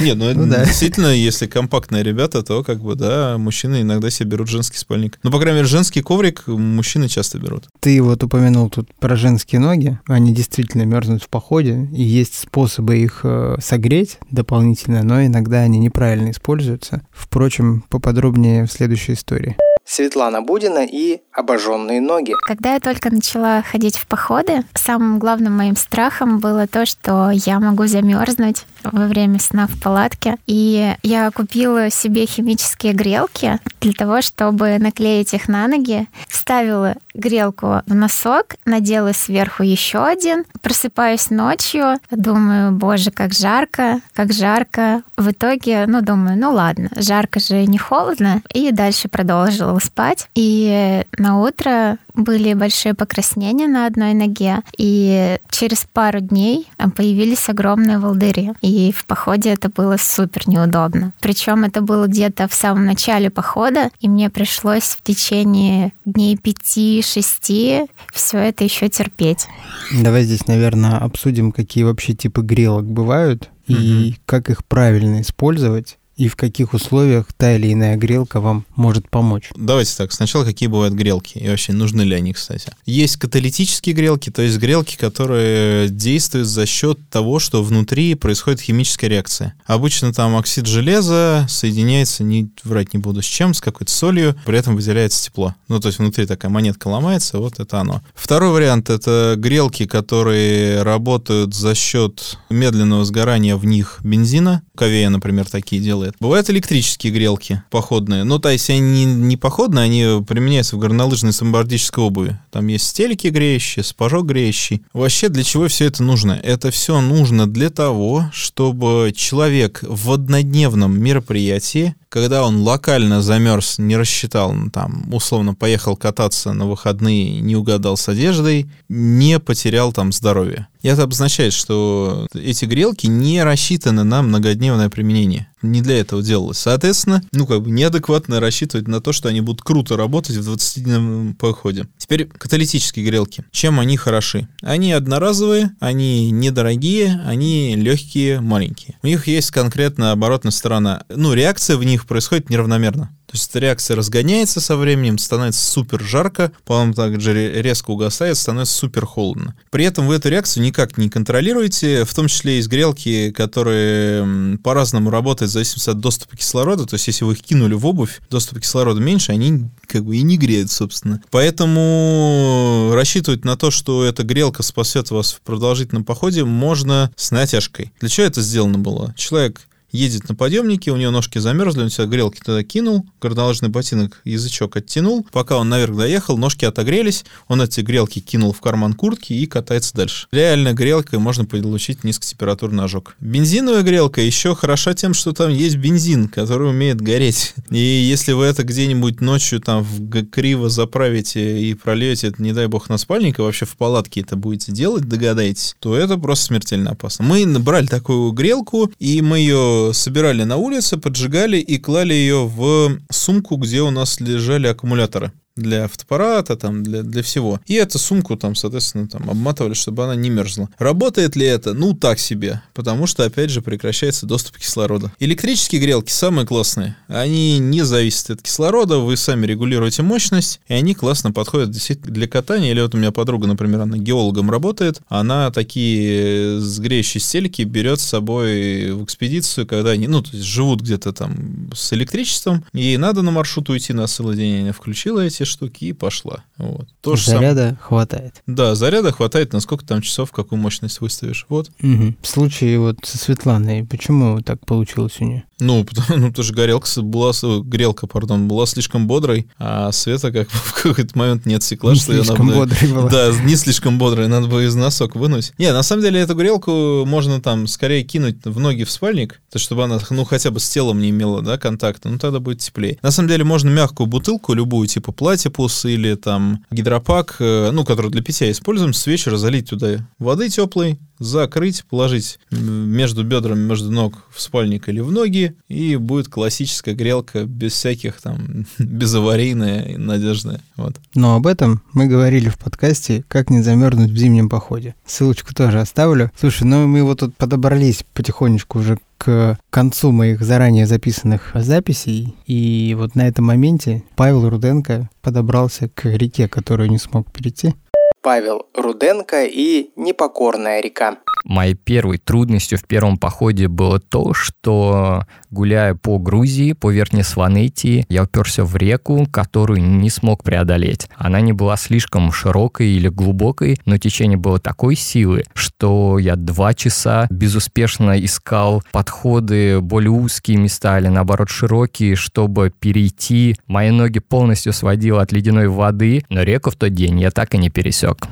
Нет, 0.00 0.16
ну, 0.16 0.32
ну 0.32 0.46
действительно, 0.46 1.08
если 1.08 1.46
компактные 1.46 2.04
ребята, 2.04 2.42
то 2.42 2.62
как 2.62 2.80
бы, 2.80 2.94
да, 2.94 3.36
мужчины 3.38 3.82
иногда 3.82 4.10
себе 4.10 4.30
берут 4.30 4.48
женский 4.48 4.78
спальник. 4.78 5.18
Ну, 5.22 5.30
по 5.30 5.38
крайней 5.40 5.58
мере, 5.58 5.68
женский 5.68 6.02
коврик 6.02 6.46
мужчины 6.46 7.08
часто 7.08 7.38
берут. 7.38 7.64
Ты 7.80 8.00
вот 8.02 8.22
упомянул 8.22 8.70
тут 8.70 8.94
про 8.94 9.16
женские 9.16 9.60
ноги. 9.60 9.98
Они 10.06 10.32
действительно 10.32 10.82
мерзнут 10.82 11.22
в 11.22 11.28
походе, 11.28 11.88
и 11.92 12.02
есть 12.02 12.34
способы 12.38 12.98
их 12.98 13.20
э, 13.24 13.56
согреть 13.60 14.18
дополнительно, 14.30 15.02
но 15.02 15.24
иногда 15.24 15.60
они 15.60 15.78
неправильно 15.78 16.30
используются. 16.30 17.02
Впрочем, 17.10 17.84
поподробнее 17.88 18.66
в 18.66 18.72
следующей 18.72 19.14
истории. 19.14 19.56
Светлана 19.86 20.42
Будина 20.42 20.84
и 20.84 21.20
«Обожженные 21.32 22.00
ноги». 22.00 22.34
Когда 22.46 22.74
я 22.74 22.80
только 22.80 23.10
начала 23.10 23.62
ходить 23.62 23.96
в 23.96 24.06
походы, 24.06 24.64
самым 24.74 25.18
главным 25.18 25.56
моим 25.56 25.76
страхом 25.76 26.40
было 26.40 26.66
то, 26.66 26.84
что 26.86 27.30
я 27.30 27.60
могу 27.60 27.86
замерзнуть 27.86 28.64
во 28.92 29.06
время 29.06 29.38
сна 29.38 29.66
в 29.66 29.80
палатке. 29.80 30.36
И 30.46 30.94
я 31.02 31.30
купила 31.30 31.90
себе 31.90 32.26
химические 32.26 32.92
грелки 32.92 33.58
для 33.80 33.92
того, 33.92 34.22
чтобы 34.22 34.78
наклеить 34.78 35.34
их 35.34 35.48
на 35.48 35.68
ноги. 35.68 36.06
Вставила 36.28 36.94
грелку 37.14 37.82
в 37.86 37.94
носок, 37.94 38.56
надела 38.64 39.12
сверху 39.12 39.62
еще 39.62 40.04
один. 40.04 40.44
Просыпаюсь 40.60 41.30
ночью, 41.30 41.98
думаю, 42.10 42.72
боже, 42.72 43.10
как 43.10 43.32
жарко, 43.32 44.00
как 44.12 44.32
жарко. 44.32 45.02
В 45.16 45.30
итоге, 45.30 45.86
ну, 45.86 46.02
думаю, 46.02 46.38
ну 46.38 46.52
ладно, 46.52 46.90
жарко 46.96 47.40
же 47.40 47.66
не 47.66 47.78
холодно. 47.78 48.42
И 48.52 48.70
дальше 48.72 49.08
продолжила 49.08 49.78
спать. 49.78 50.28
И 50.34 51.04
на 51.18 51.40
утро 51.40 51.98
были 52.16 52.54
большие 52.54 52.94
покраснения 52.94 53.68
на 53.68 53.86
одной 53.86 54.14
ноге, 54.14 54.58
и 54.76 55.38
через 55.50 55.86
пару 55.92 56.20
дней 56.20 56.66
появились 56.96 57.48
огромные 57.48 57.98
волдыри. 57.98 58.52
И 58.62 58.92
в 58.92 59.04
походе 59.06 59.50
это 59.50 59.68
было 59.68 59.96
супер 59.98 60.48
неудобно. 60.48 61.12
Причем 61.20 61.64
это 61.64 61.80
было 61.80 62.06
где-то 62.06 62.48
в 62.48 62.54
самом 62.54 62.86
начале 62.86 63.30
похода, 63.30 63.90
и 64.00 64.08
мне 64.08 64.30
пришлось 64.30 64.84
в 64.84 65.02
течение 65.02 65.92
дней 66.04 66.36
пяти-шести 66.36 67.86
все 68.12 68.38
это 68.38 68.64
еще 68.64 68.88
терпеть. 68.88 69.46
Давай 69.92 70.24
здесь, 70.24 70.46
наверное, 70.46 70.98
обсудим, 70.98 71.52
какие 71.52 71.84
вообще 71.84 72.14
типы 72.14 72.42
грелок 72.42 72.86
бывают 72.86 73.50
и 73.66 74.10
угу. 74.10 74.22
как 74.26 74.50
их 74.50 74.64
правильно 74.64 75.20
использовать 75.20 75.98
и 76.16 76.28
в 76.28 76.36
каких 76.36 76.72
условиях 76.72 77.26
та 77.36 77.56
или 77.56 77.72
иная 77.72 77.96
грелка 77.96 78.40
вам 78.40 78.64
может 78.74 79.08
помочь? 79.10 79.50
Давайте 79.54 79.94
так, 79.96 80.12
сначала 80.12 80.44
какие 80.44 80.68
бывают 80.68 80.94
грелки 80.94 81.38
и 81.38 81.48
вообще 81.48 81.72
нужны 81.72 82.02
ли 82.02 82.14
они, 82.14 82.32
кстати. 82.32 82.72
Есть 82.86 83.16
каталитические 83.16 83.94
грелки, 83.94 84.30
то 84.30 84.42
есть 84.42 84.58
грелки, 84.58 84.96
которые 84.96 85.88
действуют 85.88 86.48
за 86.48 86.66
счет 86.66 86.98
того, 87.10 87.38
что 87.38 87.62
внутри 87.62 88.14
происходит 88.14 88.60
химическая 88.60 89.10
реакция. 89.10 89.54
Обычно 89.66 90.12
там 90.12 90.36
оксид 90.36 90.66
железа 90.66 91.46
соединяется, 91.48 92.24
не 92.24 92.48
врать 92.64 92.94
не 92.94 92.98
буду 92.98 93.22
с 93.22 93.26
чем, 93.26 93.52
с 93.52 93.60
какой-то 93.60 93.92
солью, 93.92 94.34
при 94.46 94.58
этом 94.58 94.74
выделяется 94.74 95.24
тепло. 95.24 95.54
Ну, 95.68 95.80
то 95.80 95.88
есть 95.88 95.98
внутри 95.98 96.26
такая 96.26 96.50
монетка 96.50 96.88
ломается, 96.88 97.38
вот 97.38 97.60
это 97.60 97.80
оно. 97.80 98.02
Второй 98.14 98.50
вариант— 98.50 98.88
это 98.90 99.34
грелки, 99.36 99.86
которые 99.86 100.82
работают 100.82 101.54
за 101.54 101.74
счет 101.74 102.38
медленного 102.48 103.04
сгорания 103.04 103.56
в 103.56 103.66
них 103.66 103.98
бензина. 104.02 104.62
Ковея, 104.74 105.10
например, 105.10 105.46
такие 105.46 105.82
делает 105.82 106.05
делает. 106.06 106.16
Бывают 106.20 106.50
электрические 106.50 107.12
грелки 107.12 107.62
походные. 107.70 108.24
Ну, 108.24 108.38
то 108.38 108.50
есть 108.50 108.70
они 108.70 109.04
не 109.04 109.36
походные, 109.36 109.84
они 109.84 110.24
применяются 110.24 110.76
в 110.76 110.78
горнолыжной 110.78 111.32
самбордической 111.32 112.02
обуви. 112.02 112.38
Там 112.50 112.66
есть 112.68 112.86
стельки 112.86 113.28
греющие, 113.28 113.84
сапожок 113.84 114.26
греющий. 114.26 114.82
Вообще, 114.92 115.28
для 115.28 115.44
чего 115.44 115.68
все 115.68 115.86
это 115.86 116.02
нужно? 116.02 116.32
Это 116.42 116.70
все 116.70 117.00
нужно 117.00 117.46
для 117.46 117.70
того, 117.70 118.30
чтобы 118.32 119.12
человек 119.14 119.80
в 119.82 120.12
однодневном 120.12 120.98
мероприятии 120.98 121.94
когда 122.08 122.44
он 122.44 122.62
локально 122.62 123.22
замерз, 123.22 123.78
не 123.78 123.96
рассчитал, 123.96 124.52
ну, 124.52 124.70
там, 124.70 125.12
условно, 125.12 125.54
поехал 125.54 125.96
кататься 125.96 126.52
на 126.52 126.66
выходные, 126.66 127.40
не 127.40 127.56
угадал 127.56 127.96
с 127.96 128.08
одеждой, 128.08 128.70
не 128.88 129.38
потерял 129.38 129.92
там 129.92 130.12
здоровье. 130.12 130.68
И 130.86 130.88
это 130.88 131.02
обозначает, 131.02 131.52
что 131.52 132.28
эти 132.32 132.64
грелки 132.64 133.08
не 133.08 133.42
рассчитаны 133.42 134.04
на 134.04 134.22
многодневное 134.22 134.88
применение. 134.88 135.48
Не 135.60 135.82
для 135.82 135.98
этого 135.98 136.22
делалось. 136.22 136.58
Соответственно, 136.58 137.22
ну, 137.32 137.44
как 137.44 137.62
бы 137.62 137.70
неадекватно 137.72 138.38
рассчитывать 138.38 138.86
на 138.86 139.00
то, 139.00 139.12
что 139.12 139.28
они 139.28 139.40
будут 139.40 139.62
круто 139.62 139.96
работать 139.96 140.36
в 140.36 140.48
20-дневном 140.48 141.34
походе. 141.34 141.88
Теперь 141.98 142.26
каталитические 142.26 143.04
грелки. 143.04 143.42
Чем 143.50 143.80
они 143.80 143.96
хороши? 143.96 144.46
Они 144.62 144.92
одноразовые, 144.92 145.74
они 145.80 146.30
недорогие, 146.30 147.20
они 147.26 147.74
легкие, 147.74 148.40
маленькие. 148.40 148.96
У 149.02 149.08
них 149.08 149.26
есть 149.26 149.50
конкретно 149.50 150.12
оборотная 150.12 150.52
сторона. 150.52 151.02
Ну, 151.08 151.32
реакция 151.32 151.78
в 151.78 151.82
них 151.82 152.05
происходит 152.06 152.50
неравномерно. 152.50 153.10
То 153.26 153.32
есть 153.32 153.50
эта 153.50 153.58
реакция 153.58 153.96
разгоняется 153.96 154.60
со 154.60 154.76
временем, 154.76 155.18
становится 155.18 155.64
супер 155.64 156.00
жарко, 156.00 156.52
потом 156.64 156.94
также 156.94 157.60
резко 157.60 157.90
угасает, 157.90 158.38
становится 158.38 158.74
супер 158.74 159.04
холодно. 159.04 159.56
При 159.70 159.84
этом 159.84 160.06
вы 160.06 160.14
эту 160.14 160.28
реакцию 160.28 160.62
никак 160.62 160.96
не 160.96 161.10
контролируете, 161.10 162.04
в 162.04 162.14
том 162.14 162.28
числе 162.28 162.56
есть 162.56 162.68
грелки, 162.68 163.32
которые 163.32 164.58
по-разному 164.58 165.10
работают 165.10 165.50
в 165.50 165.54
зависимости 165.54 165.90
от 165.90 165.98
доступа 165.98 166.36
кислорода, 166.36 166.86
то 166.86 166.94
есть 166.94 167.08
если 167.08 167.24
вы 167.24 167.32
их 167.32 167.42
кинули 167.42 167.74
в 167.74 167.84
обувь, 167.84 168.20
доступа 168.30 168.60
кислорода 168.60 169.00
меньше, 169.00 169.32
они 169.32 169.68
как 169.86 170.04
бы 170.04 170.16
и 170.16 170.22
не 170.22 170.38
греют, 170.38 170.70
собственно. 170.70 171.20
Поэтому 171.30 172.92
рассчитывать 172.94 173.44
на 173.44 173.56
то, 173.56 173.70
что 173.70 174.04
эта 174.04 174.22
грелка 174.22 174.62
спасет 174.62 175.10
вас 175.10 175.32
в 175.32 175.40
продолжительном 175.40 176.04
походе, 176.04 176.44
можно 176.44 177.10
с 177.16 177.32
натяжкой. 177.32 177.92
Для 178.00 178.08
чего 178.08 178.26
это 178.26 178.40
сделано 178.40 178.78
было? 178.78 179.14
Человек 179.16 179.66
едет 179.92 180.28
на 180.28 180.34
подъемнике, 180.34 180.90
у 180.90 180.96
него 180.96 181.10
ножки 181.10 181.38
замерзли, 181.38 181.82
он 181.82 181.90
себя 181.90 182.06
грелки 182.06 182.40
туда 182.40 182.62
кинул, 182.62 183.06
горнолыжный 183.20 183.68
ботинок 183.68 184.20
язычок 184.24 184.76
оттянул. 184.76 185.26
Пока 185.32 185.56
он 185.56 185.68
наверх 185.68 185.96
доехал, 185.96 186.36
ножки 186.36 186.64
отогрелись, 186.64 187.24
он 187.48 187.62
эти 187.62 187.80
грелки 187.80 188.20
кинул 188.20 188.52
в 188.52 188.60
карман 188.60 188.94
куртки 188.94 189.32
и 189.32 189.46
катается 189.46 189.94
дальше. 189.94 190.26
Реальная 190.32 190.72
грелка 190.72 191.18
можно 191.18 191.44
получить 191.44 192.04
низкотемпературный 192.04 192.84
ожог. 192.84 193.16
Бензиновая 193.20 193.82
грелка 193.82 194.20
еще 194.20 194.54
хороша 194.54 194.94
тем, 194.94 195.14
что 195.14 195.32
там 195.32 195.50
есть 195.50 195.76
бензин, 195.76 196.28
который 196.28 196.70
умеет 196.70 197.00
гореть. 197.00 197.54
И 197.70 197.78
если 197.78 198.32
вы 198.32 198.44
это 198.44 198.62
где-нибудь 198.62 199.20
ночью 199.20 199.60
там 199.60 199.82
в 199.82 200.24
криво 200.26 200.68
заправите 200.68 201.60
и 201.60 201.74
прольете, 201.74 202.32
не 202.38 202.52
дай 202.52 202.66
бог, 202.66 202.88
на 202.88 202.98
спальник, 202.98 203.38
и 203.38 203.42
вообще 203.42 203.66
в 203.66 203.76
палатке 203.76 204.20
это 204.20 204.36
будете 204.36 204.72
делать, 204.72 205.08
догадаетесь, 205.08 205.76
то 205.80 205.96
это 205.96 206.16
просто 206.16 206.46
смертельно 206.46 206.90
опасно. 206.90 207.24
Мы 207.24 207.46
набрали 207.46 207.86
такую 207.86 208.32
грелку, 208.32 208.92
и 208.98 209.22
мы 209.22 209.38
ее 209.38 209.75
собирали 209.92 210.44
на 210.44 210.56
улице, 210.56 210.96
поджигали 210.96 211.58
и 211.58 211.78
клали 211.78 212.14
ее 212.14 212.46
в 212.46 212.98
сумку, 213.10 213.56
где 213.56 213.82
у 213.82 213.90
нас 213.90 214.20
лежали 214.20 214.66
аккумуляторы 214.66 215.32
для 215.56 215.88
фотоаппарата, 215.88 216.56
там, 216.56 216.82
для, 216.82 217.02
для 217.02 217.22
всего. 217.22 217.60
И 217.66 217.74
эту 217.74 217.98
сумку 217.98 218.36
там, 218.36 218.54
соответственно, 218.54 219.08
там 219.08 219.28
обматывали, 219.28 219.74
чтобы 219.74 220.04
она 220.04 220.14
не 220.14 220.30
мерзла. 220.30 220.68
Работает 220.78 221.34
ли 221.36 221.46
это? 221.46 221.74
Ну, 221.74 221.94
так 221.94 222.18
себе, 222.18 222.62
потому 222.74 223.06
что, 223.06 223.24
опять 223.24 223.50
же, 223.50 223.62
прекращается 223.62 224.26
доступ 224.26 224.58
кислорода. 224.58 225.12
Электрические 225.18 225.80
грелки 225.80 226.12
самые 226.12 226.46
классные. 226.46 226.96
Они 227.08 227.58
не 227.58 227.82
зависят 227.82 228.30
от 228.30 228.42
кислорода, 228.42 228.98
вы 228.98 229.16
сами 229.16 229.46
регулируете 229.46 230.02
мощность, 230.02 230.60
и 230.68 230.74
они 230.74 230.94
классно 230.94 231.32
подходят 231.32 231.70
для 231.70 232.28
катания. 232.28 232.70
Или 232.70 232.80
вот 232.80 232.94
у 232.94 232.98
меня 232.98 233.10
подруга, 233.10 233.46
например, 233.46 233.80
она 233.80 233.96
геологом 233.96 234.50
работает, 234.50 235.00
она 235.08 235.50
такие 235.50 236.60
сгреющие 236.60 237.20
стельки 237.20 237.62
берет 237.62 238.00
с 238.00 238.04
собой 238.04 238.92
в 238.92 239.04
экспедицию, 239.04 239.66
когда 239.66 239.90
они, 239.90 240.06
ну, 240.06 240.22
то 240.22 240.30
есть 240.32 240.44
живут 240.44 240.82
где-то 240.82 241.12
там 241.12 241.70
с 241.74 241.92
электричеством, 241.92 242.64
ей 242.72 242.96
надо 242.96 243.22
на 243.22 243.30
маршрут 243.30 243.70
уйти 243.70 243.92
на 243.92 244.06
целый 244.06 244.36
день, 244.36 244.62
она 244.62 244.72
включила 244.72 245.20
эти 245.20 245.45
штуки 245.46 245.86
и 245.86 245.92
пошла. 245.92 246.44
Вот. 246.58 246.88
То 247.00 247.16
заряда 247.16 247.68
сам... 247.68 247.76
хватает. 247.76 248.42
Да, 248.46 248.74
заряда 248.74 249.12
хватает, 249.12 249.52
на 249.52 249.60
сколько 249.60 249.84
там 249.84 250.02
часов, 250.02 250.32
какую 250.32 250.60
мощность 250.60 251.00
выставишь. 251.00 251.46
Вот. 251.48 251.70
Угу. 251.82 252.14
В 252.22 252.26
случае 252.26 252.78
вот 252.78 252.98
со 253.02 253.18
Светланой, 253.18 253.84
почему 253.84 254.40
так 254.40 254.64
получилось 254.64 255.16
у 255.20 255.24
нее? 255.24 255.44
Ну, 255.58 255.84
потому, 255.88 256.18
ну, 256.18 256.28
потому 256.28 256.44
что 256.44 256.54
горелка 256.54 257.02
была, 257.02 257.32
грелка, 257.64 258.06
пардон, 258.06 258.48
была 258.48 258.66
слишком 258.66 259.06
бодрой, 259.06 259.48
а 259.58 259.90
Света 259.92 260.32
как 260.32 260.48
в 260.50 260.82
какой-то 260.82 261.16
момент 261.18 261.46
не 261.46 261.54
отсекла, 261.54 261.92
не 261.92 261.98
что 261.98 262.12
слишком 262.12 262.48
она 262.48 262.58
бодрой 262.58 262.92
была. 262.92 263.10
Да, 263.10 263.32
не 263.44 263.56
слишком 263.56 263.98
бодрой, 263.98 264.28
надо 264.28 264.46
было 264.46 264.60
из 264.60 264.74
носок 264.74 265.16
вынуть. 265.16 265.52
Не, 265.58 265.72
на 265.72 265.82
самом 265.82 266.02
деле 266.02 266.20
эту 266.20 266.34
грелку 266.34 267.04
можно 267.06 267.40
там 267.40 267.66
скорее 267.66 268.02
кинуть 268.02 268.44
в 268.44 268.58
ноги 268.58 268.84
в 268.84 268.90
спальник, 268.90 269.40
то 269.50 269.58
чтобы 269.58 269.84
она, 269.84 269.98
ну, 270.10 270.24
хотя 270.24 270.50
бы 270.50 270.60
с 270.60 270.68
телом 270.68 271.00
не 271.00 271.10
имела, 271.10 271.42
да, 271.42 271.58
контакта, 271.58 272.08
ну, 272.08 272.18
тогда 272.18 272.40
будет 272.40 272.60
теплее. 272.60 272.98
На 273.02 273.10
самом 273.10 273.28
деле 273.28 273.44
можно 273.44 273.70
мягкую 273.70 274.06
бутылку, 274.06 274.52
любую, 274.52 274.86
типа 274.88 275.12
платипус 275.36 275.84
или 275.84 276.14
там 276.14 276.64
гидропак, 276.70 277.36
э, 277.40 277.70
ну, 277.70 277.84
который 277.84 278.10
для 278.10 278.22
питья 278.22 278.50
используем, 278.50 278.94
с 278.94 279.06
вечера 279.06 279.36
залить 279.36 279.68
туда 279.68 279.98
воды 280.18 280.48
теплой, 280.48 280.98
закрыть, 281.18 281.84
положить 281.84 282.38
между 282.50 283.22
бедрами, 283.22 283.60
между 283.60 283.90
ног 283.90 284.14
в 284.34 284.40
спальник 284.40 284.88
или 284.88 285.00
в 285.00 285.12
ноги, 285.12 285.54
и 285.68 285.96
будет 285.96 286.28
классическая 286.28 286.94
грелка 286.94 287.44
без 287.44 287.72
всяких 287.72 288.20
там, 288.20 288.66
безаварийная 288.78 289.82
и 289.82 289.96
надежная. 289.98 290.62
Вот. 290.76 290.96
Но 291.14 291.36
об 291.36 291.46
этом 291.46 291.82
мы 291.92 292.06
говорили 292.06 292.48
в 292.48 292.58
подкасте 292.58 293.22
«Как 293.28 293.50
не 293.50 293.62
замерзнуть 293.62 294.10
в 294.10 294.16
зимнем 294.16 294.48
походе». 294.48 294.94
Ссылочку 295.04 295.54
тоже 295.54 295.80
оставлю. 295.80 296.30
Слушай, 296.38 296.64
ну 296.64 296.86
мы 296.86 297.02
вот 297.02 297.20
тут 297.20 297.36
подобрались 297.36 298.04
потихонечку 298.14 298.78
уже 298.78 298.98
к 299.18 299.58
концу 299.70 300.12
моих 300.12 300.42
заранее 300.42 300.86
записанных 300.86 301.52
записей, 301.54 302.36
и 302.46 302.94
вот 302.98 303.14
на 303.14 303.26
этом 303.28 303.46
моменте 303.46 304.02
Павел 304.16 304.48
Руденко 304.48 305.10
подобрался 305.22 305.88
к 305.88 306.04
реке, 306.04 306.48
которую 306.48 306.90
не 306.90 306.98
смог 306.98 307.30
перейти. 307.32 307.74
Павел 308.22 308.66
Руденко 308.74 309.44
и 309.44 309.90
«Непокорная 309.96 310.80
река». 310.80 311.18
Моей 311.46 311.74
первой 311.74 312.18
трудностью 312.18 312.76
в 312.76 312.84
первом 312.84 313.18
походе 313.18 313.68
было 313.68 314.00
то, 314.00 314.34
что 314.34 315.22
гуляя 315.52 315.94
по 315.94 316.18
Грузии, 316.18 316.72
по 316.72 316.90
Верхней 316.90 317.22
Сванетии, 317.22 318.04
я 318.08 318.24
уперся 318.24 318.64
в 318.64 318.74
реку, 318.76 319.28
которую 319.30 319.80
не 319.80 320.10
смог 320.10 320.42
преодолеть. 320.42 321.08
Она 321.16 321.40
не 321.40 321.52
была 321.52 321.76
слишком 321.76 322.32
широкой 322.32 322.88
или 322.88 323.06
глубокой, 323.08 323.78
но 323.84 323.96
течение 323.96 324.36
было 324.36 324.58
такой 324.58 324.96
силы, 324.96 325.44
что 325.54 326.18
я 326.18 326.34
два 326.34 326.74
часа 326.74 327.28
безуспешно 327.30 328.18
искал 328.24 328.82
подходы 328.90 329.80
более 329.80 330.10
узкие 330.10 330.58
места 330.58 330.98
или 330.98 331.06
наоборот 331.06 331.48
широкие, 331.48 332.16
чтобы 332.16 332.72
перейти. 332.76 333.54
Мои 333.68 333.92
ноги 333.92 334.18
полностью 334.18 334.72
сводило 334.72 335.22
от 335.22 335.30
ледяной 335.30 335.68
воды, 335.68 336.24
но 336.28 336.42
реку 336.42 336.72
в 336.72 336.76
тот 336.76 336.92
день 336.92 337.20
я 337.20 337.30
так 337.30 337.54
и 337.54 337.58
не 337.58 337.70
пересек. 337.70 338.26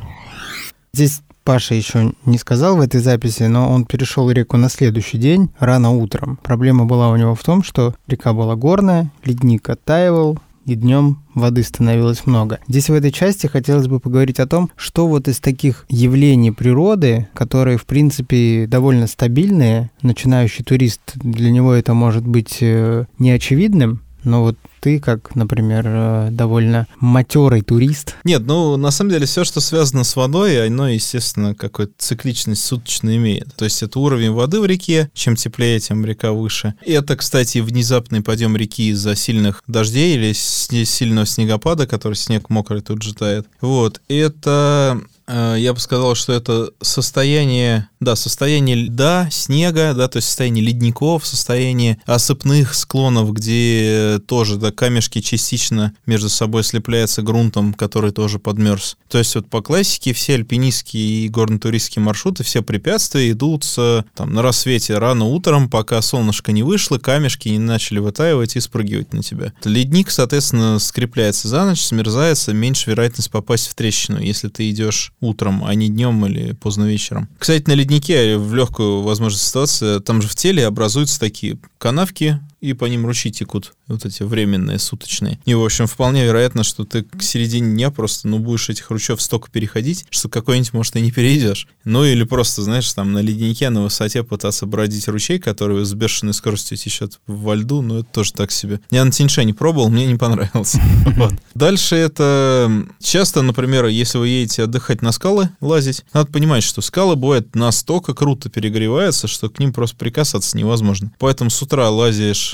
Здесь 0.93 1.23
Паша 1.45 1.75
еще 1.75 2.15
не 2.25 2.39
сказал 2.39 2.77
в 2.77 2.81
этой 2.81 3.01
записи, 3.01 3.43
но 3.45 3.71
он 3.71 3.85
перешел 3.85 4.31
реку 4.31 4.57
на 4.57 4.71
следующий 4.71 5.19
день, 5.19 5.51
рано 5.59 5.91
утром. 5.91 6.39
Проблема 6.43 6.87
была 6.87 7.11
у 7.11 7.17
него 7.17 7.35
в 7.35 7.43
том, 7.43 7.63
что 7.63 7.95
река 8.07 8.33
была 8.33 8.57
горная, 8.57 9.11
ледник 9.25 9.69
оттаивал, 9.69 10.39
и 10.65 10.75
днем 10.75 11.23
воды 11.35 11.63
становилось 11.63 12.27
много. 12.27 12.61
Здесь 12.69 12.89
в 12.89 12.95
этой 12.95 13.13
части 13.13 13.47
хотелось 13.47 13.87
бы 13.87 14.01
поговорить 14.01 14.41
о 14.41 14.47
том, 14.47 14.71
что 14.77 15.07
вот 15.07 15.29
из 15.29 15.41
таких 15.41 15.85
явлений 15.89 16.51
природы, 16.51 17.29
которые, 17.35 17.77
в 17.77 17.85
принципе, 17.85 18.67
довольно 18.67 19.07
стабильные, 19.07 19.91
начинающий 20.03 20.65
турист, 20.65 21.01
для 21.17 21.51
него 21.51 21.75
это 21.75 21.95
может 21.95 22.27
быть 22.27 22.59
э, 22.61 23.05
неочевидным, 23.19 24.01
но 24.25 24.43
вот 24.43 24.57
ты, 24.81 25.01
как, 25.01 25.35
например, 25.35 25.85
э, 25.87 26.29
довольно 26.31 26.87
матерый 27.01 27.63
турист. 27.63 28.17
Нет, 28.25 28.43
ну, 28.45 28.77
на 28.77 28.91
самом 28.91 29.13
деле, 29.13 29.25
все, 29.25 29.45
что 29.45 29.61
связано 29.61 30.05
с 30.05 30.15
водой, 30.15 30.67
оно, 30.67 30.89
естественно, 30.89 31.55
какую-то 31.55 31.95
цикличность 31.97 32.65
суточно 32.65 33.17
имеет. 33.17 33.55
То 33.57 33.65
есть 33.65 33.83
это 33.83 33.99
уровень 33.99 34.33
воды 34.33 34.61
в 34.61 34.67
реке, 34.67 35.11
чем 35.15 35.37
теплее, 35.37 35.81
тем 35.81 36.05
река 36.05 36.33
выше. 36.33 36.75
И 36.85 36.93
это, 36.93 37.17
кстати, 37.17 37.59
внезапный 37.59 38.21
подъем 38.21 38.57
реки 38.57 38.91
из-за 38.91 39.17
сильных 39.17 39.63
дождей 39.67 40.17
или 40.17 40.33
сильного 40.35 41.25
снегопада, 41.25 41.87
который 41.87 42.15
снег 42.15 42.51
мокрый 42.51 42.83
тут 42.83 43.03
же 43.03 43.15
тает. 43.15 43.47
Вот. 43.63 44.03
Это 44.09 45.01
Э, 45.27 45.55
я 45.59 45.73
бы 45.73 45.81
сказал, 45.81 46.15
что 46.15 46.33
это 46.33 46.71
состояние, 46.81 47.89
да, 48.05 48.17
состояние 48.17 48.77
льда, 48.77 49.29
снега, 49.31 49.95
да, 49.95 50.09
то 50.09 50.19
есть 50.19 50.29
состояние 50.29 50.65
ледников, 50.65 51.27
состояние 51.27 51.99
осыпных 52.07 52.75
склонов, 52.75 53.33
где 53.33 54.21
тоже, 54.27 54.57
да, 54.57 54.71
камешки 54.71 55.21
частично 55.21 55.95
между 56.07 56.29
собой 56.29 56.63
слепляются 56.65 57.23
грунтом, 57.23 57.75
который 57.75 58.13
тоже 58.13 58.39
подмерз. 58.39 58.97
То 59.09 59.19
есть 59.19 59.35
вот 59.35 59.49
по 59.49 59.63
классике 59.63 60.13
все 60.13 60.35
альпинистские 60.35 61.25
и 61.25 61.29
горно-туристские 61.29 62.03
маршруты, 62.03 62.45
все 62.45 62.63
препятствия 62.63 63.31
идут 63.31 63.65
с, 63.65 64.05
там, 64.15 64.33
на 64.33 64.43
рассвете 64.43 64.99
рано 64.99 65.25
утром, 65.25 65.69
пока 65.69 66.01
солнышко 66.03 66.53
не 66.53 66.63
вышло, 66.63 66.99
камешки 66.99 67.49
не 67.49 67.59
начали 67.59 67.99
вытаивать 67.99 68.57
и 68.57 68.61
спрыгивать 68.61 69.13
на 69.13 69.23
тебя. 69.23 69.53
Ледник, 69.65 70.11
соответственно, 70.11 70.79
скрепляется 70.79 71.49
за 71.49 71.65
ночь, 71.65 71.81
смерзается, 71.81 72.53
меньше 72.53 72.91
вероятность 72.91 73.31
попасть 73.31 73.69
в 73.69 73.75
трещину, 73.75 74.21
если 74.21 74.49
ты 74.49 74.69
идешь 74.71 75.13
утром, 75.21 75.65
а 75.65 75.75
не 75.75 75.89
днем 75.89 76.25
или 76.27 76.53
поздно 76.53 76.85
вечером. 76.85 77.29
Кстати, 77.39 77.65
на 77.69 77.73
леднике 77.95 78.37
в 78.37 78.55
легкую, 78.55 79.03
возможно, 79.03 79.39
ситуацию, 79.39 80.01
там 80.01 80.21
же 80.21 80.29
в 80.29 80.35
теле 80.35 80.67
образуются 80.67 81.21
такие 81.21 81.59
канавки, 81.79 82.41
и 82.65 82.73
по 82.73 82.87
ним 82.87 83.05
ручьи 83.05 83.31
текут, 83.31 83.75
вот 83.89 84.07
эти 84.07 84.23
временные, 84.23 84.79
суточные. 84.79 85.39
И, 85.45 85.55
в 85.55 85.63
общем, 85.63 85.87
вполне 85.87 86.25
вероятно, 86.25 86.65
что 86.65 86.85
ты 86.85 87.03
к 87.03 87.23
середине 87.23 87.75
дня 87.75 87.91
просто, 87.91 88.27
ну, 88.27 88.39
будешь 88.39 88.71
этих 88.71 88.91
ручьев 88.91 89.21
столько 89.21 89.51
переходить, 89.51 90.07
что 90.09 90.29
какой-нибудь, 90.29 90.73
может, 90.73 90.97
и 90.97 91.01
не 91.01 91.13
перейдешь. 91.13 91.69
Ну, 91.85 92.05
или 92.05 92.25
просто, 92.25 92.63
знаешь, 92.63 92.91
там 92.93 93.13
на 93.13 93.19
леднике 93.19 93.69
на 93.69 93.83
высоте 93.83 94.23
пытаться 94.23 94.65
бродить 94.65 95.09
ручей, 95.09 95.39
который 95.39 95.85
с 95.85 95.93
бешеной 95.93 96.33
скоростью 96.33 96.79
течет 96.79 97.21
во 97.27 97.55
льду, 97.55 97.83
ну, 97.83 97.99
это 97.99 98.09
тоже 98.11 98.33
так 98.33 98.51
себе. 98.51 98.81
Я 98.91 99.05
на 99.05 99.11
Тиньше 99.11 99.45
не 99.45 99.53
пробовал, 99.53 99.91
мне 99.91 100.07
не 100.07 100.17
понравился. 100.17 100.81
Дальше 101.55 101.97
это 101.97 102.87
часто, 103.03 103.43
например, 103.43 103.87
если 103.87 104.19
вы 104.19 104.29
едете 104.29 104.63
отдыхать 104.63 105.03
на 105.03 105.13
скалы, 105.13 105.51
лазить, 105.61 106.05
надо 106.15 106.33
понимать, 106.33 106.65
что 106.65 106.81
скалы 106.81 107.17
бывают 107.17 107.55
настолько 107.55 108.15
круто 108.15 108.49
перегреваются, 108.49 109.29
что 109.29 109.51
к 109.51 109.59
ним 109.59 109.73
просто 109.73 109.97
прикасаться 109.97 110.57
невозможно. 110.57 111.13
Поэтому 111.19 111.51
с 111.51 111.61
утра 111.61 111.91
лазишь 111.91 112.54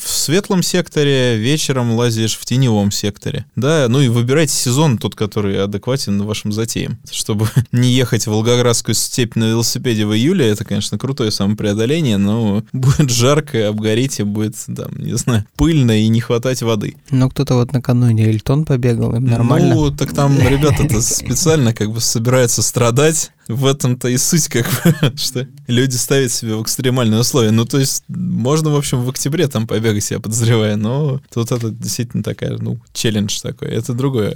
в 0.00 0.08
светлом 0.08 0.62
секторе, 0.62 1.36
вечером 1.36 1.92
лазишь 1.92 2.36
в 2.36 2.44
теневом 2.44 2.90
секторе. 2.90 3.44
Да, 3.56 3.86
ну 3.88 4.00
и 4.00 4.08
выбирайте 4.08 4.54
сезон 4.54 4.98
тот, 4.98 5.14
который 5.14 5.62
адекватен 5.62 6.22
вашим 6.22 6.52
затеям. 6.52 6.98
Чтобы 7.10 7.48
не 7.72 7.90
ехать 7.92 8.26
в 8.26 8.30
Волгоградскую 8.30 8.94
степь 8.94 9.36
на 9.36 9.50
велосипеде 9.50 10.06
в 10.06 10.14
июле, 10.14 10.48
это, 10.48 10.64
конечно, 10.64 10.98
крутое 10.98 11.30
самопреодоление, 11.30 12.16
но 12.16 12.64
будет 12.72 13.10
жарко, 13.10 13.68
обгорите, 13.68 14.24
будет, 14.24 14.56
там, 14.74 14.96
не 14.96 15.16
знаю, 15.16 15.44
пыльно 15.56 15.92
и 16.00 16.08
не 16.08 16.20
хватать 16.20 16.62
воды. 16.62 16.96
Но 17.10 17.28
кто-то 17.28 17.54
вот 17.54 17.72
накануне 17.72 18.26
Эльтон 18.26 18.64
побегал, 18.64 19.14
им 19.14 19.26
нормально. 19.26 19.74
Ну, 19.74 19.90
так 19.90 20.14
там 20.14 20.38
ребята-то 20.38 21.00
специально 21.02 21.74
как 21.74 21.92
бы 21.92 22.00
собираются 22.00 22.62
страдать, 22.62 23.30
в 23.50 23.66
этом-то 23.66 24.08
и 24.08 24.16
суть, 24.16 24.48
как 24.48 24.66
бы, 24.66 25.12
что 25.16 25.46
люди 25.66 25.96
ставят 25.96 26.32
себе 26.32 26.54
в 26.54 26.62
экстремальные 26.62 27.20
условия. 27.20 27.50
Ну, 27.50 27.64
то 27.64 27.78
есть, 27.78 28.04
можно, 28.08 28.70
в 28.70 28.76
общем, 28.76 29.02
в 29.02 29.08
октябре 29.08 29.48
там 29.48 29.66
побегать, 29.66 29.89
я 30.10 30.20
подозреваю, 30.20 30.76
но 30.78 31.20
тут 31.32 31.52
это 31.52 31.70
действительно 31.70 32.22
такая, 32.22 32.56
ну, 32.58 32.80
челлендж 32.92 33.40
такой, 33.40 33.68
это 33.68 33.92
другое. 33.92 34.34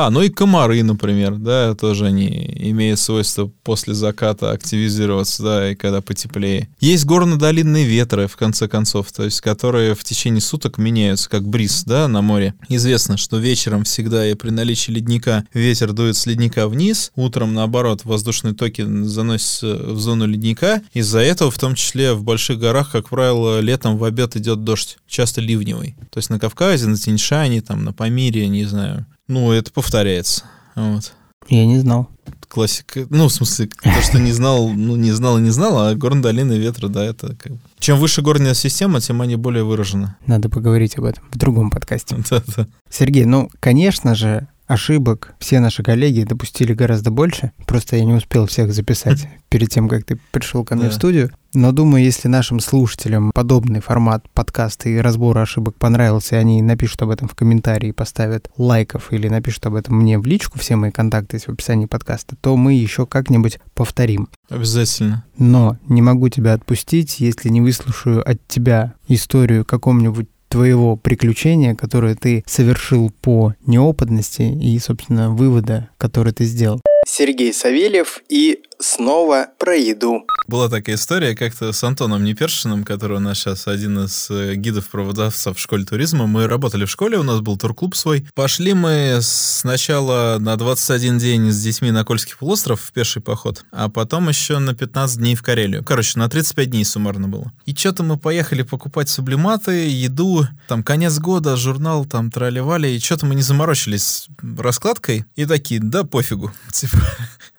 А, 0.00 0.10
ну 0.10 0.22
и 0.22 0.28
комары, 0.28 0.80
например, 0.84 1.38
да, 1.38 1.74
тоже 1.74 2.06
они 2.06 2.28
имеют 2.54 3.00
свойство 3.00 3.50
после 3.64 3.94
заката 3.94 4.52
активизироваться, 4.52 5.42
да, 5.42 5.72
и 5.72 5.74
когда 5.74 6.00
потеплее. 6.00 6.68
Есть 6.78 7.04
горно-долинные 7.04 7.84
ветры, 7.84 8.28
в 8.28 8.36
конце 8.36 8.68
концов, 8.68 9.10
то 9.10 9.24
есть, 9.24 9.40
которые 9.40 9.96
в 9.96 10.04
течение 10.04 10.40
суток 10.40 10.78
меняются, 10.78 11.28
как 11.28 11.48
бриз, 11.48 11.82
да, 11.84 12.06
на 12.06 12.22
море. 12.22 12.54
Известно, 12.68 13.16
что 13.16 13.38
вечером 13.38 13.82
всегда 13.82 14.24
и 14.24 14.34
при 14.34 14.50
наличии 14.50 14.92
ледника 14.92 15.44
ветер 15.52 15.92
дует 15.92 16.16
с 16.16 16.26
ледника 16.26 16.68
вниз, 16.68 17.10
утром, 17.16 17.52
наоборот, 17.52 18.04
воздушные 18.04 18.54
токи 18.54 18.82
заносятся 19.02 19.74
в 19.78 19.98
зону 19.98 20.28
ледника. 20.28 20.80
Из-за 20.92 21.18
этого, 21.18 21.50
в 21.50 21.58
том 21.58 21.74
числе 21.74 22.12
в 22.12 22.22
больших 22.22 22.60
горах, 22.60 22.92
как 22.92 23.08
правило, 23.08 23.58
летом 23.58 23.98
в 23.98 24.04
обед 24.04 24.36
идет 24.36 24.62
дождь, 24.62 24.98
часто 25.08 25.40
ливневый. 25.40 25.96
То 26.12 26.18
есть 26.18 26.30
на 26.30 26.38
Кавказе, 26.38 26.86
на 26.86 26.96
Тиньшане, 26.96 27.62
там, 27.62 27.82
на 27.82 27.92
Памире, 27.92 28.46
не 28.46 28.64
знаю, 28.64 29.04
ну, 29.28 29.52
это 29.52 29.72
повторяется. 29.72 30.44
Вот. 30.74 31.12
Я 31.48 31.66
не 31.66 31.78
знал. 31.78 32.08
Классика. 32.48 33.06
Ну, 33.10 33.28
в 33.28 33.32
смысле, 33.32 33.68
то, 33.82 34.02
что 34.02 34.18
не 34.18 34.32
знал, 34.32 34.70
ну, 34.70 34.96
не 34.96 35.12
знал 35.12 35.38
и 35.38 35.42
не 35.42 35.50
знал, 35.50 35.78
а 35.78 35.94
горные 35.94 36.22
долины 36.22 36.54
ветра, 36.54 36.88
да, 36.88 37.04
это 37.04 37.36
как 37.36 37.52
бы... 37.52 37.58
Чем 37.78 37.98
выше 37.98 38.22
горная 38.22 38.54
система, 38.54 39.00
тем 39.00 39.20
они 39.20 39.36
более 39.36 39.64
выражены. 39.64 40.16
Надо 40.26 40.48
поговорить 40.48 40.96
об 40.96 41.04
этом 41.04 41.24
в 41.30 41.36
другом 41.36 41.70
подкасте. 41.70 42.16
Да-да. 42.30 42.66
Сергей, 42.90 43.26
ну, 43.26 43.50
конечно 43.60 44.14
же, 44.14 44.48
ошибок 44.68 45.34
все 45.40 45.58
наши 45.58 45.82
коллеги 45.82 46.22
допустили 46.22 46.74
гораздо 46.74 47.10
больше. 47.10 47.52
Просто 47.66 47.96
я 47.96 48.04
не 48.04 48.12
успел 48.12 48.46
всех 48.46 48.72
записать 48.72 49.26
перед 49.48 49.70
тем, 49.70 49.88
как 49.88 50.04
ты 50.04 50.18
пришел 50.30 50.64
ко 50.64 50.76
мне 50.76 50.84
да. 50.84 50.90
в 50.90 50.94
студию. 50.94 51.30
Но 51.54 51.72
думаю, 51.72 52.04
если 52.04 52.28
нашим 52.28 52.60
слушателям 52.60 53.30
подобный 53.34 53.80
формат 53.80 54.28
подкаста 54.34 54.90
и 54.90 54.98
разбора 54.98 55.40
ошибок 55.40 55.76
понравился, 55.76 56.36
и 56.36 56.38
они 56.38 56.60
напишут 56.60 57.00
об 57.02 57.10
этом 57.10 57.26
в 57.26 57.34
комментарии, 57.34 57.90
поставят 57.90 58.50
лайков 58.58 59.12
или 59.12 59.28
напишут 59.28 59.64
об 59.64 59.74
этом 59.74 59.96
мне 59.96 60.18
в 60.18 60.26
личку, 60.26 60.58
все 60.58 60.76
мои 60.76 60.90
контакты 60.90 61.36
есть 61.36 61.46
в 61.46 61.52
описании 61.52 61.86
подкаста, 61.86 62.36
то 62.36 62.54
мы 62.56 62.74
еще 62.74 63.06
как-нибудь 63.06 63.60
повторим. 63.74 64.28
Обязательно. 64.50 65.24
Но 65.38 65.78
не 65.88 66.02
могу 66.02 66.28
тебя 66.28 66.52
отпустить, 66.52 67.18
если 67.18 67.48
не 67.48 67.62
выслушаю 67.62 68.28
от 68.28 68.46
тебя 68.46 68.94
историю 69.08 69.64
каком-нибудь 69.64 70.28
твоего 70.48 70.96
приключения, 70.96 71.74
которое 71.74 72.14
ты 72.14 72.42
совершил 72.46 73.10
по 73.22 73.54
неопытности 73.66 74.42
и, 74.42 74.78
собственно, 74.78 75.30
вывода, 75.30 75.90
который 75.98 76.32
ты 76.32 76.44
сделал. 76.44 76.80
Сергей 77.06 77.52
Савельев 77.52 78.22
и 78.28 78.60
снова 78.80 79.48
про 79.58 79.76
еду. 79.76 80.24
Была 80.46 80.68
такая 80.68 80.96
история 80.96 81.36
как-то 81.36 81.72
с 81.72 81.84
Антоном 81.84 82.24
Непершиным, 82.24 82.84
который 82.84 83.18
у 83.18 83.20
нас 83.20 83.38
сейчас 83.38 83.66
один 83.66 84.04
из 84.04 84.30
э, 84.30 84.54
гидов-проводовцев 84.54 85.56
в 85.56 85.60
школе 85.60 85.84
туризма. 85.84 86.26
Мы 86.26 86.46
работали 86.46 86.84
в 86.84 86.90
школе, 86.90 87.18
у 87.18 87.22
нас 87.22 87.40
был 87.40 87.58
турклуб 87.58 87.94
свой. 87.94 88.26
Пошли 88.34 88.72
мы 88.72 89.18
сначала 89.20 90.38
на 90.38 90.56
21 90.56 91.18
день 91.18 91.50
с 91.50 91.62
детьми 91.62 91.90
на 91.90 92.04
Кольский 92.04 92.34
полуостров 92.38 92.80
в 92.80 92.92
пеший 92.92 93.20
поход, 93.20 93.64
а 93.72 93.88
потом 93.88 94.28
еще 94.28 94.58
на 94.58 94.74
15 94.74 95.18
дней 95.18 95.34
в 95.34 95.42
Карелию. 95.42 95.84
Короче, 95.84 96.18
на 96.18 96.28
35 96.28 96.70
дней 96.70 96.84
суммарно 96.84 97.28
было. 97.28 97.52
И 97.66 97.74
что-то 97.74 98.02
мы 98.02 98.16
поехали 98.16 98.62
покупать 98.62 99.08
сублиматы, 99.08 99.88
еду, 99.88 100.46
там 100.66 100.82
конец 100.82 101.18
года, 101.18 101.56
журнал 101.56 102.06
там 102.06 102.30
тролливали, 102.30 102.88
и 102.88 103.00
что-то 103.00 103.26
мы 103.26 103.34
не 103.34 103.42
заморочились 103.42 104.28
раскладкой, 104.40 105.26
и 105.36 105.44
такие, 105.44 105.80
да 105.80 106.04
пофигу. 106.04 106.52
Типа, 106.72 106.96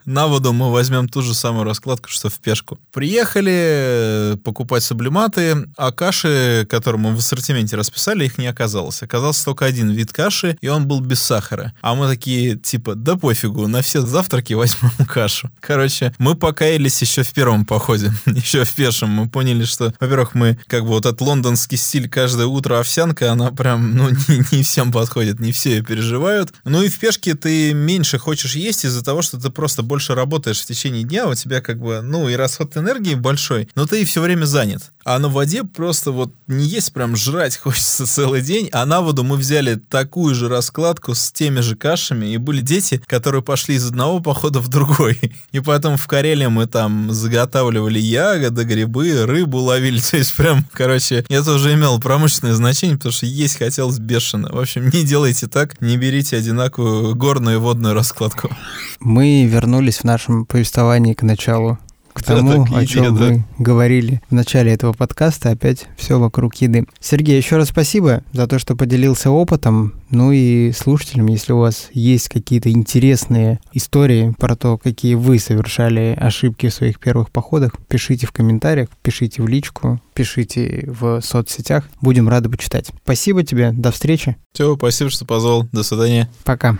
на 0.09 0.27
воду 0.27 0.53
мы 0.53 0.71
возьмем 0.71 1.07
ту 1.07 1.21
же 1.21 1.35
самую 1.35 1.65
раскладку, 1.65 2.09
что 2.09 2.29
в 2.29 2.39
пешку. 2.39 2.79
Приехали 2.91 3.53
э, 3.53 4.37
покупать 4.43 4.83
сублиматы, 4.83 5.67
а 5.77 5.91
каши, 5.91 6.65
которые 6.67 6.99
мы 6.99 7.15
в 7.15 7.19
ассортименте 7.19 7.75
расписали, 7.75 8.25
их 8.25 8.39
не 8.39 8.47
оказалось. 8.47 9.03
Оказался 9.03 9.45
только 9.45 9.65
один 9.65 9.91
вид 9.91 10.11
каши, 10.11 10.57
и 10.61 10.67
он 10.67 10.87
был 10.87 10.99
без 10.99 11.19
сахара. 11.19 11.73
А 11.81 11.93
мы 11.93 12.07
такие, 12.07 12.55
типа, 12.55 12.95
да 12.95 13.17
пофигу, 13.17 13.67
на 13.67 13.83
все 13.83 14.01
завтраки 14.01 14.53
возьмем 14.53 14.91
кашу. 15.07 15.51
Короче, 15.59 16.13
мы 16.17 16.33
покаялись 16.33 16.99
еще 17.01 17.21
в 17.21 17.31
первом 17.31 17.65
походе, 17.65 18.11
еще 18.25 18.63
в 18.63 18.71
пешем. 18.73 19.09
Мы 19.09 19.29
поняли, 19.29 19.63
что, 19.63 19.93
во-первых, 19.99 20.33
мы 20.33 20.57
как 20.65 20.83
бы 20.83 20.89
вот 20.89 21.05
этот 21.05 21.21
лондонский 21.21 21.77
стиль 21.77 22.09
каждое 22.09 22.47
утро 22.47 22.79
овсянка, 22.79 23.31
она 23.31 23.51
прям, 23.51 23.95
ну, 23.95 24.09
не, 24.27 24.57
не 24.57 24.63
всем 24.63 24.91
подходит, 24.91 25.39
не 25.39 25.51
все 25.51 25.75
ее 25.75 25.83
переживают. 25.83 26.51
Ну 26.63 26.81
и 26.81 26.89
в 26.89 26.97
пешке 26.97 27.35
ты 27.35 27.73
меньше 27.75 28.17
хочешь 28.17 28.55
есть 28.55 28.85
из-за 28.85 29.03
того, 29.03 29.21
что 29.21 29.39
ты 29.39 29.51
просто 29.51 29.83
больше 29.83 29.98
работаешь 30.07 30.61
в 30.61 30.65
течение 30.65 31.03
дня, 31.03 31.27
у 31.27 31.35
тебя 31.35 31.61
как 31.61 31.79
бы, 31.79 32.01
ну, 32.01 32.29
и 32.29 32.35
расход 32.35 32.75
энергии 32.77 33.15
большой, 33.15 33.67
но 33.75 33.85
ты 33.85 34.05
все 34.05 34.21
время 34.21 34.45
занят. 34.45 34.91
А 35.03 35.17
на 35.17 35.27
воде 35.27 35.63
просто 35.63 36.11
вот 36.11 36.33
не 36.45 36.65
есть 36.65 36.93
прям 36.93 37.15
жрать 37.15 37.57
хочется 37.57 38.05
целый 38.05 38.41
день, 38.41 38.69
а 38.71 38.85
на 38.85 39.01
воду 39.01 39.23
мы 39.23 39.37
взяли 39.37 39.73
такую 39.73 40.35
же 40.35 40.47
раскладку 40.47 41.15
с 41.15 41.31
теми 41.31 41.61
же 41.61 41.75
кашами, 41.75 42.27
и 42.27 42.37
были 42.37 42.61
дети, 42.61 43.01
которые 43.07 43.41
пошли 43.41 43.75
из 43.75 43.87
одного 43.87 44.19
похода 44.19 44.59
в 44.59 44.67
другой. 44.67 45.19
И 45.51 45.59
потом 45.61 45.97
в 45.97 46.05
Карелии 46.05 46.45
мы 46.45 46.67
там 46.67 47.11
заготавливали 47.11 47.97
ягоды, 47.97 48.63
грибы, 48.65 49.25
рыбу 49.25 49.57
ловили. 49.57 49.99
То 50.11 50.17
есть 50.17 50.35
прям, 50.35 50.63
короче, 50.73 51.25
это 51.27 51.53
уже 51.53 51.73
имело 51.73 51.97
промышленное 51.97 52.53
значение, 52.53 52.97
потому 52.97 53.13
что 53.13 53.25
есть 53.25 53.57
хотелось 53.57 53.97
бешено. 53.97 54.49
В 54.51 54.59
общем, 54.59 54.89
не 54.93 55.03
делайте 55.03 55.47
так, 55.47 55.81
не 55.81 55.97
берите 55.97 56.37
одинаковую 56.37 57.15
горную 57.15 57.55
и 57.55 57.59
водную 57.59 57.95
раскладку. 57.95 58.55
Мы 58.99 59.45
вернулись 59.45 59.88
в 59.97 60.03
нашем 60.03 60.45
повествовании 60.45 61.13
к 61.13 61.23
началу 61.23 61.77
к 62.13 62.23
тому, 62.23 62.67
о 62.75 62.85
чем 62.85 63.15
да. 63.15 63.25
вы 63.25 63.43
говорили 63.57 64.21
в 64.29 64.33
начале 64.33 64.73
этого 64.73 64.93
подкаста, 64.93 65.51
опять 65.51 65.87
все 65.97 66.19
вокруг 66.19 66.55
еды. 66.55 66.85
Сергей, 66.99 67.37
еще 67.37 67.57
раз 67.57 67.69
спасибо 67.69 68.23
за 68.33 68.47
то, 68.47 68.59
что 68.59 68.75
поделился 68.75 69.31
опытом. 69.31 69.93
Ну 70.09 70.31
и 70.31 70.71
слушателям, 70.71 71.27
если 71.27 71.53
у 71.53 71.59
вас 71.59 71.89
есть 71.93 72.29
какие-то 72.29 72.71
интересные 72.71 73.59
истории 73.73 74.33
про 74.37 74.55
то, 74.55 74.77
какие 74.77 75.15
вы 75.15 75.39
совершали 75.39 76.17
ошибки 76.19 76.67
в 76.69 76.73
своих 76.73 76.99
первых 76.99 77.31
походах, 77.31 77.73
пишите 77.87 78.27
в 78.27 78.31
комментариях, 78.31 78.89
пишите 79.01 79.41
в 79.41 79.47
личку, 79.47 80.01
пишите 80.13 80.85
в 80.87 81.21
соцсетях. 81.21 81.85
Будем 82.01 82.27
рады 82.27 82.49
почитать. 82.49 82.91
Спасибо 83.03 83.43
тебе, 83.43 83.71
до 83.71 83.91
встречи. 83.91 84.35
Все, 84.53 84.75
спасибо, 84.75 85.09
что 85.09 85.25
позвал. 85.25 85.67
До 85.71 85.83
свидания. 85.83 86.29
Пока. 86.43 86.77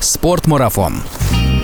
Спортмарафон. 0.00 0.94